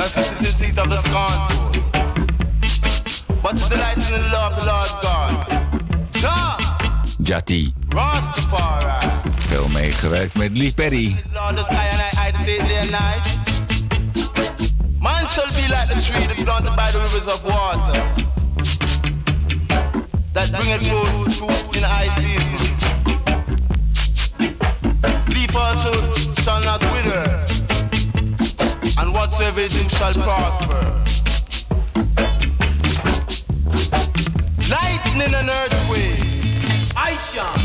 sitteth 0.00 0.38
in 0.38 0.44
the 0.44 0.52
seat 0.58 0.78
of 0.78 0.88
the 0.88 0.98
scornful. 0.98 1.70
But 3.40 3.54
is 3.54 3.68
delighted 3.68 4.08
in 4.12 4.22
the 4.22 4.28
law 4.32 4.48
of 4.50 4.56
the 4.56 4.64
Lord 4.64 4.90
God. 5.02 5.46
Jah, 6.12 6.56
Jati. 7.22 7.72
Rastafari, 7.88 9.22
Veel 9.48 9.68
meegewerkt 9.68 10.34
met 10.34 10.56
Lee 10.56 10.72
Perry. 10.72 11.16
And 11.34 11.58
and. 11.58 12.90
Man 15.00 15.28
shall 15.28 15.52
be 15.54 15.68
like 15.68 15.88
the 15.88 16.00
tree 16.00 16.26
that 16.26 16.36
planted 16.44 16.74
by 16.74 16.90
the 16.90 16.98
rivers 16.98 17.26
of 17.28 17.44
water, 17.44 17.92
that 20.32 20.50
bringeth 20.50 20.88
forth 20.88 21.36
fruit 21.36 21.76
in 21.76 21.82
high 21.82 22.08
season. 22.08 22.73
Leaf 25.28 25.56
also 25.56 25.92
shall 26.42 26.62
not 26.64 26.80
wither, 26.92 27.44
and 28.98 29.12
whatsoever 29.12 29.66
do 29.68 29.88
shall 29.88 30.14
prosper. 30.14 30.82
Lightning 34.70 35.34
and 35.34 35.50
earthquake. 35.50 36.18
Aishan, 36.94 37.60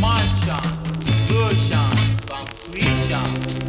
Manshan, 0.00 0.66
Goshan, 1.28 1.96
Concretion. 2.28 3.63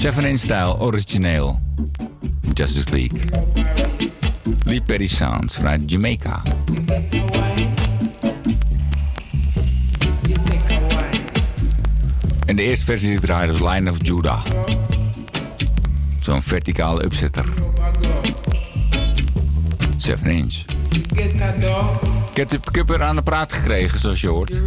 7-inch 0.00 0.38
style, 0.38 0.78
origineel. 0.78 1.60
Justice 2.54 2.90
League. 2.90 3.20
Lee 4.64 4.80
Perry 4.80 5.06
Sounds 5.06 5.54
vanuit 5.54 5.90
Jamaica. 5.90 6.42
En 12.46 12.56
de 12.56 12.62
eerste 12.62 12.84
versie 12.84 13.08
die 13.08 13.18
ik 13.18 13.60
Line 13.60 13.90
of 13.90 13.96
Judah. 14.02 14.44
Zo'n 16.20 16.42
verticale 16.42 17.04
upsetter. 17.04 17.46
7 19.96 20.30
inch. 20.30 20.64
Ik 22.32 22.50
heb, 22.50 22.52
ik 22.52 22.74
heb 22.74 22.90
er 22.90 23.02
aan 23.02 23.16
de 23.16 23.22
praat 23.22 23.52
gekregen, 23.52 23.98
zoals 23.98 24.20
je 24.20 24.28
hoort. 24.28 24.60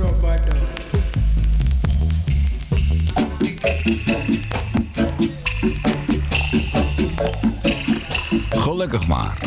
Gelukkig 8.84 9.08
maar. 9.08 9.38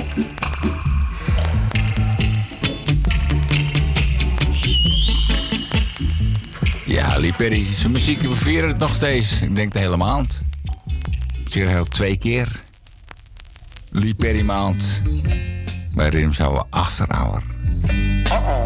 Ja, 6.85 7.19
Lee 7.19 7.33
Perry, 7.33 7.67
zijn 7.75 7.93
muziek, 7.93 8.21
we 8.21 8.35
vieren 8.37 8.69
het 8.69 8.79
nog 8.79 8.95
steeds. 8.95 9.43
Ik 9.43 9.55
denk 9.57 9.73
de 9.73 9.79
hele 9.79 9.97
maand. 9.97 10.43
Zeker 11.49 11.69
heel 11.69 11.85
twee 11.85 12.17
keer. 12.17 12.49
Lee 13.91 14.15
Perry 14.15 14.43
maand. 14.43 15.03
Bij 15.95 16.09
Rhythm 16.09 16.33
Shower 16.33 16.65
After 16.71 17.07
Hour. 17.09 17.43
Uh-oh. 18.25 18.65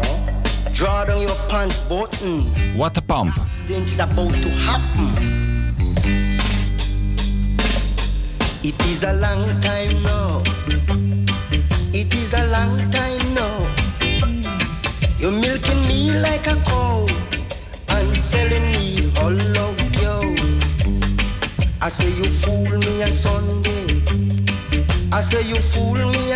Draw 0.71 1.07
down 1.07 1.21
your 1.21 1.39
pants 1.47 1.87
button. 1.87 2.43
What 2.75 2.97
a 2.97 3.01
pump. 3.01 3.37
Accident 3.37 3.89
is 3.89 3.99
about 3.99 4.41
to 4.41 4.49
happen. 4.49 5.09
It 8.71 8.85
is 8.85 9.03
a 9.03 9.11
long 9.11 9.59
time 9.59 10.01
now. 10.01 10.41
It 11.91 12.15
is 12.15 12.33
a 12.33 12.47
long 12.47 12.79
time 12.89 13.33
now. 13.33 13.57
You're 15.19 15.33
milking 15.33 15.85
me 15.89 16.11
like 16.17 16.47
a 16.47 16.55
cow 16.55 17.05
and 17.89 18.15
selling 18.15 18.71
me 18.71 19.11
all 19.17 19.37
hollow 19.37 19.75
yo. 20.01 20.15
I 21.81 21.89
say 21.89 22.09
you 22.11 22.29
fool 22.29 22.71
me 22.83 23.03
on 23.03 23.11
Sunday. 23.11 24.03
I 25.11 25.19
say 25.19 25.41
you 25.41 25.57
fool 25.57 25.99
me 26.13 26.30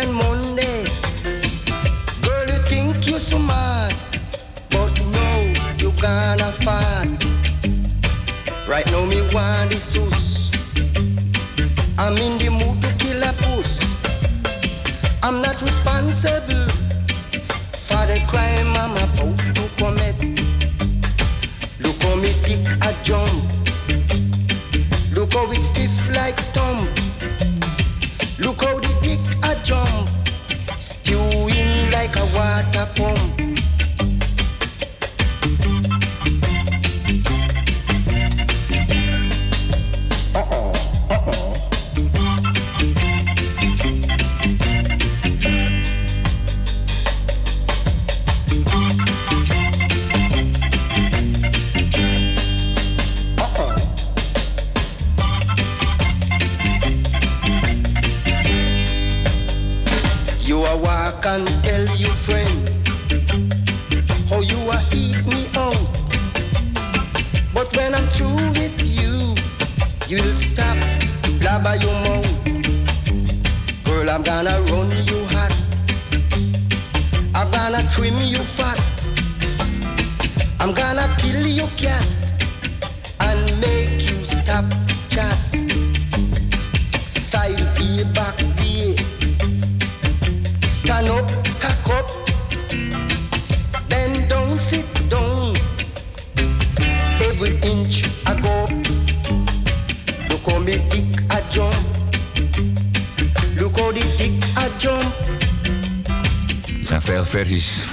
I'm 77.98 78.14
gonna 78.14 78.35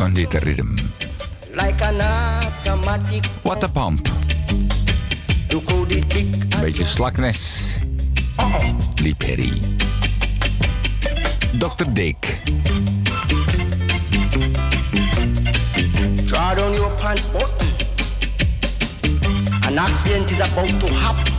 van 0.03 0.14
dit 0.14 0.33
ritme. 0.33 0.73
Like 1.51 1.83
an 1.83 2.01
automatic. 2.01 3.25
What 3.41 3.64
a 3.64 3.69
pump. 3.69 4.07
Look 5.49 5.69
how 5.69 5.85
the 5.85 5.99
dick 6.07 6.27
I 6.56 6.61
Beetje 6.61 6.85
slaknes. 6.85 7.65
Lee 8.95 9.14
Perry. 9.14 9.61
Dr. 11.57 11.91
Dick. 11.93 12.41
Draw 16.25 16.53
down 16.56 16.73
your 16.73 16.91
pants 16.95 17.27
button. 17.27 17.67
An 19.67 19.77
accident 19.77 20.32
is 20.32 20.40
about 20.40 20.80
to 20.80 20.88
happen. 20.93 21.32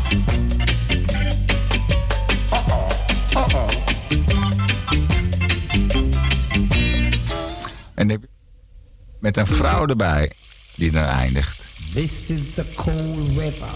Met 9.25 9.36
een 9.36 9.47
vrouw 9.47 9.86
erbij 9.86 10.31
die 10.75 10.91
dan 10.91 11.05
eindigt. 11.05 11.62
This 11.94 12.28
is 12.31 12.55
the 12.55 12.65
cold 12.75 13.35
weather. 13.35 13.75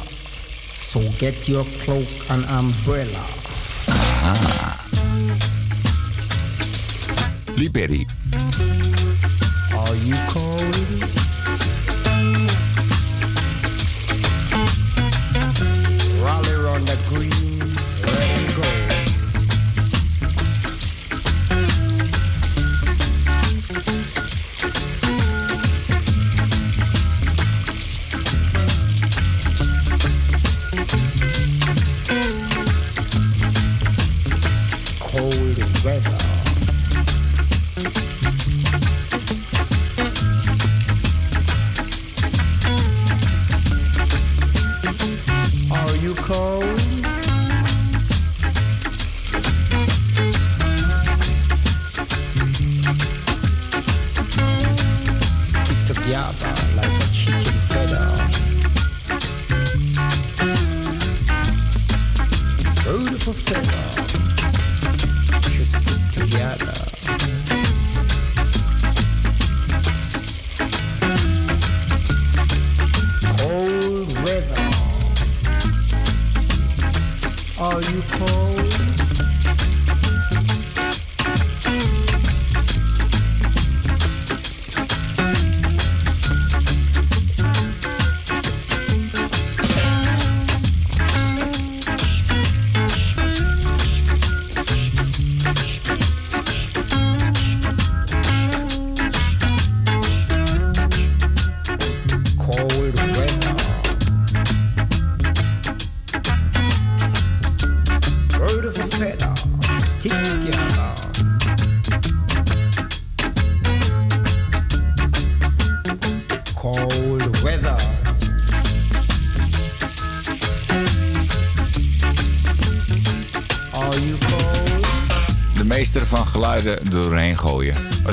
So 0.80 1.00
get 1.00 1.46
your 1.46 1.66
cloak 1.82 2.08
and 2.28 2.44
umbrella. 2.50 3.24
Ah. 3.86 4.74
Lee 7.54 7.70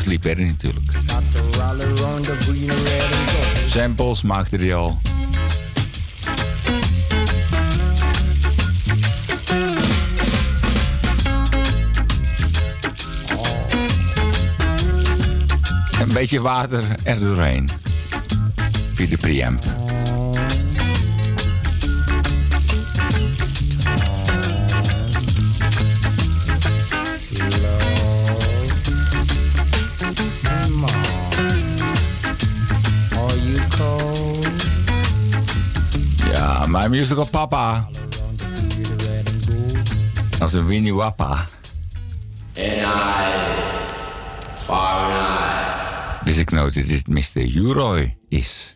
Leslie 0.05 0.19
Perry 0.19 0.47
natuurlijk. 0.47 0.91
Samples, 3.67 4.21
materiaal. 4.21 5.01
Een 16.01 16.13
beetje 16.13 16.41
water 16.41 16.83
er 17.03 17.19
doorheen. 17.19 17.69
Via 18.93 19.07
de 19.07 19.17
preamp. 19.17 19.84
Musical 36.95 37.29
Papa. 37.29 37.87
Dat 40.39 40.53
een 40.53 40.65
Winnie 40.65 40.93
Wappa. 40.93 41.47
En 42.53 42.77
I, 42.77 42.83
Wist 46.23 46.39
ik 46.39 46.51
nooit 46.51 46.73
dat 46.73 46.85
dit 46.85 47.07
Mr. 47.07 47.41
Uroy 47.41 48.17
is. 48.29 48.75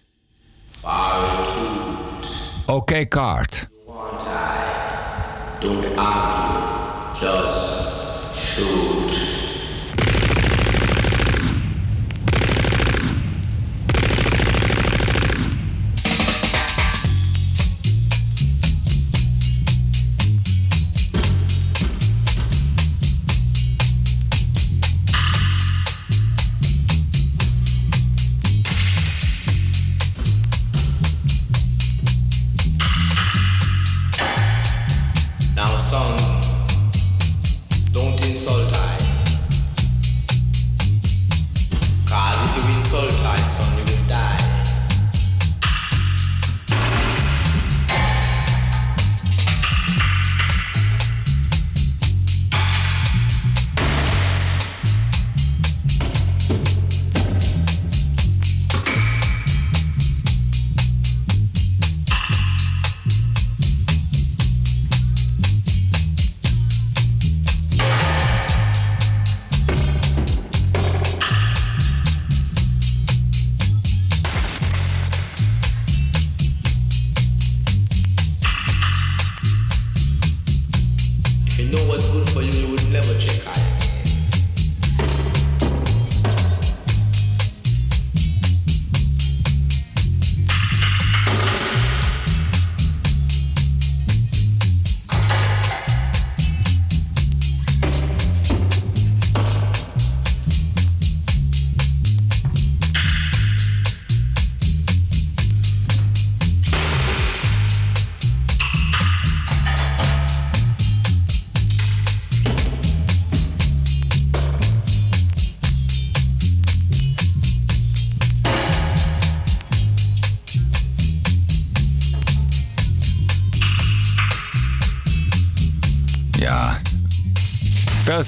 Oké, 2.65 2.73
okay, 2.73 3.07
kaart. 3.07 3.58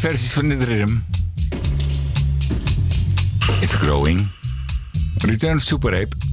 versies 0.02 0.32
van 0.32 0.50
dit 0.50 0.64
rhythm. 0.64 0.98
It's 3.60 3.76
growing. 3.76 4.28
Return 5.18 5.60
Super 5.60 5.94
Ape. 5.94 6.31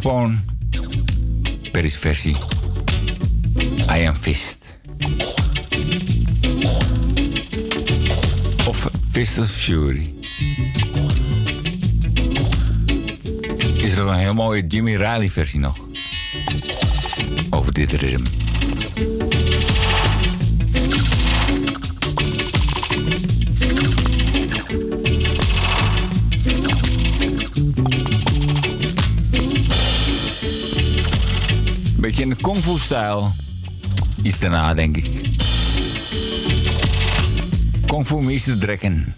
Gewoon 0.00 0.40
Perry's 1.72 1.96
versie. 1.96 2.36
I 3.90 4.06
Am 4.06 4.14
Fist. 4.14 4.58
Of 8.66 8.90
Fist 9.10 9.38
of 9.38 9.50
Fury. 9.50 10.14
Is 13.76 13.96
er 13.96 14.06
een 14.06 14.14
heel 14.14 14.34
mooie 14.34 14.66
Jimmy 14.66 14.94
Riley 14.94 15.30
versie 15.30 15.60
nog. 15.60 15.76
Over 17.50 17.72
dit 17.72 17.92
ritme. 17.92 18.27
Is 32.88 32.96
Iets 34.22 34.38
daarna, 34.38 34.74
denk 34.74 34.96
ik. 34.96 35.06
Conformisten 37.86 38.58
trekken. 38.58 39.14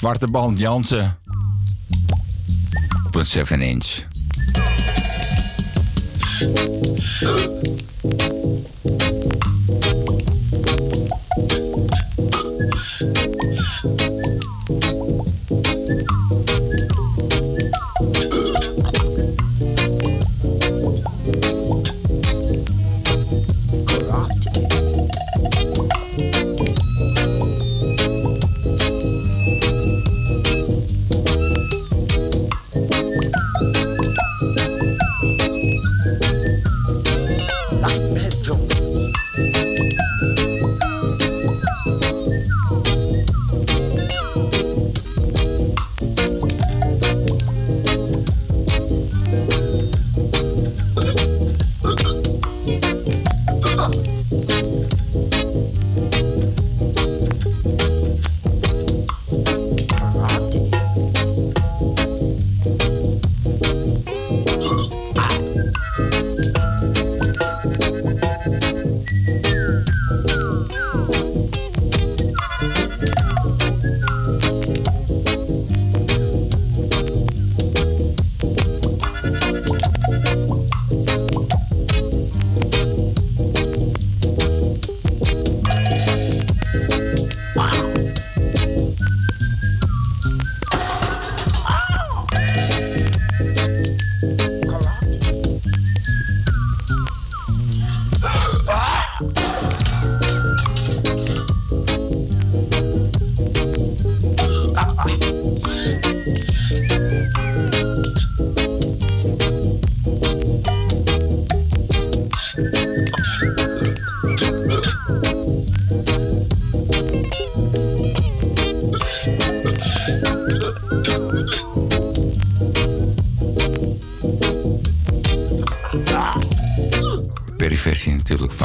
Zwarte 0.00 0.30
band 0.30 0.60
Jansen. 0.60 1.18
Op 3.06 3.14
een 3.14 3.26
7 3.26 3.60
inch. 3.60 4.06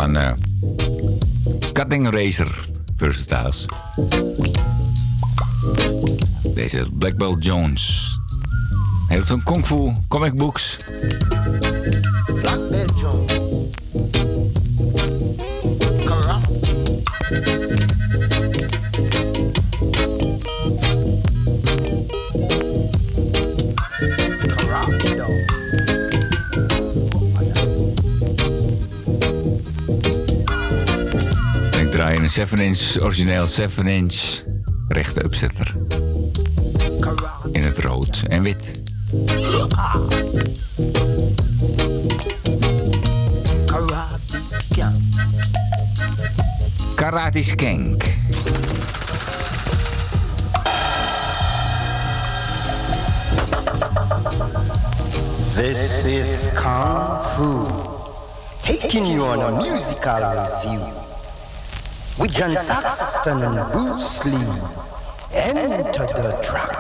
Van 0.05 0.17
eh, 0.17 0.31
Cutting 1.73 2.09
Razor 2.09 2.67
Versatiles. 2.95 3.65
deze 6.55 6.85
Black 6.91 7.15
Belt 7.15 7.45
Jones. 7.45 8.13
Hij 9.07 9.15
heeft 9.15 9.27
van 9.27 9.43
Kung 9.43 9.65
Fu, 9.65 9.91
comic 10.07 10.35
books. 10.35 10.79
7 32.35 32.59
inch, 32.59 32.99
origineel 33.01 33.47
7 33.47 33.87
inch 33.87 34.43
rechte 34.87 35.23
opzetter, 35.23 35.73
In 37.51 37.63
het 37.63 37.77
rood 37.77 38.23
en 38.27 38.43
wit. 38.43 38.71
Karate 46.95 47.43
Skank. 47.43 48.03
This 55.53 56.05
is 56.05 56.53
Kung 56.61 57.21
Fu, 57.21 57.67
taking 58.61 59.05
you 59.05 59.23
on 59.23 59.39
a 59.39 59.51
musical 59.51 60.19
review. 60.19 61.04
With 62.25 62.33
John 62.33 62.57
Saxon 62.57 63.43
and 63.43 63.71
Bruce 63.71 64.25
Lee. 64.25 64.57
Enter 65.31 66.07
the 66.07 66.39
track 66.41 66.74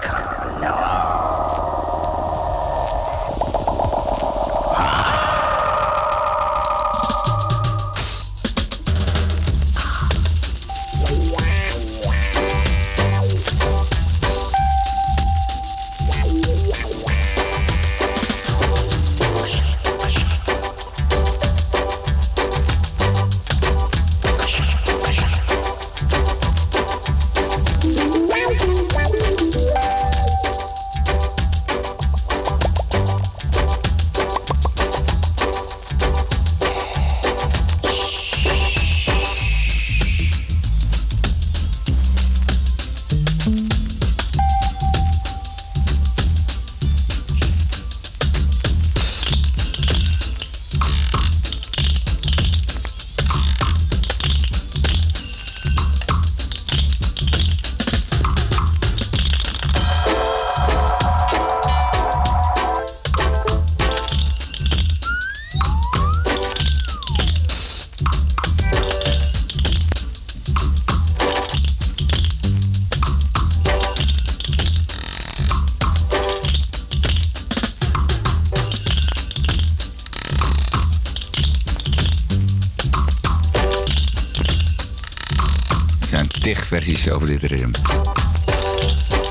versies 86.85 87.11
over 87.11 87.27
dit 87.27 87.41
ritme. 87.41 87.71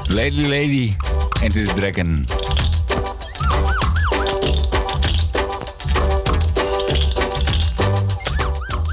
Lady 0.07 0.47
Lady, 0.47 0.97
Enter 1.43 1.65
the 1.65 1.75
Dragon. 1.75 2.27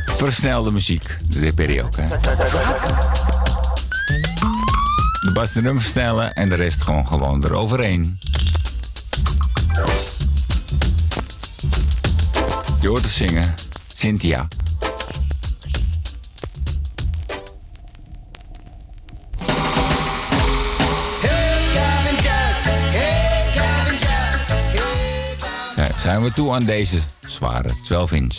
Versnelde 0.05 0.71
muziek, 0.71 1.17
de 1.29 1.39
DPD 1.39 1.83
ook, 1.83 1.95
hè? 1.95 2.07
De 5.21 5.31
bas 5.33 5.51
de 5.51 5.61
versnellen 5.61 6.33
en 6.33 6.49
de 6.49 6.55
rest 6.55 6.81
gewoon, 6.81 7.07
gewoon 7.07 7.43
eroverheen. 7.43 8.19
Je 12.79 12.87
hoort 12.87 13.01
te 13.01 13.09
zingen, 13.09 13.53
Cynthia. 13.93 14.47
Zijn- 26.11 26.23
we 26.23 26.31
toe 26.33 26.51
aan 26.51 26.65
deze 26.65 26.97
zware 27.19 27.69
12 27.83 28.11
inch? 28.11 28.35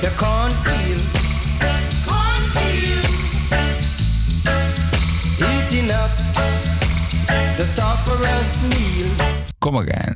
The 0.00 0.12
cornfield. 0.16 1.02
Eating 5.38 5.90
up 5.90 6.10
the 7.56 7.64
sufferer's 7.64 8.60
meal. 8.60 9.10
Come 9.58 9.78
again. 9.78 10.15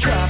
Super 0.00 0.21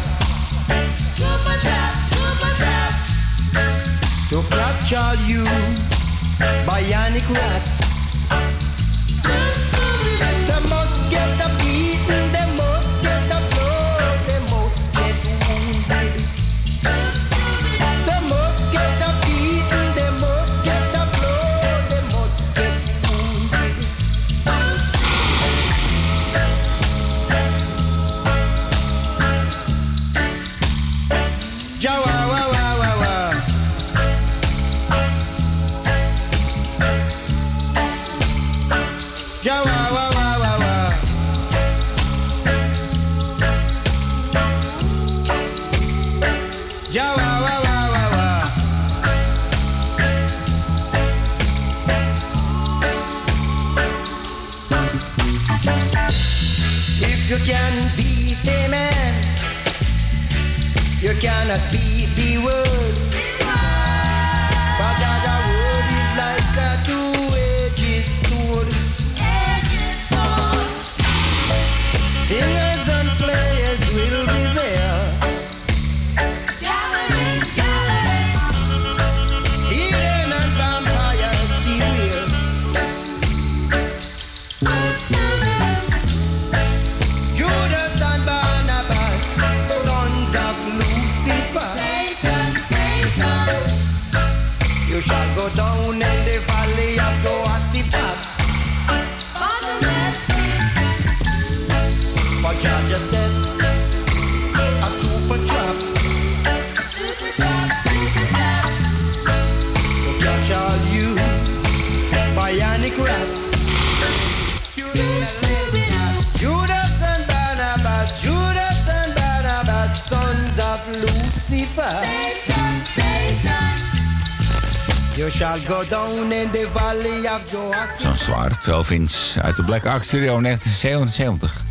Weliswaar 128.32 128.60
12 128.60 128.90
inch 128.90 129.36
uit 129.42 129.56
de 129.56 129.64
Black 129.64 129.86
Ark 129.86 130.02
Studio 130.02 130.40
1977. 130.40 131.62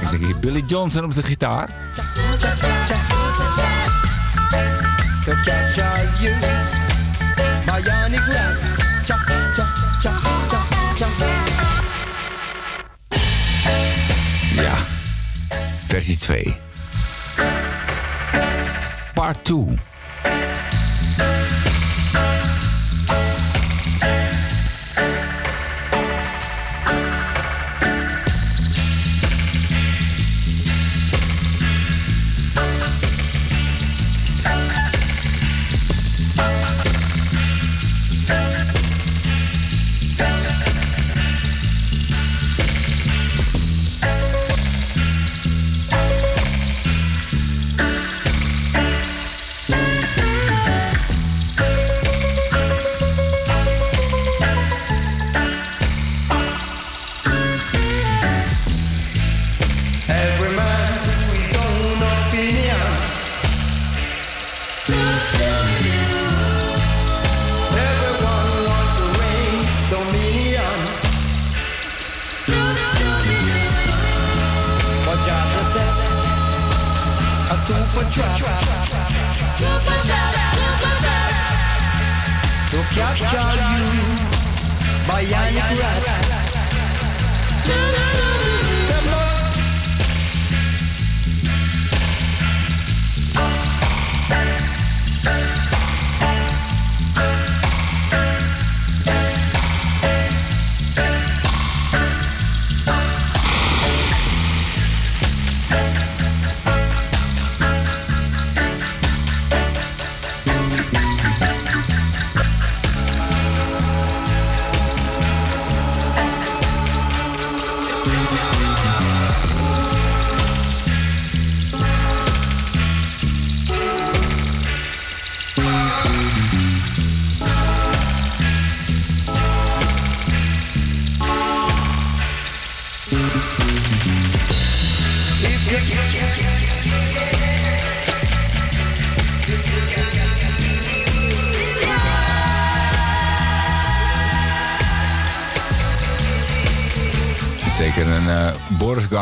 Ik 0.00 0.10
denk 0.10 0.22
hier 0.22 0.38
Billy 0.38 0.62
Johnson 0.66 1.04
op 1.04 1.14
de 1.14 1.22
gitaar. 1.22 1.68
Ja, 14.54 14.74
versie 15.86 16.16
2. 16.16 16.56
Part 19.14 19.44
2. 19.44 19.78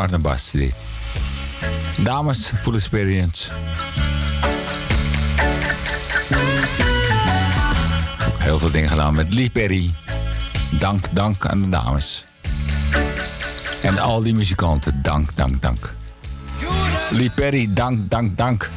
Aardenbaarstreet. 0.07 0.75
Dames, 2.03 2.51
full 2.55 2.73
experience. 2.73 3.51
Heel 8.37 8.59
veel 8.59 8.71
dingen 8.71 8.89
gedaan 8.89 9.15
met 9.15 9.33
Lee 9.33 9.49
Perry. 9.49 9.93
Dank, 10.79 11.05
dank 11.15 11.45
aan 11.45 11.61
de 11.61 11.69
dames. 11.69 12.25
En 13.81 13.99
al 13.99 14.21
die 14.21 14.33
muzikanten, 14.33 14.99
dank, 15.01 15.29
dank, 15.35 15.61
dank. 15.61 15.93
Lee 17.09 17.29
Perry, 17.29 17.73
dank, 17.73 18.09
dank, 18.09 18.37
dank. 18.37 18.69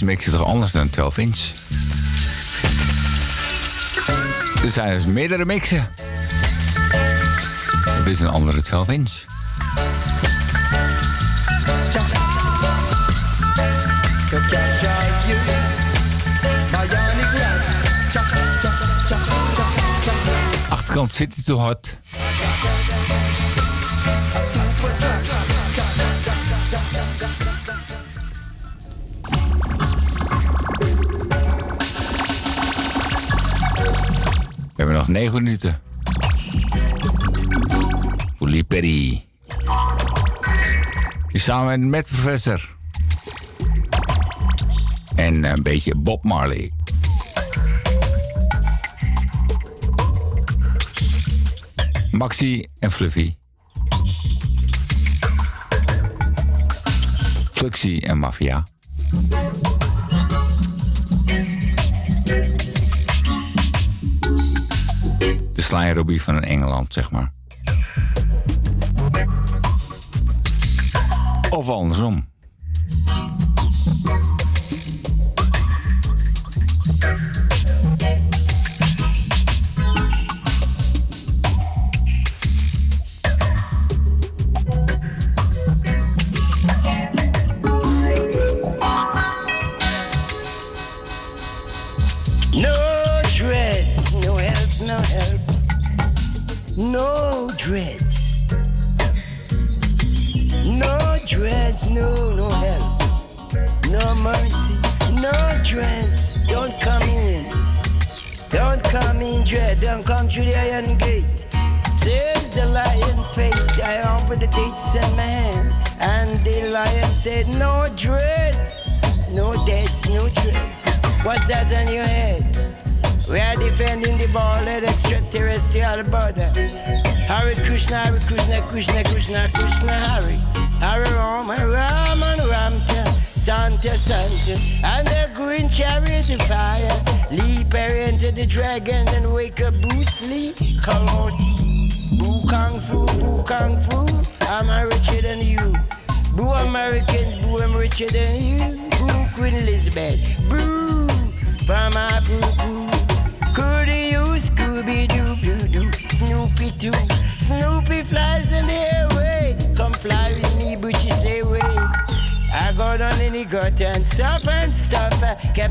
Deze 0.00 0.12
mix 0.12 0.26
is 0.26 0.32
toch 0.32 0.44
anders 0.44 0.72
dan 0.72 0.90
12 0.90 1.18
inch? 1.18 1.38
Er 4.62 4.70
zijn 4.70 4.94
dus 4.94 5.06
meerdere 5.06 5.44
mixen. 5.44 5.88
Dit 8.04 8.14
is 8.14 8.20
een 8.20 8.28
andere 8.28 8.62
12 8.62 8.88
inch. 8.88 9.10
To 14.30 14.38
capture 14.38 14.90
you, 15.26 15.38
Miami 16.70 17.22
Grand. 17.22 17.60
Nog 35.00 35.08
9 35.08 35.42
minuten. 35.42 35.80
Lee 38.38 38.64
Perry. 38.64 39.24
Samen 41.32 41.90
met 41.90 42.06
Professor. 42.06 42.68
En 45.14 45.44
een 45.44 45.62
beetje 45.62 45.94
Bob 45.94 46.24
Marley. 46.24 46.72
Maxi 52.10 52.66
en 52.78 52.90
Fluffy. 52.90 53.34
Fluxy 57.52 57.98
en 57.98 58.18
Mafia. 58.18 58.66
Sly 65.70 65.92
Robbie 65.92 66.22
van 66.22 66.42
Engeland, 66.42 66.92
zeg 66.92 67.10
maar. 67.10 67.32
Of 71.50 71.68
andersom. 71.68 72.29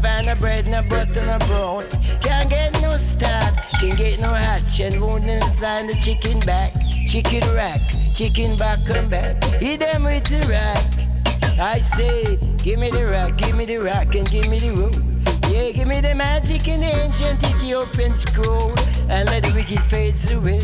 Find 0.02 0.26
no 0.26 0.36
bread, 0.36 0.68
no 0.68 0.82
butter, 0.84 1.26
no 1.26 1.38
brown. 1.48 1.88
Can't 2.22 2.50
get 2.50 2.74
no 2.82 2.92
stuff, 2.92 3.56
can't 3.80 3.98
get 3.98 4.20
no 4.20 4.34
hatch, 4.34 4.80
and 4.80 5.00
won't 5.02 5.26
find 5.58 5.90
the 5.90 5.96
chicken 6.02 6.40
back. 6.42 6.74
Chicken 7.08 7.44
rack, 7.54 7.82
chicken 8.14 8.56
back, 8.58 8.86
come 8.86 9.10
back. 9.10 9.36
Eat 9.62 9.80
them 9.80 10.04
with 10.04 10.24
the 10.26 10.46
rack. 10.48 11.60
I 11.60 11.80
say, 11.80 12.38
give 12.64 12.80
me 12.80 12.90
the 12.90 13.06
rack, 13.06 13.38
give 13.38 13.56
me 13.56 13.66
the 13.66 13.78
rack, 13.78 14.16
and 14.16 14.30
give 14.30 14.48
me 14.50 14.60
the 14.60 14.72
rope. 14.72 14.96
Yeah, 15.52 15.72
give 15.72 15.88
me 15.88 16.00
the 16.00 16.14
magic 16.16 16.68
in 16.68 16.80
the 16.80 16.92
ancient 17.04 17.44
Ethiopian 17.44 18.14
scroll 18.14 18.70
and 19.10 19.28
let 19.30 19.44
the 19.44 19.52
wicked 19.56 19.82
fades 19.82 20.32
away. 20.32 20.62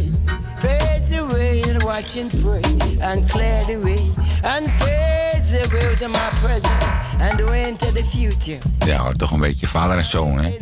Fades 0.61 1.11
away 1.11 1.61
and 1.67 1.83
watch 1.83 2.15
and 2.17 2.29
pray 2.41 2.61
and 3.01 3.27
clear 3.29 3.63
the 3.65 3.81
way 3.83 3.99
and 4.43 4.71
fades 4.75 5.53
away 5.53 5.95
to 5.95 6.07
my 6.07 6.29
present 6.41 6.83
and 7.19 7.41
way 7.49 7.67
into 7.67 7.91
the 7.91 8.03
future. 8.03 8.59
Ja, 8.85 9.11
toch 9.11 9.31
een 9.31 9.39
beetje 9.39 9.67
vader 9.67 9.97
en 9.97 10.05
zoon, 10.05 10.39
hè? 10.39 10.57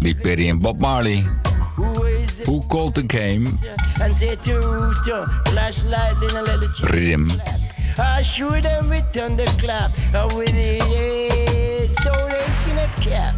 Lee 0.00 0.14
Perry 0.14 0.48
en 0.48 0.58
Bob 0.58 0.78
Marley. 0.80 1.24
Who 2.44 2.66
called 2.66 2.94
the 2.94 3.04
game? 3.06 3.46
And 4.02 4.16
say 4.16 4.36
to 4.36 4.60
flashlight 5.44 6.22
in 6.22 6.36
a 6.36 6.42
little 6.42 6.68
chip. 6.72 6.88
Rhythm. 6.88 7.30
I 7.98 8.22
shoot 8.22 8.62
them 8.62 8.88
with 8.88 9.06
thunderclap 9.12 9.90
and 10.12 10.32
with 10.32 10.52
the 10.52 11.86
storage 11.88 12.70
in 12.70 12.78
a 12.78 12.88
cap. 13.00 13.34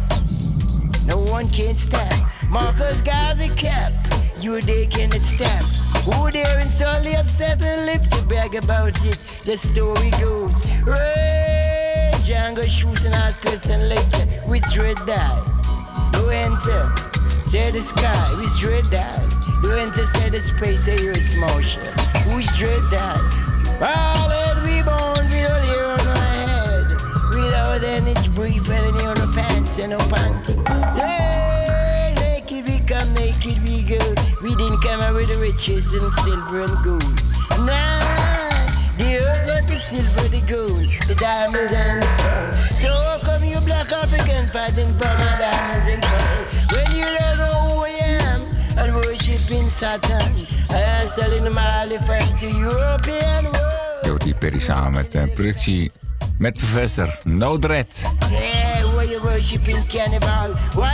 No 1.07 1.17
one 1.31 1.49
can 1.49 1.75
stop. 1.75 2.13
Marcus 2.49 3.01
got 3.01 3.37
the 3.37 3.49
cap. 3.55 3.93
You 4.39 4.61
they 4.61 4.87
cannot 4.87 5.23
stop. 5.23 5.63
Who 6.05 6.31
there 6.31 6.59
and 6.59 6.69
sorely 6.69 7.15
upset 7.15 7.61
and 7.63 7.85
live 7.85 8.07
to 8.09 8.21
brag 8.27 8.55
about 8.55 9.05
it. 9.05 9.17
The 9.45 9.57
story 9.57 10.11
goes. 10.19 10.65
Ray 10.85 11.70
Django 12.31 12.63
shooting 12.63 13.11
at 13.11 13.33
Christian 13.41 13.89
Lecture 13.89 14.25
with 14.47 14.63
dread 14.71 14.95
die. 15.05 15.27
Who 16.15 16.29
enter? 16.29 16.87
Share 17.51 17.73
the 17.73 17.81
sky 17.81 18.31
with 18.39 18.57
dread 18.57 18.89
die. 18.89 19.19
Who 19.59 19.75
enter 19.75 20.05
say 20.05 20.29
the 20.29 20.39
space 20.39 20.85
say 20.85 20.95
you're 20.95 21.13
small 21.15 21.59
ship. 21.59 21.83
Who's 22.23 22.47
dread 22.55 22.79
die? 22.89 23.19
All 23.83 24.29
that 24.31 24.63
we 24.63 24.79
born 24.79 25.27
without 25.27 25.59
hair 25.67 25.91
on 25.91 26.07
our 26.07 26.23
head. 26.31 26.87
Without 27.35 27.83
any 27.83 28.15
brief 28.31 28.71
any 28.71 29.03
on 29.03 29.19
our 29.19 29.33
pants 29.33 29.77
and 29.79 29.91
no 29.91 29.97
panty. 29.97 30.55
Hey, 30.95 32.15
naked 32.15 32.63
we 32.65 32.79
come, 32.87 33.13
naked 33.13 33.59
we 33.67 33.83
go. 33.83 33.99
We 34.41 34.55
didn't 34.55 34.79
come 34.79 35.01
out 35.01 35.15
with 35.15 35.27
the 35.27 35.37
riches 35.41 35.93
and 35.93 36.13
silver 36.23 36.61
and 36.61 36.81
gold. 36.81 37.01
The 37.01 37.67
and 37.69 38.00
the 39.71 39.79
silver, 39.79 40.27
the 40.27 40.41
gold, 40.51 40.89
the 41.07 41.15
diamonds 41.15 41.73
and 41.73 42.01
the 42.03 42.11
pearl. 42.21 42.51
So 42.75 42.89
how 42.91 43.17
come 43.23 43.43
you 43.47 43.59
black 43.61 43.91
African 43.91 44.47
fighting 44.51 44.91
for 44.99 45.13
my 45.23 45.33
diamonds 45.39 45.87
and 45.87 46.01
pearl? 46.03 46.41
When 46.73 46.87
you 46.97 47.07
don't 47.17 47.37
know 47.41 47.57
who 47.71 47.85
I 47.85 47.93
am 48.27 48.39
and 48.79 48.95
worshiping 48.95 49.69
Satan, 49.69 50.27
I 50.69 50.81
am 50.99 51.05
selling 51.05 51.53
my 51.53 51.69
elephant 51.83 52.39
to 52.39 52.47
European 52.47 53.43
world. 53.45 54.23
Lee 54.25 54.33
Perry 54.33 54.59
samen 54.59 54.91
met 54.91 55.15
uh, 55.15 55.23
productie 55.33 55.91
met 56.37 56.53
Professor 56.53 57.19
No 57.23 57.59
Dread. 57.59 58.01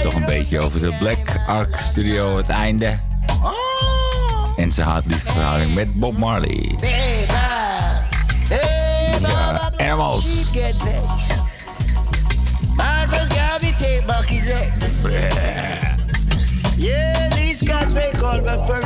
Toch 0.01 0.13
een 0.13 0.25
beetje 0.25 0.59
over 0.59 0.79
de 0.79 0.93
Black 0.99 1.39
Ark 1.47 1.75
Studio, 1.81 2.37
het 2.37 2.49
einde. 2.49 2.99
En 4.57 4.71
ze 4.71 4.81
had 4.81 5.05
liefst 5.05 5.31
verhouding 5.31 5.73
met 5.73 5.99
Bob 5.99 6.17
Marley. 6.17 6.75
uh, 9.25 9.71
animals. 9.79 10.55
Yeah, 10.55 10.71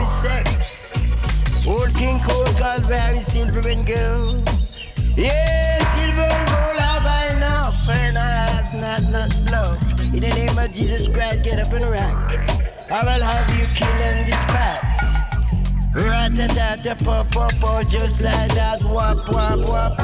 sex. 0.06 0.92
Old 1.68 1.94
king 1.96 2.20
called 2.20 2.48
silver 3.22 3.68
and 3.68 3.86
gold. 3.86 4.50
Yeah, 5.16 5.78
silver 5.96 6.22
and 6.22 6.48
gold 6.48 6.78
have 6.80 7.36
enough, 7.36 7.90
and 7.90 8.18
I 8.18 8.30
have 8.50 8.74
not 8.76 9.32
not. 9.52 10.04
In 10.14 10.20
the 10.20 10.30
name 10.30 10.58
of 10.58 10.72
Jesus 10.72 11.08
Christ, 11.08 11.44
get 11.44 11.60
up 11.60 11.74
and 11.74 11.86
rock. 11.86 12.34
I 12.92 13.04
will 13.04 13.24
have 13.24 13.50
you 13.58 13.66
kill 13.76 14.02
and 14.08 14.26
dispatch. 14.26 14.91
Rather 15.94 16.48
that 16.48 16.84
the 16.84 16.96
pop 17.04 17.30
pop 17.32 17.54
pop 17.60 17.88
just 17.88 18.22
like 18.22 18.54
that 18.56 18.82
wop 18.84 19.28
wop 19.28 19.60
wop. 19.68 19.98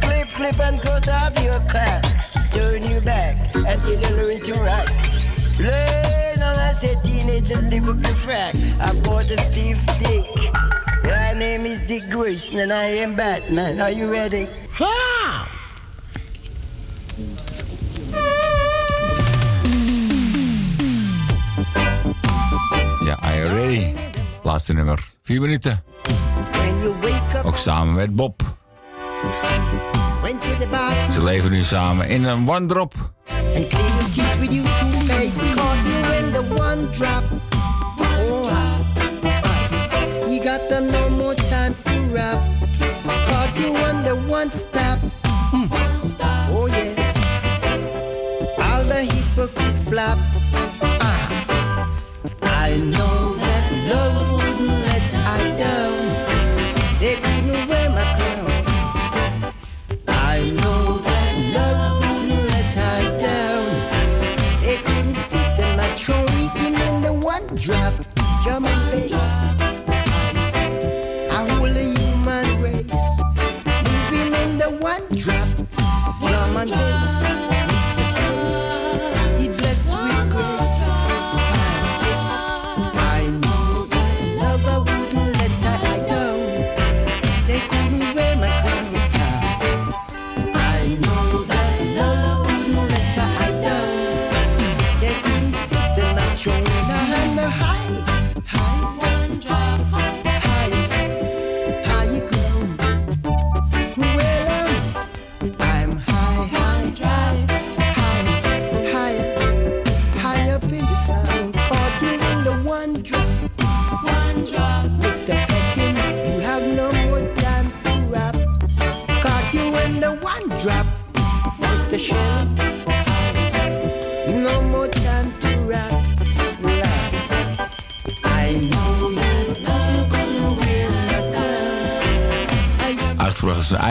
Clip 0.00 0.28
clip 0.28 0.58
and 0.60 0.80
cut 0.80 1.06
off 1.08 1.36
your 1.42 1.60
clap. 1.68 2.02
Turn 2.50 2.82
you 2.84 3.00
back 3.02 3.36
until 3.54 4.00
you 4.00 4.16
learn 4.16 4.40
to 4.40 4.52
rock. 4.64 4.88
Learn 5.60 6.42
on 6.42 6.56
as 6.56 6.82
a 6.84 7.00
teenagers 7.02 7.62
live 7.68 7.88
up 7.88 8.00
the 8.00 8.14
frack. 8.24 8.56
I 8.80 8.88
bought 9.04 9.28
a 9.30 9.36
stiff 9.36 9.78
dick. 10.00 10.24
My 11.04 11.34
name 11.34 11.66
is 11.66 11.86
Dick 11.86 12.08
Grayson 12.10 12.60
and 12.60 12.72
I 12.72 12.84
am 13.04 13.14
Batman. 13.14 13.80
Are 13.80 13.90
you 13.90 14.10
ready? 14.10 14.48
How? 14.70 15.46
Ja, 23.04 23.18
IRA. 23.20 23.92
Laatste 24.42 24.72
nummer. 24.72 25.13
vier 25.24 25.40
minuten. 25.40 25.82
Ook 27.44 27.56
samen 27.56 27.94
met 27.94 28.16
Bob. 28.16 28.42
Ze 31.12 31.22
leven 31.22 31.50
nu 31.50 31.62
samen 31.62 32.08
in 32.08 32.24
een 32.24 32.48
one 32.48 32.66
drop. 32.66 32.94
And 33.54 33.66
clean 33.68 33.86
your 33.86 34.10
teeth 34.10 34.38
with 34.40 34.52
you 34.52 34.64
two 34.64 35.14
face 35.14 35.54
caught 35.54 35.86
you 35.86 36.16
in 36.18 36.32
the 36.32 36.44
one 36.54 36.90
drop. 36.92 37.22
Oh, 38.18 38.50
you 40.28 40.42
got 40.42 40.68
the 40.68 40.88
no 40.90 41.16
more 41.16 41.34
time 41.34 41.74
to 41.82 42.14
rap. 42.14 42.38
Caught 43.26 43.58
you 43.58 43.76
in 43.88 44.02
the 44.02 44.16
one 44.28 44.50
stop. 44.50 44.98
Hmm. 45.50 45.66
Oh, 46.50 46.66
yes. 46.66 47.16
All 48.58 48.84
the 48.84 49.04
hypocrite 49.04 49.78
flap. 49.88 50.18
Ah, 51.00 51.30
I 52.42 52.76
know. 52.76 53.13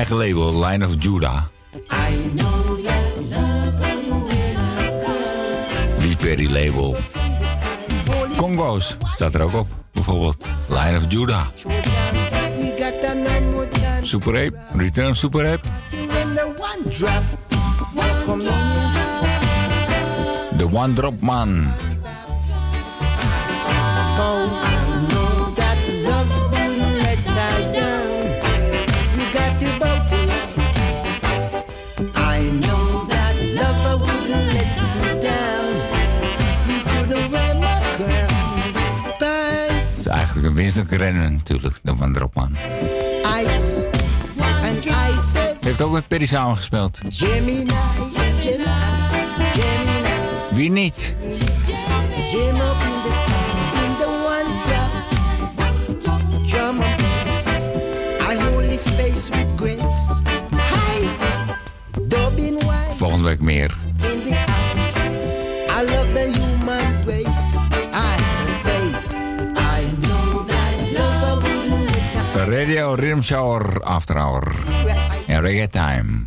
eigen 0.03 0.17
label, 0.17 0.65
Line 0.65 0.85
of 0.85 0.95
Judah. 0.99 1.43
Lee 5.99 6.49
label. 6.49 6.95
Congo's 8.37 8.97
staat 9.13 9.35
er 9.35 9.41
ook 9.41 9.53
op, 9.53 9.67
bijvoorbeeld. 9.93 10.45
Line 10.69 10.97
of 10.97 11.03
Judah. 11.07 11.45
Super 14.01 14.45
Ape, 14.45 14.53
Return 14.77 15.15
Super 15.15 15.53
Ape. 15.53 15.67
The 20.57 20.67
One 20.71 20.93
Drop 20.93 21.19
Man. 21.21 21.71
Wezenlijk 40.63 40.91
rennen 40.91 41.33
natuurlijk, 41.33 41.79
de 41.81 41.95
Wanderopman. 41.95 42.55
Ice 43.45 43.89
and 44.39 44.85
ice. 44.85 45.55
Heeft 45.59 45.81
ook 45.81 45.91
met 45.91 46.07
Perry 46.07 46.25
gespeeld. 46.25 47.01
Jimmy 47.09 47.65
Gemini, 48.11 48.95
Wie 50.53 50.71
niet? 50.71 51.15
Volgende 62.97 63.27
week 63.27 63.39
meer. 63.39 63.75
I 65.67 65.85
love 65.85 66.29
you. 66.31 66.52
Radio 72.53 72.93
Rhythm 72.93 73.21
Shower 73.21 73.81
After 73.81 74.15
Hour. 74.15 74.53
En 75.27 75.41
Reggae 75.41 75.67
Time. 75.67 76.25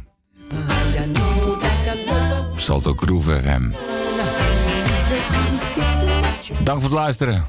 Salto 2.57 2.93
Groove 2.95 3.41
FM. 3.43 3.71
Dank 6.65 6.81
voor 6.81 6.91
het 6.91 6.99
luisteren. 6.99 7.45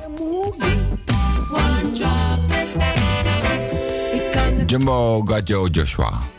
Jumbo 4.66 5.22
Gajo 5.26 5.68
Joshua. 5.68 6.37